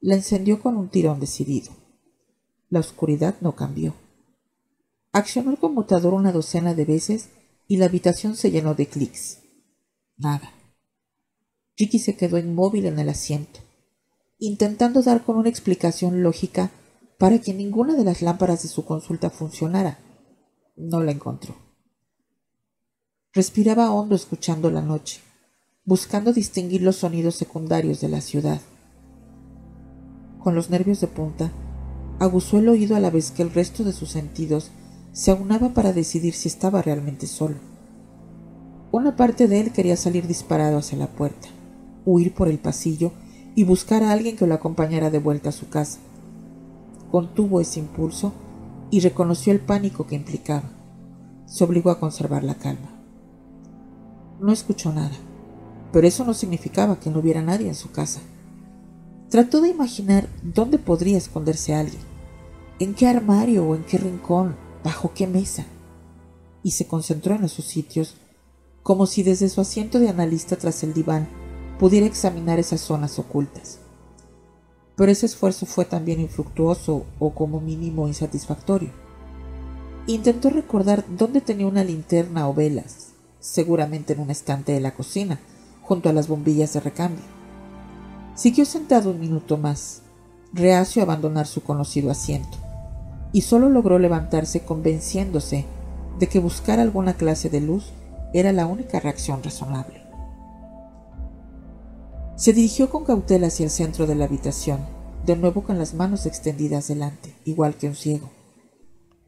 La 0.00 0.16
encendió 0.16 0.60
con 0.60 0.76
un 0.76 0.88
tirón 0.88 1.20
decidido. 1.20 1.81
La 2.72 2.80
oscuridad 2.80 3.34
no 3.42 3.54
cambió. 3.54 3.92
Accionó 5.12 5.50
el 5.50 5.58
conmutador 5.58 6.14
una 6.14 6.32
docena 6.32 6.72
de 6.72 6.86
veces 6.86 7.28
y 7.68 7.76
la 7.76 7.84
habitación 7.84 8.34
se 8.34 8.50
llenó 8.50 8.74
de 8.74 8.86
clics. 8.86 9.40
Nada. 10.16 10.54
Ricky 11.76 11.98
se 11.98 12.16
quedó 12.16 12.38
inmóvil 12.38 12.86
en 12.86 12.98
el 12.98 13.10
asiento, 13.10 13.60
intentando 14.38 15.02
dar 15.02 15.22
con 15.22 15.36
una 15.36 15.50
explicación 15.50 16.22
lógica 16.22 16.70
para 17.18 17.38
que 17.40 17.52
ninguna 17.52 17.94
de 17.94 18.04
las 18.04 18.22
lámparas 18.22 18.62
de 18.62 18.70
su 18.70 18.86
consulta 18.86 19.28
funcionara. 19.28 19.98
No 20.74 21.02
la 21.02 21.12
encontró. 21.12 21.54
Respiraba 23.34 23.92
hondo 23.92 24.14
escuchando 24.14 24.70
la 24.70 24.80
noche, 24.80 25.20
buscando 25.84 26.32
distinguir 26.32 26.80
los 26.80 26.96
sonidos 26.96 27.34
secundarios 27.34 28.00
de 28.00 28.08
la 28.08 28.22
ciudad. 28.22 28.62
Con 30.38 30.54
los 30.54 30.70
nervios 30.70 31.02
de 31.02 31.08
punta, 31.08 31.52
aguzó 32.22 32.58
el 32.58 32.68
oído 32.68 32.94
a 32.94 33.00
la 33.00 33.10
vez 33.10 33.32
que 33.32 33.42
el 33.42 33.52
resto 33.52 33.82
de 33.82 33.92
sus 33.92 34.10
sentidos 34.10 34.70
se 35.10 35.32
aunaba 35.32 35.70
para 35.70 35.92
decidir 35.92 36.34
si 36.34 36.46
estaba 36.46 36.80
realmente 36.80 37.26
solo. 37.26 37.56
Una 38.92 39.16
parte 39.16 39.48
de 39.48 39.58
él 39.58 39.72
quería 39.72 39.96
salir 39.96 40.28
disparado 40.28 40.78
hacia 40.78 40.96
la 40.96 41.08
puerta, 41.08 41.48
huir 42.06 42.32
por 42.32 42.46
el 42.46 42.60
pasillo 42.60 43.10
y 43.56 43.64
buscar 43.64 44.04
a 44.04 44.12
alguien 44.12 44.36
que 44.36 44.46
lo 44.46 44.54
acompañara 44.54 45.10
de 45.10 45.18
vuelta 45.18 45.48
a 45.48 45.52
su 45.52 45.68
casa. 45.68 45.98
Contuvo 47.10 47.60
ese 47.60 47.80
impulso 47.80 48.32
y 48.92 49.00
reconoció 49.00 49.52
el 49.52 49.58
pánico 49.58 50.06
que 50.06 50.14
implicaba. 50.14 50.70
Se 51.46 51.64
obligó 51.64 51.90
a 51.90 51.98
conservar 51.98 52.44
la 52.44 52.54
calma. 52.54 53.02
No 54.40 54.52
escuchó 54.52 54.92
nada, 54.92 55.16
pero 55.92 56.06
eso 56.06 56.24
no 56.24 56.34
significaba 56.34 57.00
que 57.00 57.10
no 57.10 57.18
hubiera 57.18 57.42
nadie 57.42 57.66
en 57.66 57.74
su 57.74 57.90
casa. 57.90 58.20
Trató 59.28 59.60
de 59.60 59.70
imaginar 59.70 60.28
dónde 60.44 60.78
podría 60.78 61.18
esconderse 61.18 61.74
alguien, 61.74 62.11
en 62.82 62.94
qué 62.94 63.06
armario 63.06 63.64
o 63.64 63.74
en 63.74 63.84
qué 63.84 63.98
rincón, 63.98 64.56
bajo 64.84 65.12
qué 65.14 65.26
mesa, 65.26 65.66
y 66.62 66.72
se 66.72 66.86
concentró 66.86 67.34
en 67.34 67.44
esos 67.44 67.64
sitios, 67.64 68.14
como 68.82 69.06
si 69.06 69.22
desde 69.22 69.48
su 69.48 69.60
asiento 69.60 69.98
de 69.98 70.08
analista 70.08 70.56
tras 70.56 70.82
el 70.82 70.92
diván 70.92 71.28
pudiera 71.78 72.06
examinar 72.06 72.58
esas 72.58 72.80
zonas 72.80 73.18
ocultas 73.18 73.78
pero 74.96 75.10
ese 75.10 75.26
esfuerzo 75.26 75.66
fue 75.66 75.84
también 75.84 76.20
infructuoso 76.20 77.06
o 77.18 77.30
como 77.30 77.60
mínimo 77.60 78.08
insatisfactorio. 78.08 78.90
Intentó 80.06 80.50
recordar 80.50 81.04
dónde 81.16 81.40
tenía 81.40 81.66
una 81.66 81.84
linterna 81.84 82.48
o 82.48 82.54
velas, 82.54 83.08
seguramente 83.40 84.12
en 84.12 84.20
un 84.20 84.30
estante 84.30 84.72
de 84.72 84.80
la 84.80 84.94
cocina, 84.94 85.40
junto 85.82 86.08
a 86.08 86.12
las 86.12 86.28
bombillas 86.28 86.72
de 86.72 86.80
recambio. 86.80 87.24
Siguió 88.34 88.64
sentado 88.64 89.10
un 89.10 89.20
minuto 89.20 89.56
más, 89.56 90.02
reacio 90.52 91.02
a 91.02 91.04
abandonar 91.04 91.46
su 91.46 91.62
conocido 91.62 92.10
asiento, 92.10 92.58
y 93.32 93.42
solo 93.42 93.68
logró 93.68 93.98
levantarse 93.98 94.60
convenciéndose 94.60 95.64
de 96.18 96.28
que 96.28 96.38
buscar 96.38 96.78
alguna 96.78 97.14
clase 97.14 97.48
de 97.48 97.60
luz 97.60 97.92
era 98.34 98.52
la 98.52 98.66
única 98.66 99.00
reacción 99.00 99.42
razonable. 99.42 100.02
Se 102.36 102.52
dirigió 102.52 102.90
con 102.90 103.04
cautela 103.04 103.48
hacia 103.48 103.64
el 103.64 103.70
centro 103.70 104.06
de 104.06 104.14
la 104.14 104.24
habitación, 104.24 104.80
de 105.24 105.36
nuevo 105.36 105.62
con 105.62 105.78
las 105.78 105.94
manos 105.94 106.26
extendidas 106.26 106.88
delante, 106.88 107.34
igual 107.44 107.76
que 107.76 107.88
un 107.88 107.94
ciego. 107.94 108.30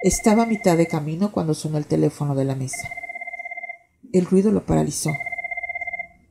Estaba 0.00 0.42
a 0.42 0.46
mitad 0.46 0.76
de 0.76 0.86
camino 0.86 1.32
cuando 1.32 1.54
sonó 1.54 1.78
el 1.78 1.86
teléfono 1.86 2.34
de 2.34 2.44
la 2.44 2.54
mesa. 2.54 2.88
El 4.12 4.26
ruido 4.26 4.50
lo 4.50 4.66
paralizó. 4.66 5.10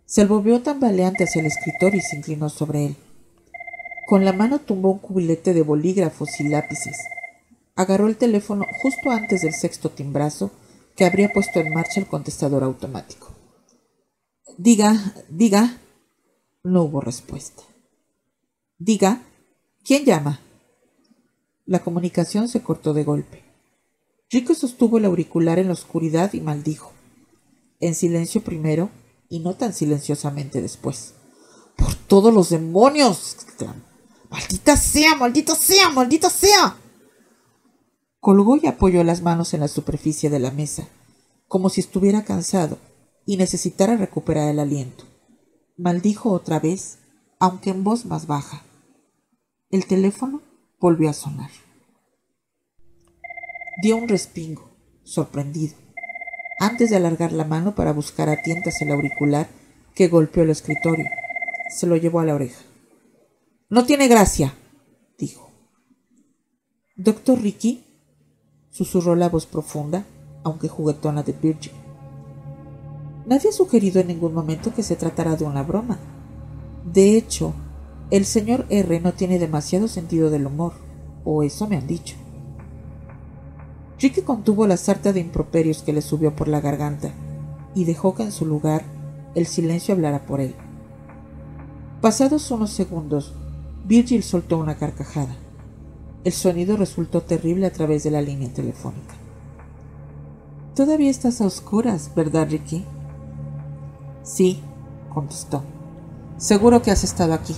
Se 0.05 0.25
volvió 0.25 0.61
tambaleante 0.61 1.23
hacia 1.23 1.39
el 1.39 1.47
escritorio 1.47 1.99
y 1.99 2.01
se 2.01 2.17
inclinó 2.17 2.49
sobre 2.49 2.85
él. 2.87 2.95
Con 4.05 4.25
la 4.25 4.33
mano 4.33 4.59
tumbó 4.59 4.91
un 4.91 4.99
cubilete 4.99 5.53
de 5.53 5.63
bolígrafos 5.63 6.39
y 6.39 6.49
lápices. 6.49 6.97
Agarró 7.75 8.07
el 8.07 8.17
teléfono 8.17 8.65
justo 8.81 9.09
antes 9.09 9.41
del 9.41 9.53
sexto 9.53 9.89
timbrazo 9.89 10.51
que 10.95 11.05
habría 11.05 11.33
puesto 11.33 11.59
en 11.59 11.73
marcha 11.73 11.99
el 11.99 12.07
contestador 12.07 12.63
automático. 12.63 13.33
Diga, 14.57 15.15
diga, 15.29 15.79
no 16.63 16.83
hubo 16.83 17.01
respuesta. 17.01 17.63
Diga, 18.77 19.23
¿quién 19.83 20.05
llama? 20.05 20.39
La 21.65 21.79
comunicación 21.79 22.47
se 22.47 22.61
cortó 22.61 22.93
de 22.93 23.03
golpe. 23.03 23.43
Rico 24.29 24.53
sostuvo 24.53 24.99
el 24.99 25.05
auricular 25.05 25.57
en 25.57 25.67
la 25.67 25.73
oscuridad 25.73 26.33
y 26.33 26.41
maldijo. 26.41 26.91
En 27.79 27.95
silencio 27.95 28.43
primero 28.43 28.91
y 29.29 29.39
no 29.39 29.55
tan 29.55 29.73
silenciosamente 29.73 30.61
después. 30.61 31.15
¡Por 31.75 31.95
todos 31.95 32.31
los 32.31 32.49
demonios! 32.49 33.35
¡Maldita 34.29 34.77
sea! 34.77 35.15
¡Maldita 35.15 35.55
sea! 35.55 35.89
¡Maldita 35.89 36.29
sea! 36.29 36.77
Colgó 38.23 38.55
y 38.55 38.67
apoyó 38.67 39.03
las 39.03 39.21
manos 39.21 39.53
en 39.53 39.59
la 39.59 39.67
superficie 39.67 40.29
de 40.29 40.39
la 40.39 40.51
mesa, 40.51 40.87
como 41.49 41.67
si 41.67 41.81
estuviera 41.81 42.23
cansado 42.23 42.77
y 43.25 43.35
necesitara 43.35 43.97
recuperar 43.97 44.47
el 44.47 44.59
aliento 44.59 45.03
maldijo 45.77 46.31
otra 46.31 46.59
vez, 46.59 46.99
aunque 47.39 47.71
en 47.71 47.83
voz 47.83 48.05
más 48.05 48.27
baja. 48.27 48.63
El 49.69 49.85
teléfono 49.85 50.41
volvió 50.79 51.09
a 51.09 51.13
sonar. 51.13 51.49
Dio 53.81 53.97
un 53.97 54.07
respingo, 54.07 54.71
sorprendido, 55.03 55.75
antes 56.59 56.91
de 56.91 56.95
alargar 56.95 57.33
la 57.33 57.43
mano 57.43 57.75
para 57.75 57.91
buscar 57.91 58.29
a 58.29 58.41
tientas 58.41 58.81
el 58.81 58.91
auricular 58.91 59.49
que 59.95 60.07
golpeó 60.07 60.43
el 60.43 60.51
escritorio. 60.51 61.05
Se 61.69 61.87
lo 61.87 61.97
llevó 61.97 62.21
a 62.21 62.25
la 62.25 62.35
oreja. 62.35 62.61
No 63.69 63.85
tiene 63.85 64.07
gracia, 64.07 64.53
dijo. 65.17 65.51
Doctor 66.95 67.41
Ricky, 67.41 67.83
susurró 68.73 69.15
la 69.15 69.29
voz 69.29 69.45
profunda, 69.45 70.03
aunque 70.43 70.67
juguetona 70.67 71.21
de 71.21 71.31
Virgin. 71.31 71.71
Nadie 73.27 73.49
ha 73.49 73.53
sugerido 73.53 74.01
en 74.01 74.07
ningún 74.07 74.33
momento 74.33 74.73
que 74.73 74.83
se 74.83 74.95
tratara 74.95 75.35
de 75.35 75.45
una 75.45 75.63
broma. 75.63 75.99
De 76.91 77.15
hecho, 77.15 77.53
El 78.09 78.25
señor 78.25 78.65
R 78.69 78.99
no 78.99 79.13
tiene 79.13 79.39
demasiado 79.39 79.87
sentido 79.87 80.29
del 80.29 80.45
humor, 80.45 80.73
o 81.23 81.41
eso 81.41 81.67
me 81.67 81.77
han 81.77 81.87
dicho. 81.87 82.15
Ricky 83.99 84.21
contuvo 84.21 84.67
la 84.67 84.77
sarta 84.77 85.13
de 85.13 85.21
improperios 85.21 85.81
que 85.81 85.93
le 85.93 86.01
subió 86.01 86.35
por 86.35 86.47
la 86.47 86.59
garganta 86.59 87.11
y 87.73 87.85
dejó 87.85 88.13
que 88.13 88.23
en 88.23 88.31
su 88.31 88.45
lugar 88.45 88.83
el 89.33 89.47
silencio 89.47 89.95
hablara 89.95 90.25
por 90.25 90.41
él. 90.41 90.53
Pasados 92.01 92.51
unos 92.51 92.71
segundos, 92.71 93.33
Virgil 93.85 94.21
soltó 94.21 94.57
una 94.57 94.75
carcajada. 94.75 95.35
El 96.23 96.31
sonido 96.31 96.77
resultó 96.77 97.21
terrible 97.21 97.65
a 97.65 97.73
través 97.73 98.03
de 98.03 98.11
la 98.11 98.21
línea 98.21 98.47
telefónica. 98.49 99.15
Todavía 100.73 101.11
estás 101.11 101.41
a 101.41 101.45
oscuras, 101.45 102.11
¿verdad, 102.15 102.47
Ricky? 102.49 102.85
Sí, 104.23 104.61
contestó. 105.13 105.63
Seguro 106.37 106.81
que 106.81 106.91
has 106.91 107.03
estado 107.03 107.33
aquí. 107.33 107.55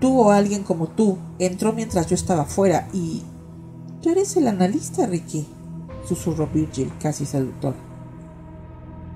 Tú 0.00 0.20
o 0.20 0.30
alguien 0.32 0.64
como 0.64 0.88
tú 0.88 1.16
entró 1.38 1.72
mientras 1.72 2.08
yo 2.08 2.14
estaba 2.14 2.44
fuera 2.44 2.88
y... 2.92 3.22
Tú 4.02 4.10
eres 4.10 4.36
el 4.36 4.48
analista, 4.48 5.06
Ricky, 5.06 5.46
susurró 6.06 6.46
Virgil, 6.48 6.92
casi 7.00 7.24
seductor. 7.24 7.74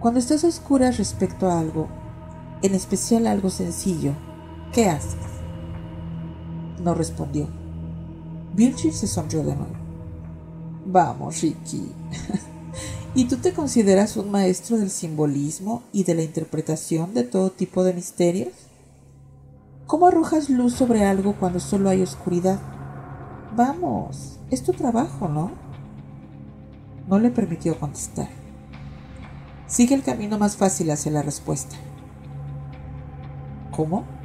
Cuando 0.01 0.20
estás 0.20 0.45
a 0.45 0.49
oscuras 0.49 0.97
respecto 0.97 1.51
a 1.51 1.59
algo, 1.59 1.89
en 2.62 2.74
especial 2.74 3.26
algo 3.26 3.51
sencillo, 3.51 4.12
¿qué 4.72 4.89
haces? 4.89 5.16
No 6.82 6.95
respondió. 6.95 7.49
Virgil 8.59 8.92
se 8.92 9.06
sonrió 9.06 9.44
de 9.44 9.54
nuevo. 9.54 9.72
Vamos, 10.84 11.42
Ricky. 11.42 11.92
¿Y 13.14 13.26
tú 13.26 13.36
te 13.36 13.52
consideras 13.52 14.16
un 14.16 14.32
maestro 14.32 14.76
del 14.76 14.90
simbolismo 14.90 15.84
y 15.92 16.02
de 16.02 16.16
la 16.16 16.24
interpretación 16.24 17.14
de 17.14 17.22
todo 17.22 17.50
tipo 17.50 17.84
de 17.84 17.94
misterios? 17.94 18.52
¿Cómo 19.86 20.09
arrojas 20.09 20.50
luz 20.50 20.74
sobre 20.74 21.04
algo 21.04 21.34
cuando 21.34 21.61
solo 21.61 21.88
hay 21.88 22.02
oscuridad? 22.02 22.59
Vamos, 23.54 24.40
es 24.50 24.64
tu 24.64 24.72
trabajo, 24.72 25.28
¿no? 25.28 25.52
No 27.06 27.20
le 27.20 27.30
permitió 27.30 27.78
contestar. 27.78 28.28
Sigue 29.68 29.94
el 29.94 30.02
camino 30.02 30.36
más 30.36 30.56
fácil 30.56 30.90
hacia 30.90 31.12
la 31.12 31.22
respuesta. 31.22 31.76
¿Cómo? 33.70 34.17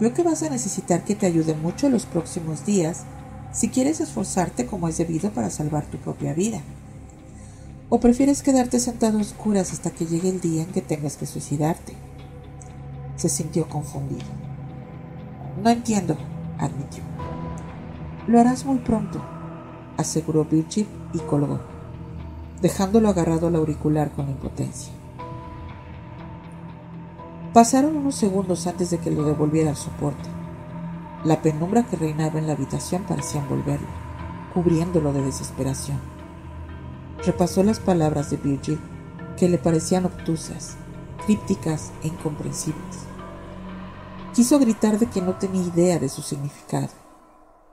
Veo 0.00 0.12
que 0.12 0.22
vas 0.22 0.42
a 0.42 0.50
necesitar 0.50 1.04
que 1.04 1.14
te 1.14 1.26
ayude 1.26 1.54
mucho 1.54 1.88
los 1.88 2.06
próximos 2.06 2.66
días 2.66 3.04
si 3.52 3.68
quieres 3.68 4.00
esforzarte 4.00 4.66
como 4.66 4.88
es 4.88 4.98
debido 4.98 5.30
para 5.30 5.50
salvar 5.50 5.86
tu 5.86 5.98
propia 5.98 6.34
vida. 6.34 6.60
¿O 7.88 8.00
prefieres 8.00 8.42
quedarte 8.42 8.80
sentado 8.80 9.18
a 9.18 9.20
oscuras 9.20 9.72
hasta 9.72 9.90
que 9.90 10.06
llegue 10.06 10.28
el 10.28 10.40
día 10.40 10.62
en 10.62 10.72
que 10.72 10.82
tengas 10.82 11.16
que 11.16 11.26
suicidarte? 11.26 11.94
Se 13.16 13.28
sintió 13.28 13.68
confundido. 13.68 14.26
No 15.62 15.70
entiendo, 15.70 16.16
admitió. 16.58 17.04
Lo 18.26 18.40
harás 18.40 18.64
muy 18.64 18.78
pronto, 18.78 19.22
aseguró 19.96 20.44
Virgil 20.44 20.88
y 21.12 21.18
colgó 21.18 21.60
dejándolo 22.64 23.10
agarrado 23.10 23.48
al 23.48 23.56
auricular 23.56 24.10
con 24.12 24.30
impotencia. 24.30 24.90
Pasaron 27.54 27.96
unos 27.96 28.16
segundos 28.16 28.66
antes 28.66 28.90
de 28.90 28.98
que 28.98 29.12
lo 29.12 29.22
devolviera 29.22 29.70
al 29.70 29.76
soporte. 29.76 30.28
La 31.24 31.40
penumbra 31.40 31.84
que 31.84 31.94
reinaba 31.94 32.40
en 32.40 32.48
la 32.48 32.54
habitación 32.54 33.04
parecía 33.04 33.40
envolverlo, 33.40 33.86
cubriéndolo 34.52 35.12
de 35.12 35.22
desesperación. 35.22 36.00
Repasó 37.24 37.62
las 37.62 37.78
palabras 37.78 38.30
de 38.30 38.38
Virgil, 38.38 38.80
que 39.36 39.48
le 39.48 39.58
parecían 39.58 40.04
obtusas, 40.04 40.74
crípticas 41.24 41.92
e 42.02 42.08
incomprensibles. 42.08 42.96
Quiso 44.34 44.58
gritar 44.58 44.98
de 44.98 45.06
que 45.06 45.22
no 45.22 45.34
tenía 45.34 45.62
idea 45.62 46.00
de 46.00 46.08
su 46.08 46.22
significado, 46.22 46.90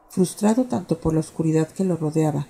frustrado 0.09 0.65
tanto 0.65 0.99
por 0.99 1.15
la 1.15 1.21
oscuridad 1.21 1.67
que 1.67 1.85
lo 1.85 1.97
rodeaba 1.97 2.45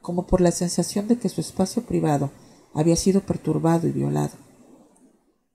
como 0.00 0.26
por 0.26 0.40
la 0.40 0.50
sensación 0.50 1.06
de 1.06 1.16
que 1.16 1.28
su 1.28 1.40
espacio 1.40 1.84
privado 1.84 2.30
había 2.74 2.96
sido 2.96 3.20
perturbado 3.20 3.86
y 3.86 3.92
violado. 3.92 4.32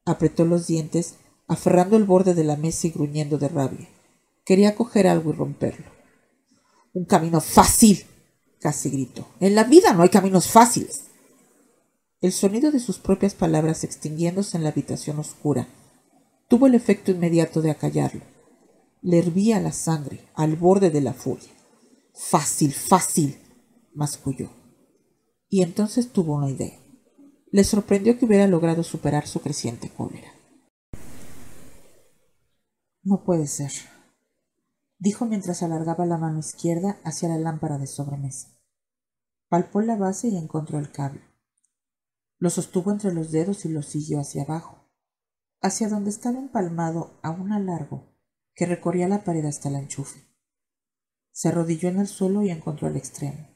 Apretó 0.08 0.46
los 0.46 0.68
dientes, 0.68 1.16
aferrando 1.50 1.98
el 1.98 2.06
borde 2.06 2.34
de 2.34 2.46
la 2.46 2.56
mesa 2.56 2.88
y 2.88 2.92
gruñendo 2.92 3.38
de 3.38 3.50
rabia. 3.50 3.90
Quería 4.46 4.74
coger 4.74 5.06
algo 5.06 5.32
y 5.32 5.34
romperlo. 5.34 5.92
Un 6.94 7.04
camino 7.04 7.42
fácil, 7.42 8.06
casi 8.62 8.90
gritó. 8.90 9.28
En 9.42 9.54
la 9.54 9.66
vida 9.66 9.92
no 9.92 10.04
hay 10.04 10.10
caminos 10.10 10.48
fáciles. 10.48 11.04
El 12.22 12.32
sonido 12.32 12.72
de 12.72 12.80
sus 12.80 13.00
propias 13.00 13.36
palabras 13.36 13.84
extinguiéndose 13.84 14.56
en 14.56 14.64
la 14.64 14.70
habitación 14.70 15.20
oscura 15.20 15.68
tuvo 16.48 16.68
el 16.68 16.76
efecto 16.76 17.12
inmediato 17.12 17.62
de 17.62 17.72
acallarlo. 17.72 18.22
Le 19.02 19.20
hervía 19.20 19.60
la 19.60 19.74
sangre 19.74 20.30
al 20.36 20.56
borde 20.56 20.90
de 20.90 21.02
la 21.02 21.14
furia. 21.14 21.50
Fácil, 22.14 22.72
fácil 22.72 23.38
masculló. 23.94 24.50
Y 25.50 25.64
entonces 25.64 26.14
tuvo 26.14 26.36
una 26.36 26.50
idea. 26.50 26.80
Le 27.52 27.64
sorprendió 27.64 28.18
que 28.18 28.26
hubiera 28.26 28.48
logrado 28.48 28.84
superar 28.84 29.26
su 29.28 29.40
creciente 29.42 29.90
cólera. 29.90 30.32
No 33.04 33.24
puede 33.24 33.48
ser, 33.48 33.72
dijo 35.00 35.26
mientras 35.26 35.64
alargaba 35.64 36.06
la 36.06 36.18
mano 36.18 36.40
izquierda 36.40 37.00
hacia 37.06 37.30
la 37.30 37.38
lámpara 37.38 37.78
de 37.78 37.88
sobremesa. 37.88 38.50
Palpó 39.48 39.82
la 39.82 39.96
base 39.96 40.28
y 40.28 40.38
encontró 40.38 40.78
el 40.78 40.92
cable. 40.92 41.22
Lo 42.38 42.50
sostuvo 42.50 42.92
entre 42.92 43.14
los 43.14 43.32
dedos 43.32 43.64
y 43.64 43.70
lo 43.70 43.82
siguió 43.82 44.20
hacia 44.20 44.44
abajo, 44.44 44.92
hacia 45.62 45.88
donde 45.88 46.10
estaba 46.10 46.38
empalmado 46.38 47.18
a 47.24 47.34
largo, 47.60 48.14
que 48.54 48.66
recorría 48.66 49.08
la 49.08 49.24
pared 49.24 49.46
hasta 49.46 49.70
el 49.70 49.76
enchufe. 49.76 50.20
Se 51.32 51.48
arrodilló 51.48 51.88
en 51.90 52.00
el 52.00 52.08
suelo 52.08 52.42
y 52.44 52.50
encontró 52.50 52.88
el 52.88 52.98
extremo. 52.98 53.48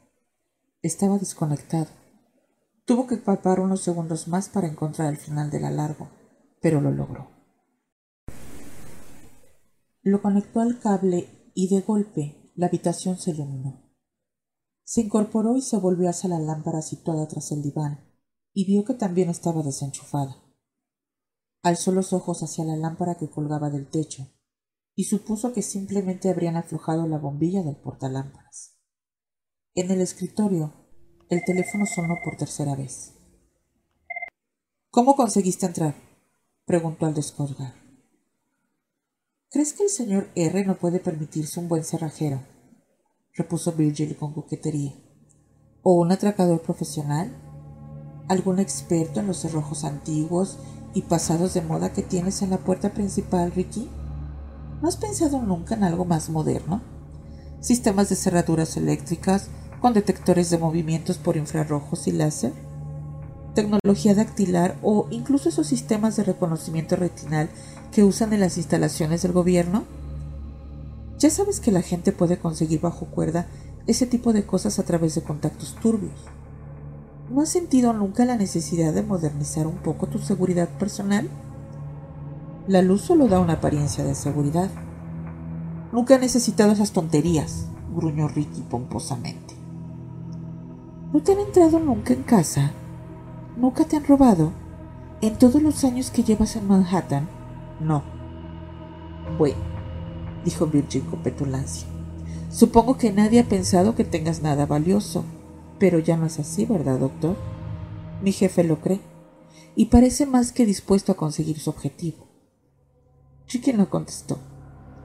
Estaba 0.81 1.17
desconectado. 1.17 2.00
Tuvo 2.85 3.07
que 3.07 3.17
palpar 3.17 3.59
unos 3.59 3.81
segundos 3.81 4.27
más 4.27 4.49
para 4.49 4.67
encontrar 4.67 5.09
el 5.09 5.17
final 5.17 5.49
del 5.51 5.65
alargo, 5.65 6.09
pero 6.61 6.81
lo 6.81 6.91
logró. 6.91 7.29
Lo 10.01 10.21
conectó 10.21 10.61
al 10.61 10.79
cable 10.79 11.51
y 11.53 11.73
de 11.73 11.81
golpe 11.81 12.51
la 12.55 12.67
habitación 12.67 13.17
se 13.17 13.31
iluminó. 13.31 13.91
Se 14.83 15.01
incorporó 15.01 15.55
y 15.57 15.61
se 15.61 15.77
volvió 15.77 16.09
hacia 16.09 16.29
la 16.29 16.39
lámpara 16.39 16.81
situada 16.81 17.27
tras 17.27 17.51
el 17.51 17.61
diván 17.61 18.11
y 18.53 18.65
vio 18.65 18.83
que 18.83 18.93
también 18.93 19.29
estaba 19.29 19.63
desenchufada. 19.63 20.37
Alzó 21.63 21.91
los 21.91 22.13
ojos 22.13 22.41
hacia 22.43 22.65
la 22.65 22.75
lámpara 22.75 23.15
que 23.15 23.29
colgaba 23.29 23.69
del 23.69 23.89
techo 23.89 24.27
y 24.95 25.05
supuso 25.05 25.53
que 25.53 25.61
simplemente 25.61 26.29
habrían 26.29 26.57
aflojado 26.57 27.07
la 27.07 27.17
bombilla 27.17 27.63
del 27.63 27.77
portalámparas. 27.77 28.77
En 29.73 29.89
el 29.91 30.01
escritorio, 30.01 30.80
el 31.31 31.45
teléfono 31.45 31.85
sonó 31.85 32.17
por 32.21 32.35
tercera 32.35 32.75
vez. 32.75 33.13
¿Cómo 34.89 35.15
conseguiste 35.15 35.65
entrar? 35.65 35.95
preguntó 36.65 37.05
al 37.05 37.13
descolgar. 37.13 37.73
¿Crees 39.49 39.71
que 39.71 39.83
el 39.83 39.89
señor 39.89 40.29
R 40.35 40.65
no 40.65 40.75
puede 40.75 40.99
permitirse 40.99 41.61
un 41.61 41.69
buen 41.69 41.85
cerrajero? 41.85 42.41
repuso 43.33 43.71
Virgil 43.71 44.17
con 44.17 44.33
coquetería. 44.33 44.93
¿O 45.83 45.93
un 46.01 46.11
atracador 46.11 46.61
profesional? 46.63 47.33
¿Algún 48.27 48.59
experto 48.59 49.21
en 49.21 49.27
los 49.27 49.37
cerrojos 49.37 49.85
antiguos 49.85 50.59
y 50.93 51.03
pasados 51.03 51.53
de 51.53 51.61
moda 51.61 51.93
que 51.93 52.03
tienes 52.03 52.41
en 52.41 52.49
la 52.49 52.57
puerta 52.57 52.93
principal, 52.93 53.53
Ricky? 53.53 53.89
¿No 54.81 54.89
has 54.89 54.97
pensado 54.97 55.41
nunca 55.41 55.75
en 55.75 55.85
algo 55.85 56.03
más 56.03 56.29
moderno? 56.29 56.81
Sistemas 57.61 58.09
de 58.09 58.17
cerraduras 58.17 58.75
eléctricas 58.75 59.49
con 59.81 59.93
detectores 59.93 60.51
de 60.51 60.59
movimientos 60.59 61.17
por 61.17 61.35
infrarrojos 61.35 62.07
y 62.07 62.11
láser, 62.11 62.53
tecnología 63.55 64.15
dactilar 64.15 64.77
o 64.83 65.07
incluso 65.09 65.49
esos 65.49 65.67
sistemas 65.67 66.15
de 66.15 66.23
reconocimiento 66.23 66.95
retinal 66.95 67.49
que 67.91 68.03
usan 68.03 68.31
en 68.31 68.39
las 68.39 68.57
instalaciones 68.57 69.23
del 69.23 69.31
gobierno? 69.33 69.83
Ya 71.17 71.29
sabes 71.29 71.59
que 71.59 71.71
la 71.71 71.81
gente 71.81 72.11
puede 72.11 72.37
conseguir 72.37 72.79
bajo 72.79 73.07
cuerda 73.07 73.47
ese 73.87 74.05
tipo 74.05 74.33
de 74.33 74.45
cosas 74.45 74.79
a 74.79 74.83
través 74.83 75.15
de 75.15 75.23
contactos 75.23 75.75
turbios. 75.81 76.13
¿No 77.29 77.41
has 77.41 77.49
sentido 77.49 77.93
nunca 77.93 78.25
la 78.25 78.37
necesidad 78.37 78.93
de 78.93 79.03
modernizar 79.03 79.65
un 79.65 79.77
poco 79.77 80.07
tu 80.07 80.19
seguridad 80.19 80.69
personal? 80.77 81.27
La 82.67 82.81
luz 82.81 83.01
solo 83.01 83.27
da 83.27 83.39
una 83.39 83.53
apariencia 83.53 84.03
de 84.03 84.13
seguridad. 84.13 84.69
Nunca 85.91 86.15
he 86.15 86.19
necesitado 86.19 86.71
esas 86.71 86.91
tonterías, 86.91 87.65
gruñó 87.95 88.27
Ricky 88.27 88.61
pomposamente. 88.61 89.60
¿No 91.13 91.21
te 91.21 91.33
han 91.33 91.39
entrado 91.39 91.77
nunca 91.79 92.13
en 92.13 92.23
casa? 92.23 92.71
¿Nunca 93.57 93.83
te 93.83 93.97
han 93.97 94.05
robado? 94.05 94.53
¿En 95.19 95.37
todos 95.37 95.61
los 95.61 95.83
años 95.83 96.09
que 96.09 96.23
llevas 96.23 96.55
en 96.55 96.69
Manhattan? 96.69 97.27
No. 97.81 98.01
Bueno, 99.37 99.57
dijo 100.45 100.67
Virgin 100.67 101.01
con 101.01 101.21
petulancia. 101.21 101.85
Supongo 102.49 102.97
que 102.97 103.11
nadie 103.11 103.41
ha 103.41 103.49
pensado 103.49 103.93
que 103.93 104.05
tengas 104.05 104.41
nada 104.41 104.65
valioso, 104.65 105.25
pero 105.79 105.99
ya 105.99 106.15
no 106.15 106.27
es 106.27 106.39
así, 106.39 106.65
¿verdad, 106.65 106.99
doctor? 106.99 107.35
Mi 108.21 108.31
jefe 108.31 108.63
lo 108.63 108.79
cree, 108.79 109.01
y 109.75 109.87
parece 109.87 110.25
más 110.25 110.53
que 110.53 110.65
dispuesto 110.65 111.11
a 111.11 111.15
conseguir 111.15 111.59
su 111.59 111.71
objetivo. 111.71 112.27
Chiqui 113.47 113.73
no 113.73 113.89
contestó. 113.89 114.39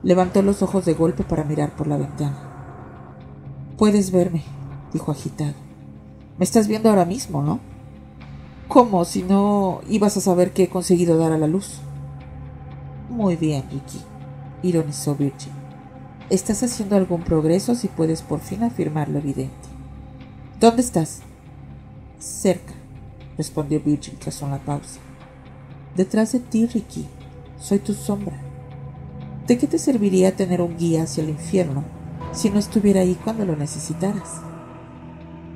Levantó 0.05 0.41
los 0.43 0.63
ojos 0.63 0.85
de 0.85 0.95
golpe 0.95 1.25
para 1.25 1.43
mirar 1.43 1.75
por 1.75 1.89
la 1.89 1.97
ventana. 1.97 3.17
Puedes 3.77 4.13
verme, 4.13 4.45
dijo 4.93 5.11
agitado. 5.11 5.66
Me 6.39 6.45
estás 6.45 6.69
viendo 6.69 6.91
ahora 6.91 7.05
mismo, 7.05 7.43
¿no? 7.43 7.61
¿Cómo? 8.69 9.05
Si 9.05 9.23
no 9.23 9.81
ibas 9.89 10.17
a 10.17 10.21
saber 10.21 10.53
que 10.53 10.65
he 10.65 10.69
conseguido 10.69 11.17
dar 11.17 11.33
a 11.33 11.39
la 11.39 11.47
luz. 11.47 11.81
Muy 13.09 13.37
bien, 13.37 13.65
Ricky, 13.71 14.01
ironizó 14.63 15.15
Virgin. 15.15 15.53
Estás 16.29 16.63
haciendo 16.63 16.97
algún 16.97 17.23
progreso 17.23 17.75
si 17.75 17.89
puedes 17.89 18.21
por 18.21 18.41
fin 18.41 18.65
afirmar 18.65 19.09
lo 19.09 19.19
evidente. 19.19 19.55
¿Dónde 20.61 20.83
estás? 20.83 21.21
Cerca, 22.19 22.75
respondió 23.39 23.81
Virgin 23.81 24.19
tras 24.19 24.43
una 24.43 24.59
pausa. 24.59 25.01
Detrás 25.95 26.33
de 26.33 26.41
ti, 26.41 26.67
Ricky. 26.67 27.07
Soy 27.59 27.79
tu 27.79 27.95
sombra. 27.95 28.39
¿De 29.47 29.57
qué 29.57 29.67
te 29.67 29.79
serviría 29.79 30.37
tener 30.37 30.61
un 30.61 30.77
guía 30.77 31.05
hacia 31.05 31.23
el 31.23 31.31
infierno 31.31 31.85
si 32.33 32.51
no 32.51 32.59
estuviera 32.59 33.01
ahí 33.01 33.17
cuando 33.25 33.47
lo 33.47 33.57
necesitaras? 33.57 34.46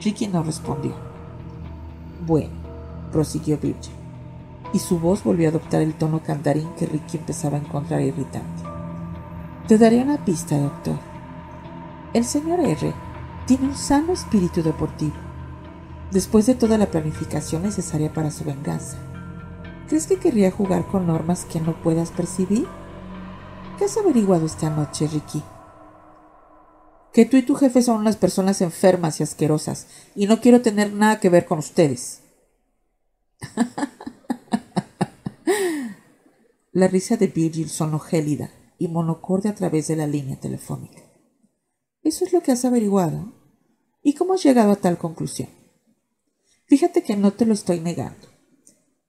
Ricky 0.03 0.29
no 0.29 0.43
respondió. 0.43 0.95
Bueno, 2.27 2.51
prosiguió 3.13 3.59
Virgin, 3.59 3.93
y 4.73 4.79
su 4.79 4.99
voz 4.99 5.23
volvió 5.23 5.49
a 5.49 5.51
adoptar 5.51 5.83
el 5.83 5.95
tono 5.95 6.23
cantarín 6.23 6.69
que 6.79 6.87
Ricky 6.87 7.19
empezaba 7.19 7.59
a 7.59 7.61
encontrar 7.61 8.01
irritante. 8.01 8.63
Te 9.69 9.77
daré 9.77 10.03
una 10.03 10.25
pista, 10.25 10.59
doctor. 10.59 10.99
El 12.15 12.25
señor 12.25 12.61
R 12.61 12.93
tiene 13.47 13.69
un 13.69 13.77
sano 13.77 14.13
espíritu 14.13 14.63
deportivo, 14.63 15.15
después 16.11 16.47
de 16.47 16.55
toda 16.55 16.79
la 16.79 16.87
planificación 16.87 17.63
necesaria 17.63 18.13
para 18.13 18.31
su 18.31 18.45
venganza. 18.45 18.97
¿Crees 19.89 20.07
que 20.07 20.19
querría 20.19 20.51
jugar 20.51 20.87
con 20.87 21.07
normas 21.07 21.45
que 21.45 21.61
no 21.61 21.75
puedas 21.75 22.11
percibir? 22.11 22.67
¿Qué 23.77 23.85
has 23.85 23.97
averiguado 23.97 24.47
esta 24.47 24.71
noche, 24.71 25.09
Ricky? 25.09 25.43
Que 27.13 27.25
tú 27.25 27.37
y 27.37 27.43
tu 27.43 27.55
jefe 27.57 27.83
son 27.83 27.99
unas 27.99 28.17
personas 28.17 28.61
enfermas 28.61 29.21
y 29.21 29.23
asquerosas, 29.25 29.87
y 30.15 30.27
no 30.27 30.41
quiero 30.41 30.63
tener 30.63 30.93
nada 30.93 31.19
que 31.21 31.29
ver 31.29 31.45
con 31.47 31.59
ustedes. 31.59 32.21
la 36.73 36.89
risa 36.89 37.17
de 37.17 37.27
Virgil 37.27 37.69
sonó 37.69 37.99
gélida 37.99 38.51
y 38.79 38.89
monocorde 38.89 39.49
a 39.49 39.55
través 39.55 39.89
de 39.89 39.97
la 39.97 40.07
línea 40.07 40.39
telefónica. 40.39 41.03
¿Eso 42.03 42.25
es 42.25 42.33
lo 42.33 42.43
que 42.43 42.53
has 42.53 42.65
averiguado? 42.65 43.35
¿Y 44.03 44.15
cómo 44.15 44.35
has 44.35 44.43
llegado 44.43 44.73
a 44.73 44.77
tal 44.77 44.97
conclusión? 44.97 45.49
Fíjate 46.67 47.03
que 47.03 47.17
no 47.17 47.33
te 47.33 47.45
lo 47.45 47.53
estoy 47.53 47.81
negando, 47.81 48.29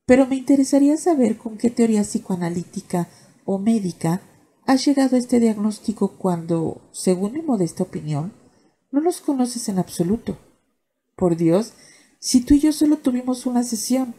pero 0.05 0.25
me 0.25 0.35
interesaría 0.35 0.97
saber 0.97 1.37
con 1.37 1.57
qué 1.57 1.69
teoría 1.69 2.01
psicoanalítica 2.01 3.07
o 3.45 3.59
médica 3.59 4.21
has 4.71 4.85
llegado 4.85 5.17
a 5.17 5.19
este 5.19 5.41
diagnóstico 5.41 6.13
cuando, 6.17 6.81
según 6.93 7.33
mi 7.33 7.41
modesta 7.41 7.83
opinión, 7.83 8.31
no 8.89 9.01
los 9.01 9.19
conoces 9.19 9.67
en 9.67 9.79
absoluto. 9.79 10.37
Por 11.17 11.35
Dios, 11.35 11.73
si 12.19 12.39
tú 12.39 12.53
y 12.53 12.61
yo 12.61 12.71
solo 12.71 12.95
tuvimos 12.97 13.45
una 13.45 13.63
sesión 13.63 14.15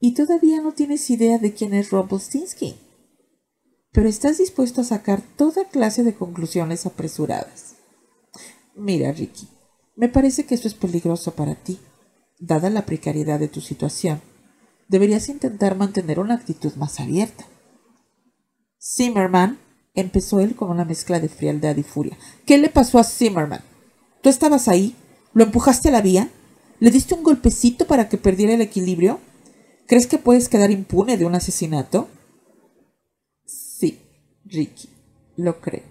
y 0.00 0.14
todavía 0.14 0.62
no 0.62 0.72
tienes 0.72 1.10
idea 1.10 1.36
de 1.36 1.52
quién 1.52 1.74
es 1.74 1.90
Rumpelstiltskin, 1.90 2.76
pero 3.92 4.08
estás 4.08 4.38
dispuesto 4.38 4.80
a 4.80 4.84
sacar 4.84 5.20
toda 5.36 5.68
clase 5.68 6.02
de 6.02 6.14
conclusiones 6.14 6.86
apresuradas. 6.86 7.74
Mira, 8.74 9.12
Ricky, 9.12 9.48
me 9.96 10.08
parece 10.08 10.46
que 10.46 10.54
esto 10.54 10.68
es 10.68 10.74
peligroso 10.74 11.34
para 11.34 11.56
ti. 11.56 11.78
Dada 12.38 12.70
la 12.70 12.86
precariedad 12.86 13.38
de 13.38 13.48
tu 13.48 13.60
situación, 13.60 14.22
deberías 14.88 15.28
intentar 15.28 15.76
mantener 15.76 16.20
una 16.20 16.36
actitud 16.36 16.72
más 16.76 17.00
abierta. 17.00 17.44
Zimmerman, 18.90 19.58
empezó 19.94 20.40
él 20.40 20.54
con 20.54 20.70
una 20.70 20.86
mezcla 20.86 21.20
de 21.20 21.28
frialdad 21.28 21.76
y 21.76 21.82
furia. 21.82 22.16
¿Qué 22.46 22.56
le 22.56 22.70
pasó 22.70 22.98
a 22.98 23.04
Zimmerman? 23.04 23.60
¿Tú 24.22 24.30
estabas 24.30 24.66
ahí? 24.66 24.96
¿Lo 25.34 25.44
empujaste 25.44 25.88
a 25.88 25.92
la 25.92 26.00
vía? 26.00 26.30
¿Le 26.80 26.90
diste 26.90 27.14
un 27.14 27.22
golpecito 27.22 27.86
para 27.86 28.08
que 28.08 28.16
perdiera 28.16 28.54
el 28.54 28.62
equilibrio? 28.62 29.20
¿Crees 29.86 30.06
que 30.06 30.16
puedes 30.16 30.48
quedar 30.48 30.70
impune 30.70 31.18
de 31.18 31.26
un 31.26 31.34
asesinato? 31.34 32.08
Sí, 33.44 34.00
Ricky, 34.44 34.88
lo 35.36 35.60
creo, 35.60 35.84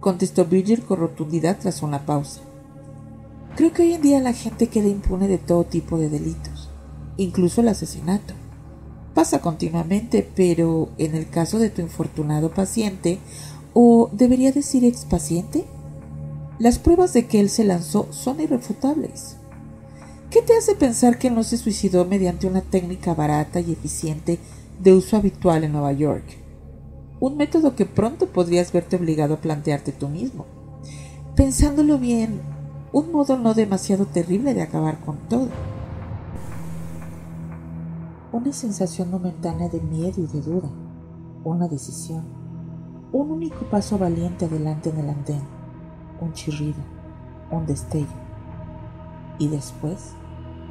contestó 0.00 0.44
Virgil 0.44 0.82
con 0.82 0.98
rotundidad 0.98 1.58
tras 1.58 1.82
una 1.82 2.04
pausa. 2.04 2.40
Creo 3.56 3.72
que 3.72 3.82
hoy 3.82 3.94
en 3.94 4.02
día 4.02 4.20
la 4.20 4.32
gente 4.32 4.66
queda 4.66 4.88
impune 4.88 5.28
de 5.28 5.38
todo 5.38 5.64
tipo 5.64 5.98
de 5.98 6.08
delitos, 6.08 6.68
incluso 7.16 7.60
el 7.60 7.68
asesinato 7.68 8.34
pasa 9.16 9.40
continuamente, 9.40 10.28
pero 10.36 10.90
en 10.98 11.14
el 11.14 11.30
caso 11.30 11.58
de 11.58 11.70
tu 11.70 11.80
infortunado 11.80 12.50
paciente, 12.50 13.18
o 13.72 14.10
debería 14.12 14.52
decir 14.52 14.84
expaciente, 14.84 15.64
las 16.58 16.78
pruebas 16.78 17.14
de 17.14 17.24
que 17.24 17.40
él 17.40 17.48
se 17.48 17.64
lanzó 17.64 18.08
son 18.10 18.42
irrefutables. 18.42 19.38
¿Qué 20.28 20.42
te 20.42 20.54
hace 20.54 20.74
pensar 20.74 21.18
que 21.18 21.30
no 21.30 21.44
se 21.44 21.56
suicidó 21.56 22.04
mediante 22.04 22.46
una 22.46 22.60
técnica 22.60 23.14
barata 23.14 23.58
y 23.58 23.72
eficiente 23.72 24.38
de 24.82 24.92
uso 24.92 25.16
habitual 25.16 25.64
en 25.64 25.72
Nueva 25.72 25.94
York? 25.94 26.24
Un 27.18 27.38
método 27.38 27.74
que 27.74 27.86
pronto 27.86 28.26
podrías 28.26 28.70
verte 28.70 28.96
obligado 28.96 29.32
a 29.32 29.40
plantearte 29.40 29.92
tú 29.92 30.08
mismo. 30.08 30.44
Pensándolo 31.34 31.96
bien, 31.96 32.42
un 32.92 33.12
modo 33.12 33.38
no 33.38 33.54
demasiado 33.54 34.04
terrible 34.04 34.52
de 34.52 34.60
acabar 34.60 35.00
con 35.00 35.16
todo 35.30 35.48
una 38.36 38.52
sensación 38.52 39.10
momentánea 39.10 39.68
de 39.70 39.80
miedo 39.80 40.22
y 40.22 40.26
de 40.26 40.42
duda, 40.42 40.68
una 41.42 41.68
decisión, 41.68 42.22
un 43.10 43.30
único 43.30 43.64
paso 43.70 43.96
valiente 43.96 44.44
adelante 44.44 44.90
en 44.90 44.98
el 44.98 45.08
andén, 45.08 45.40
un 46.20 46.34
chirrido, 46.34 46.78
un 47.50 47.64
destello, 47.64 48.06
y 49.38 49.48
después 49.48 50.10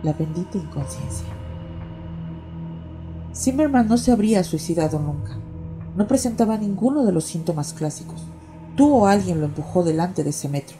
la 0.03 0.13
bendita 0.13 0.59
inconsciencia. 0.59 1.27
Zimmerman 3.33 3.87
no 3.87 3.97
se 3.97 4.11
habría 4.11 4.43
suicidado 4.43 4.99
nunca. 4.99 5.37
No 5.95 6.07
presentaba 6.07 6.57
ninguno 6.57 7.03
de 7.03 7.11
los 7.11 7.25
síntomas 7.25 7.73
clásicos. 7.73 8.21
Tú 8.75 8.93
o 8.93 9.07
alguien 9.07 9.39
lo 9.39 9.45
empujó 9.47 9.83
delante 9.83 10.23
de 10.23 10.29
ese 10.29 10.49
metro. 10.49 10.77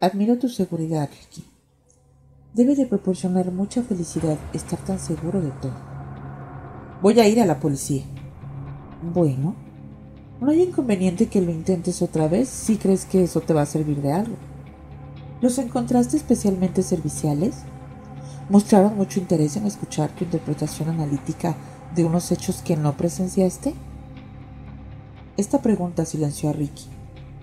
Admiro 0.00 0.38
tu 0.38 0.48
seguridad, 0.48 1.08
Ricky. 1.10 1.51
Debe 2.54 2.74
de 2.74 2.84
proporcionar 2.84 3.50
mucha 3.50 3.82
felicidad 3.82 4.36
estar 4.52 4.78
tan 4.78 4.98
seguro 4.98 5.40
de 5.40 5.52
todo. 5.52 5.72
Voy 7.00 7.18
a 7.18 7.26
ir 7.26 7.40
a 7.40 7.46
la 7.46 7.58
policía. 7.58 8.04
Bueno, 9.02 9.54
no 10.38 10.50
hay 10.50 10.60
inconveniente 10.60 11.28
que 11.28 11.40
lo 11.40 11.50
intentes 11.50 12.02
otra 12.02 12.28
vez 12.28 12.50
si 12.50 12.76
crees 12.76 13.06
que 13.06 13.24
eso 13.24 13.40
te 13.40 13.54
va 13.54 13.62
a 13.62 13.66
servir 13.66 14.02
de 14.02 14.12
algo. 14.12 14.36
¿Los 15.40 15.56
encontraste 15.56 16.18
especialmente 16.18 16.82
serviciales? 16.82 17.62
¿Mostraron 18.50 18.98
mucho 18.98 19.18
interés 19.18 19.56
en 19.56 19.64
escuchar 19.64 20.10
tu 20.10 20.24
interpretación 20.24 20.90
analítica 20.90 21.56
de 21.94 22.04
unos 22.04 22.30
hechos 22.32 22.60
que 22.60 22.76
no 22.76 22.98
presenciaste? 22.98 23.72
Esta 25.38 25.62
pregunta 25.62 26.04
silenció 26.04 26.50
a 26.50 26.52
Ricky. 26.52 26.84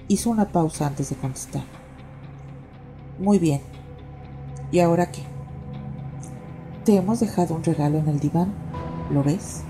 Hizo 0.08 0.30
una 0.30 0.52
pausa 0.52 0.86
antes 0.86 1.10
de 1.10 1.16
contestar. 1.16 1.64
Muy 3.18 3.40
bien, 3.40 3.62
¿Y 4.72 4.80
ahora 4.80 5.12
qué? 5.12 5.24
Te 6.86 6.96
hemos 6.96 7.20
dejado 7.20 7.56
un 7.56 7.64
regalo 7.64 7.98
en 7.98 8.08
el 8.08 8.20
diván. 8.20 8.54
¿Lo 9.12 9.24
ves? 9.24 9.64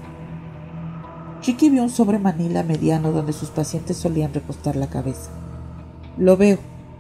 Ricky 1.45 1.70
vio 1.70 1.84
un 1.84 1.89
sobre 1.89 2.20
manila 2.20 2.64
mediano 2.64 3.12
donde 3.12 3.32
sus 3.32 3.50
pacientes 3.50 3.97
solían 3.97 4.34
recostar 4.34 4.76
la 4.76 4.88
cabeza. 4.88 5.32
Lo 6.18 6.36
veo, 6.36 6.58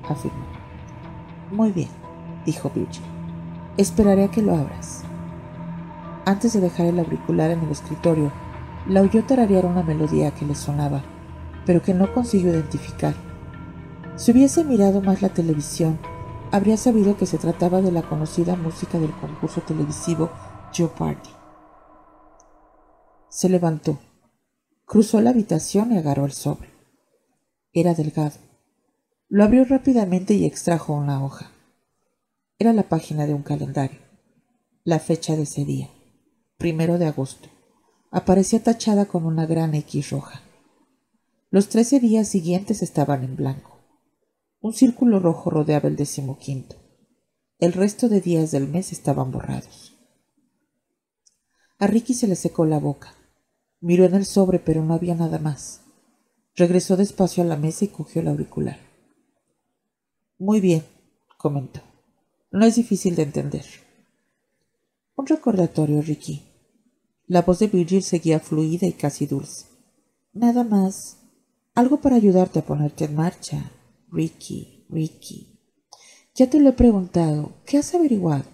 afirmó. 0.07 0.45
Muy 1.51 1.71
bien, 1.71 1.89
dijo 2.45 2.71
Virgil. 2.73 3.03
Esperaré 3.75 4.23
a 4.23 4.31
que 4.31 4.41
lo 4.41 4.55
abras. 4.55 5.03
Antes 6.25 6.53
de 6.53 6.61
dejar 6.61 6.85
el 6.85 6.99
auricular 6.99 7.51
en 7.51 7.59
el 7.61 7.71
escritorio, 7.71 8.31
la 8.87 9.01
oyó 9.01 9.23
tararear 9.25 9.65
una 9.65 9.83
melodía 9.83 10.31
que 10.31 10.45
le 10.45 10.55
sonaba, 10.55 11.01
pero 11.65 11.81
que 11.81 11.93
no 11.93 12.13
consiguió 12.13 12.51
identificar. 12.51 13.13
Si 14.15 14.31
hubiese 14.31 14.63
mirado 14.63 15.01
más 15.01 15.21
la 15.21 15.29
televisión, 15.29 15.97
habría 16.51 16.77
sabido 16.77 17.17
que 17.17 17.25
se 17.25 17.37
trataba 17.37 17.81
de 17.81 17.91
la 17.91 18.01
conocida 18.01 18.55
música 18.55 18.99
del 18.99 19.11
concurso 19.11 19.61
televisivo 19.61 20.29
Party. 20.97 21.29
Se 23.29 23.49
levantó, 23.49 23.99
cruzó 24.85 25.19
la 25.21 25.31
habitación 25.31 25.91
y 25.91 25.97
agarró 25.97 26.25
el 26.25 26.31
sobre. 26.31 26.69
Era 27.73 27.93
delgado. 27.93 28.37
Lo 29.27 29.43
abrió 29.43 29.65
rápidamente 29.65 30.33
y 30.33 30.45
extrajo 30.45 30.93
una 30.93 31.23
hoja. 31.23 31.51
Era 32.57 32.73
la 32.73 32.83
página 32.83 33.25
de 33.25 33.33
un 33.33 33.43
calendario. 33.43 33.99
La 34.83 34.99
fecha 34.99 35.35
de 35.35 35.43
ese 35.43 35.65
día, 35.65 35.89
primero 36.57 36.97
de 36.97 37.07
agosto, 37.07 37.49
aparecía 38.11 38.63
tachada 38.63 39.05
con 39.05 39.25
una 39.25 39.45
gran 39.45 39.75
X 39.75 40.11
roja. 40.11 40.41
Los 41.51 41.69
trece 41.69 41.99
días 41.99 42.27
siguientes 42.27 42.81
estaban 42.81 43.23
en 43.23 43.35
blanco. 43.35 43.78
Un 44.61 44.73
círculo 44.73 45.19
rojo 45.19 45.49
rodeaba 45.49 45.87
el 45.87 45.95
decimoquinto. 45.95 46.75
El 47.59 47.71
resto 47.71 48.09
de 48.09 48.19
días 48.19 48.51
del 48.51 48.67
mes 48.67 48.91
estaban 48.91 49.31
borrados. 49.31 49.97
A 51.77 51.87
Ricky 51.87 52.13
se 52.13 52.27
le 52.27 52.35
secó 52.35 52.65
la 52.65 52.77
boca. 52.77 53.15
Miró 53.79 54.03
en 54.03 54.15
el 54.15 54.25
sobre, 54.25 54.59
pero 54.59 54.83
no 54.83 54.93
había 54.93 55.15
nada 55.15 55.39
más. 55.39 55.81
Regresó 56.55 56.97
despacio 56.97 57.41
a 57.41 57.45
la 57.45 57.55
mesa 57.55 57.85
y 57.85 57.87
cogió 57.87 58.21
el 58.21 58.27
auricular. 58.27 58.77
Muy 60.37 60.59
bien, 60.59 60.83
comentó. 61.37 61.79
No 62.51 62.65
es 62.65 62.75
difícil 62.75 63.15
de 63.15 63.23
entender. 63.23 63.65
Un 65.15 65.25
recordatorio, 65.25 66.01
Ricky. 66.01 66.43
La 67.27 67.43
voz 67.43 67.59
de 67.59 67.67
Virgil 67.67 68.03
seguía 68.03 68.41
fluida 68.41 68.87
y 68.87 68.93
casi 68.93 69.25
dulce. 69.25 69.67
Nada 70.33 70.65
más. 70.65 71.17
Algo 71.75 72.01
para 72.01 72.17
ayudarte 72.17 72.59
a 72.59 72.65
ponerte 72.65 73.05
en 73.05 73.15
marcha. 73.15 73.71
Ricky, 74.11 74.85
Ricky. 74.89 75.59
Ya 76.35 76.49
te 76.49 76.59
lo 76.59 76.69
he 76.69 76.73
preguntado. 76.73 77.53
¿Qué 77.65 77.77
has 77.77 77.93
averiguado? 77.93 78.45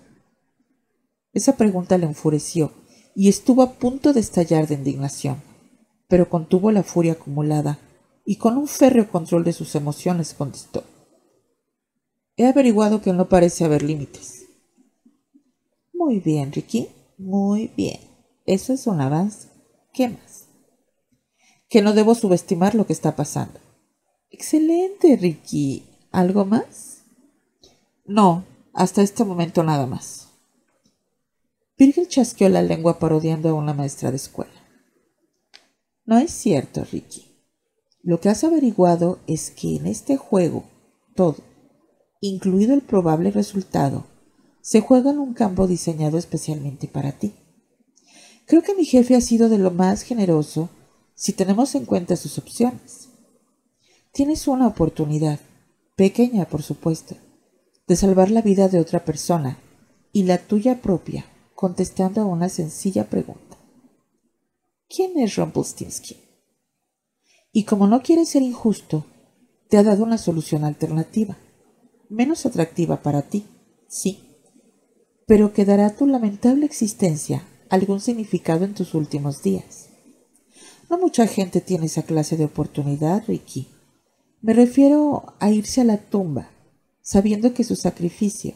Esa 1.34 1.56
pregunta 1.56 1.98
le 1.98 2.06
enfureció 2.06 2.72
y 3.16 3.30
estuvo 3.30 3.62
a 3.62 3.74
punto 3.74 4.14
de 4.14 4.20
estallar 4.20 4.68
de 4.68 4.76
indignación, 4.76 5.42
pero 6.08 6.30
contuvo 6.30 6.72
la 6.72 6.84
furia 6.84 7.14
acumulada 7.14 7.80
y 8.26 8.38
con 8.38 8.58
un 8.58 8.68
férreo 8.68 9.10
control 9.10 9.44
de 9.44 9.54
sus 9.54 9.76
emociones 9.76 10.34
contestó. 10.34 10.84
He 12.38 12.46
averiguado 12.48 13.02
que 13.02 13.14
no 13.14 13.30
parece 13.30 13.64
haber 13.64 13.84
límites. 13.84 14.46
Muy 15.94 16.20
bien, 16.20 16.52
Ricky, 16.52 16.90
muy 17.18 17.68
bien. 17.78 18.00
Eso 18.46 18.74
es 18.74 18.88
un 18.88 19.00
avance. 19.00 19.48
¿Qué 19.94 20.10
más? 20.10 20.48
Que 21.70 21.82
no 21.82 21.94
debo 21.94 22.14
subestimar 22.16 22.76
lo 22.76 22.86
que 22.86 22.94
está 22.94 23.16
pasando. 23.16 23.60
Excelente, 24.38 25.16
Ricky. 25.16 25.86
¿Algo 26.12 26.44
más? 26.44 27.04
No, 28.06 28.44
hasta 28.74 29.02
este 29.02 29.24
momento 29.24 29.64
nada 29.64 29.86
más. 29.88 30.28
Virgil 31.78 32.10
chasqueó 32.10 32.50
la 32.50 32.62
lengua 32.62 33.00
parodiando 33.00 33.48
a 33.48 33.54
una 33.54 33.74
maestra 33.74 34.10
de 34.10 34.18
escuela. 34.18 34.52
No 36.04 36.18
es 36.18 36.32
cierto, 36.32 36.84
Ricky. 36.84 37.32
Lo 38.04 38.20
que 38.20 38.28
has 38.28 38.44
averiguado 38.44 39.20
es 39.26 39.52
que 39.52 39.78
en 39.78 39.88
este 39.88 40.18
juego 40.18 40.66
todo, 41.16 41.38
incluido 42.20 42.74
el 42.74 42.82
probable 42.82 43.32
resultado, 43.32 44.06
se 44.60 44.82
juega 44.82 45.12
en 45.12 45.20
un 45.20 45.34
campo 45.34 45.66
diseñado 45.66 46.18
especialmente 46.18 46.90
para 46.90 47.14
ti. 47.14 47.34
Creo 48.46 48.64
que 48.64 48.76
mi 48.76 48.84
jefe 48.84 49.16
ha 49.16 49.22
sido 49.22 49.48
de 49.48 49.60
lo 49.60 49.72
más 49.72 50.02
generoso 50.02 50.68
si 51.14 51.32
tenemos 51.32 51.74
en 51.74 51.86
cuenta 51.86 52.18
sus 52.18 52.38
opciones. 52.38 53.05
Tienes 54.16 54.48
una 54.48 54.68
oportunidad, 54.68 55.42
pequeña 55.98 56.46
por 56.46 56.64
supuesto, 56.64 57.18
de 57.86 57.98
salvar 57.98 58.32
la 58.32 58.42
vida 58.42 58.70
de 58.70 58.80
otra 58.80 59.04
persona 59.04 59.58
y 60.14 60.24
la 60.24 60.38
tuya 60.38 60.82
propia 60.82 61.26
contestando 61.54 62.22
a 62.22 62.26
una 62.26 62.48
sencilla 62.48 63.10
pregunta. 63.10 63.58
¿Quién 64.88 65.20
es 65.20 65.36
Rumpelstiltskin? 65.36 66.16
Y 67.52 67.66
como 67.66 67.88
no 67.88 68.02
quiere 68.04 68.26
ser 68.26 68.42
injusto, 68.42 69.06
te 69.68 69.78
ha 69.78 69.84
dado 69.84 70.06
una 70.06 70.18
solución 70.18 70.64
alternativa 70.64 71.36
menos 72.08 72.46
atractiva 72.46 73.02
para 73.02 73.22
ti, 73.24 73.46
sí, 73.90 74.38
pero 75.28 75.52
que 75.52 75.66
dará 75.66 75.88
a 75.88 75.96
tu 75.98 76.08
lamentable 76.08 76.66
existencia 76.66 77.44
algún 77.70 78.00
significado 78.00 78.64
en 78.64 78.76
tus 78.76 78.94
últimos 78.94 79.44
días. 79.44 79.90
No 80.90 80.98
mucha 80.98 81.28
gente 81.28 81.60
tiene 81.60 81.88
esa 81.88 82.04
clase 82.04 82.38
de 82.38 82.46
oportunidad, 82.46 83.26
Ricky. 83.28 83.75
Me 84.46 84.54
refiero 84.54 85.34
a 85.40 85.50
irse 85.50 85.82
a 85.82 85.86
la 85.86 85.98
tumba, 85.98 86.52
sabiendo 87.02 87.56
que 87.56 87.64
su 87.64 87.76
sacrificio 87.76 88.54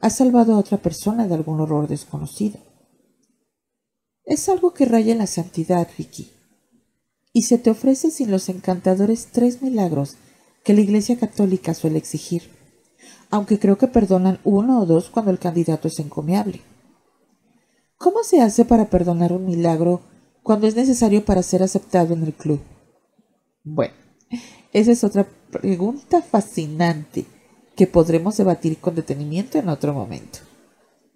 ha 0.00 0.08
salvado 0.08 0.54
a 0.54 0.58
otra 0.58 0.78
persona 0.78 1.26
de 1.26 1.34
algún 1.34 1.60
horror 1.60 1.88
desconocido. 1.88 2.60
Es 4.24 4.48
algo 4.48 4.72
que 4.72 4.84
raya 4.84 5.10
en 5.10 5.18
la 5.18 5.26
santidad, 5.26 5.88
Ricky. 5.98 6.30
Y 7.32 7.42
se 7.42 7.58
te 7.58 7.70
ofrece 7.70 8.12
sin 8.12 8.30
los 8.30 8.48
encantadores 8.48 9.30
tres 9.32 9.62
milagros 9.62 10.16
que 10.62 10.74
la 10.74 10.80
Iglesia 10.82 11.18
Católica 11.18 11.74
suele 11.74 11.98
exigir 11.98 12.42
aunque 13.32 13.58
creo 13.58 13.78
que 13.78 13.88
perdonan 13.88 14.38
uno 14.44 14.82
o 14.82 14.86
dos 14.86 15.08
cuando 15.08 15.30
el 15.30 15.38
candidato 15.38 15.88
es 15.88 15.98
encomiable. 15.98 16.60
¿Cómo 17.96 18.24
se 18.24 18.42
hace 18.42 18.66
para 18.66 18.90
perdonar 18.90 19.32
un 19.32 19.46
milagro 19.46 20.02
cuando 20.42 20.66
es 20.66 20.76
necesario 20.76 21.24
para 21.24 21.42
ser 21.42 21.62
aceptado 21.62 22.12
en 22.12 22.24
el 22.24 22.34
club? 22.34 22.60
Bueno, 23.64 23.94
esa 24.72 24.92
es 24.92 25.04
otra 25.04 25.28
pregunta 25.50 26.22
fascinante 26.22 27.26
que 27.76 27.86
podremos 27.86 28.36
debatir 28.36 28.78
con 28.78 28.94
detenimiento 28.94 29.58
en 29.58 29.68
otro 29.68 29.92
momento. 29.92 30.40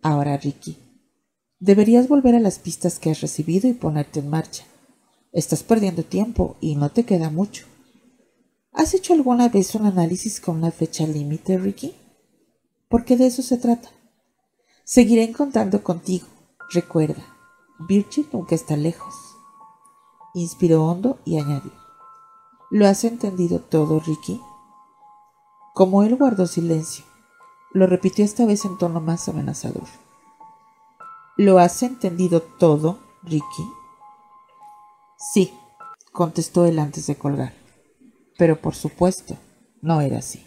Ahora, 0.03 0.37
Ricky, 0.37 0.79
deberías 1.59 2.09
volver 2.09 2.35
a 2.35 2.41
las 2.41 2.59
pistas 2.59 2.99
que 2.99 3.11
has 3.11 3.21
recibido 3.21 3.69
y 3.69 3.73
ponerte 3.73 4.21
en 4.21 4.31
marcha. 4.31 4.65
Estás 5.33 5.63
perdiendo 5.63 6.03
tiempo 6.03 6.57
y 6.61 6.77
no 6.77 6.91
te 6.91 7.05
queda 7.05 7.31
mucho. 7.31 7.67
¿Has 8.73 8.95
hecho 8.95 9.15
alguna 9.15 9.49
vez 9.49 9.75
un 9.75 9.87
análisis 9.87 10.41
con 10.41 10.57
una 10.57 10.71
fecha 10.71 11.07
límite, 11.07 11.59
Ricky? 11.59 11.95
porque 12.89 13.17
de 13.17 13.27
eso 13.27 13.43
se 13.43 13.59
trata. 13.59 13.91
Seguiré 14.85 15.33
contando 15.33 15.83
contigo. 15.83 16.27
Recuerda, 16.73 17.25
Virgil 17.89 18.29
nunca 18.33 18.55
está 18.55 18.77
lejos. 18.77 19.15
Inspiró 20.35 20.85
hondo 20.85 21.19
y 21.25 21.39
añadió. 21.39 21.73
¿Lo 22.71 22.89
has 22.89 23.05
entendido 23.05 23.61
todo, 23.61 24.01
Ricky? 24.01 24.41
Como 25.73 26.03
él 26.03 26.17
guardó 26.17 26.47
silencio, 26.47 27.05
lo 27.73 27.87
repitió 27.87 28.25
esta 28.25 28.47
vez 28.47 28.65
en 28.65 28.79
tono 28.79 29.01
más 29.01 29.29
amenazador. 29.29 29.87
¿Lo 31.37 31.59
has 31.59 31.83
entendido 31.83 32.41
todo, 32.41 32.99
Ricky? 33.23 33.71
Sí, 35.17 35.53
contestó 36.13 36.65
él 36.65 36.79
antes 36.79 37.07
de 37.07 37.17
colgar. 37.17 37.53
Pero 38.39 38.57
por 38.57 38.75
supuesto, 38.75 39.37
no 39.83 40.01
era 40.01 40.19
así. 40.19 40.46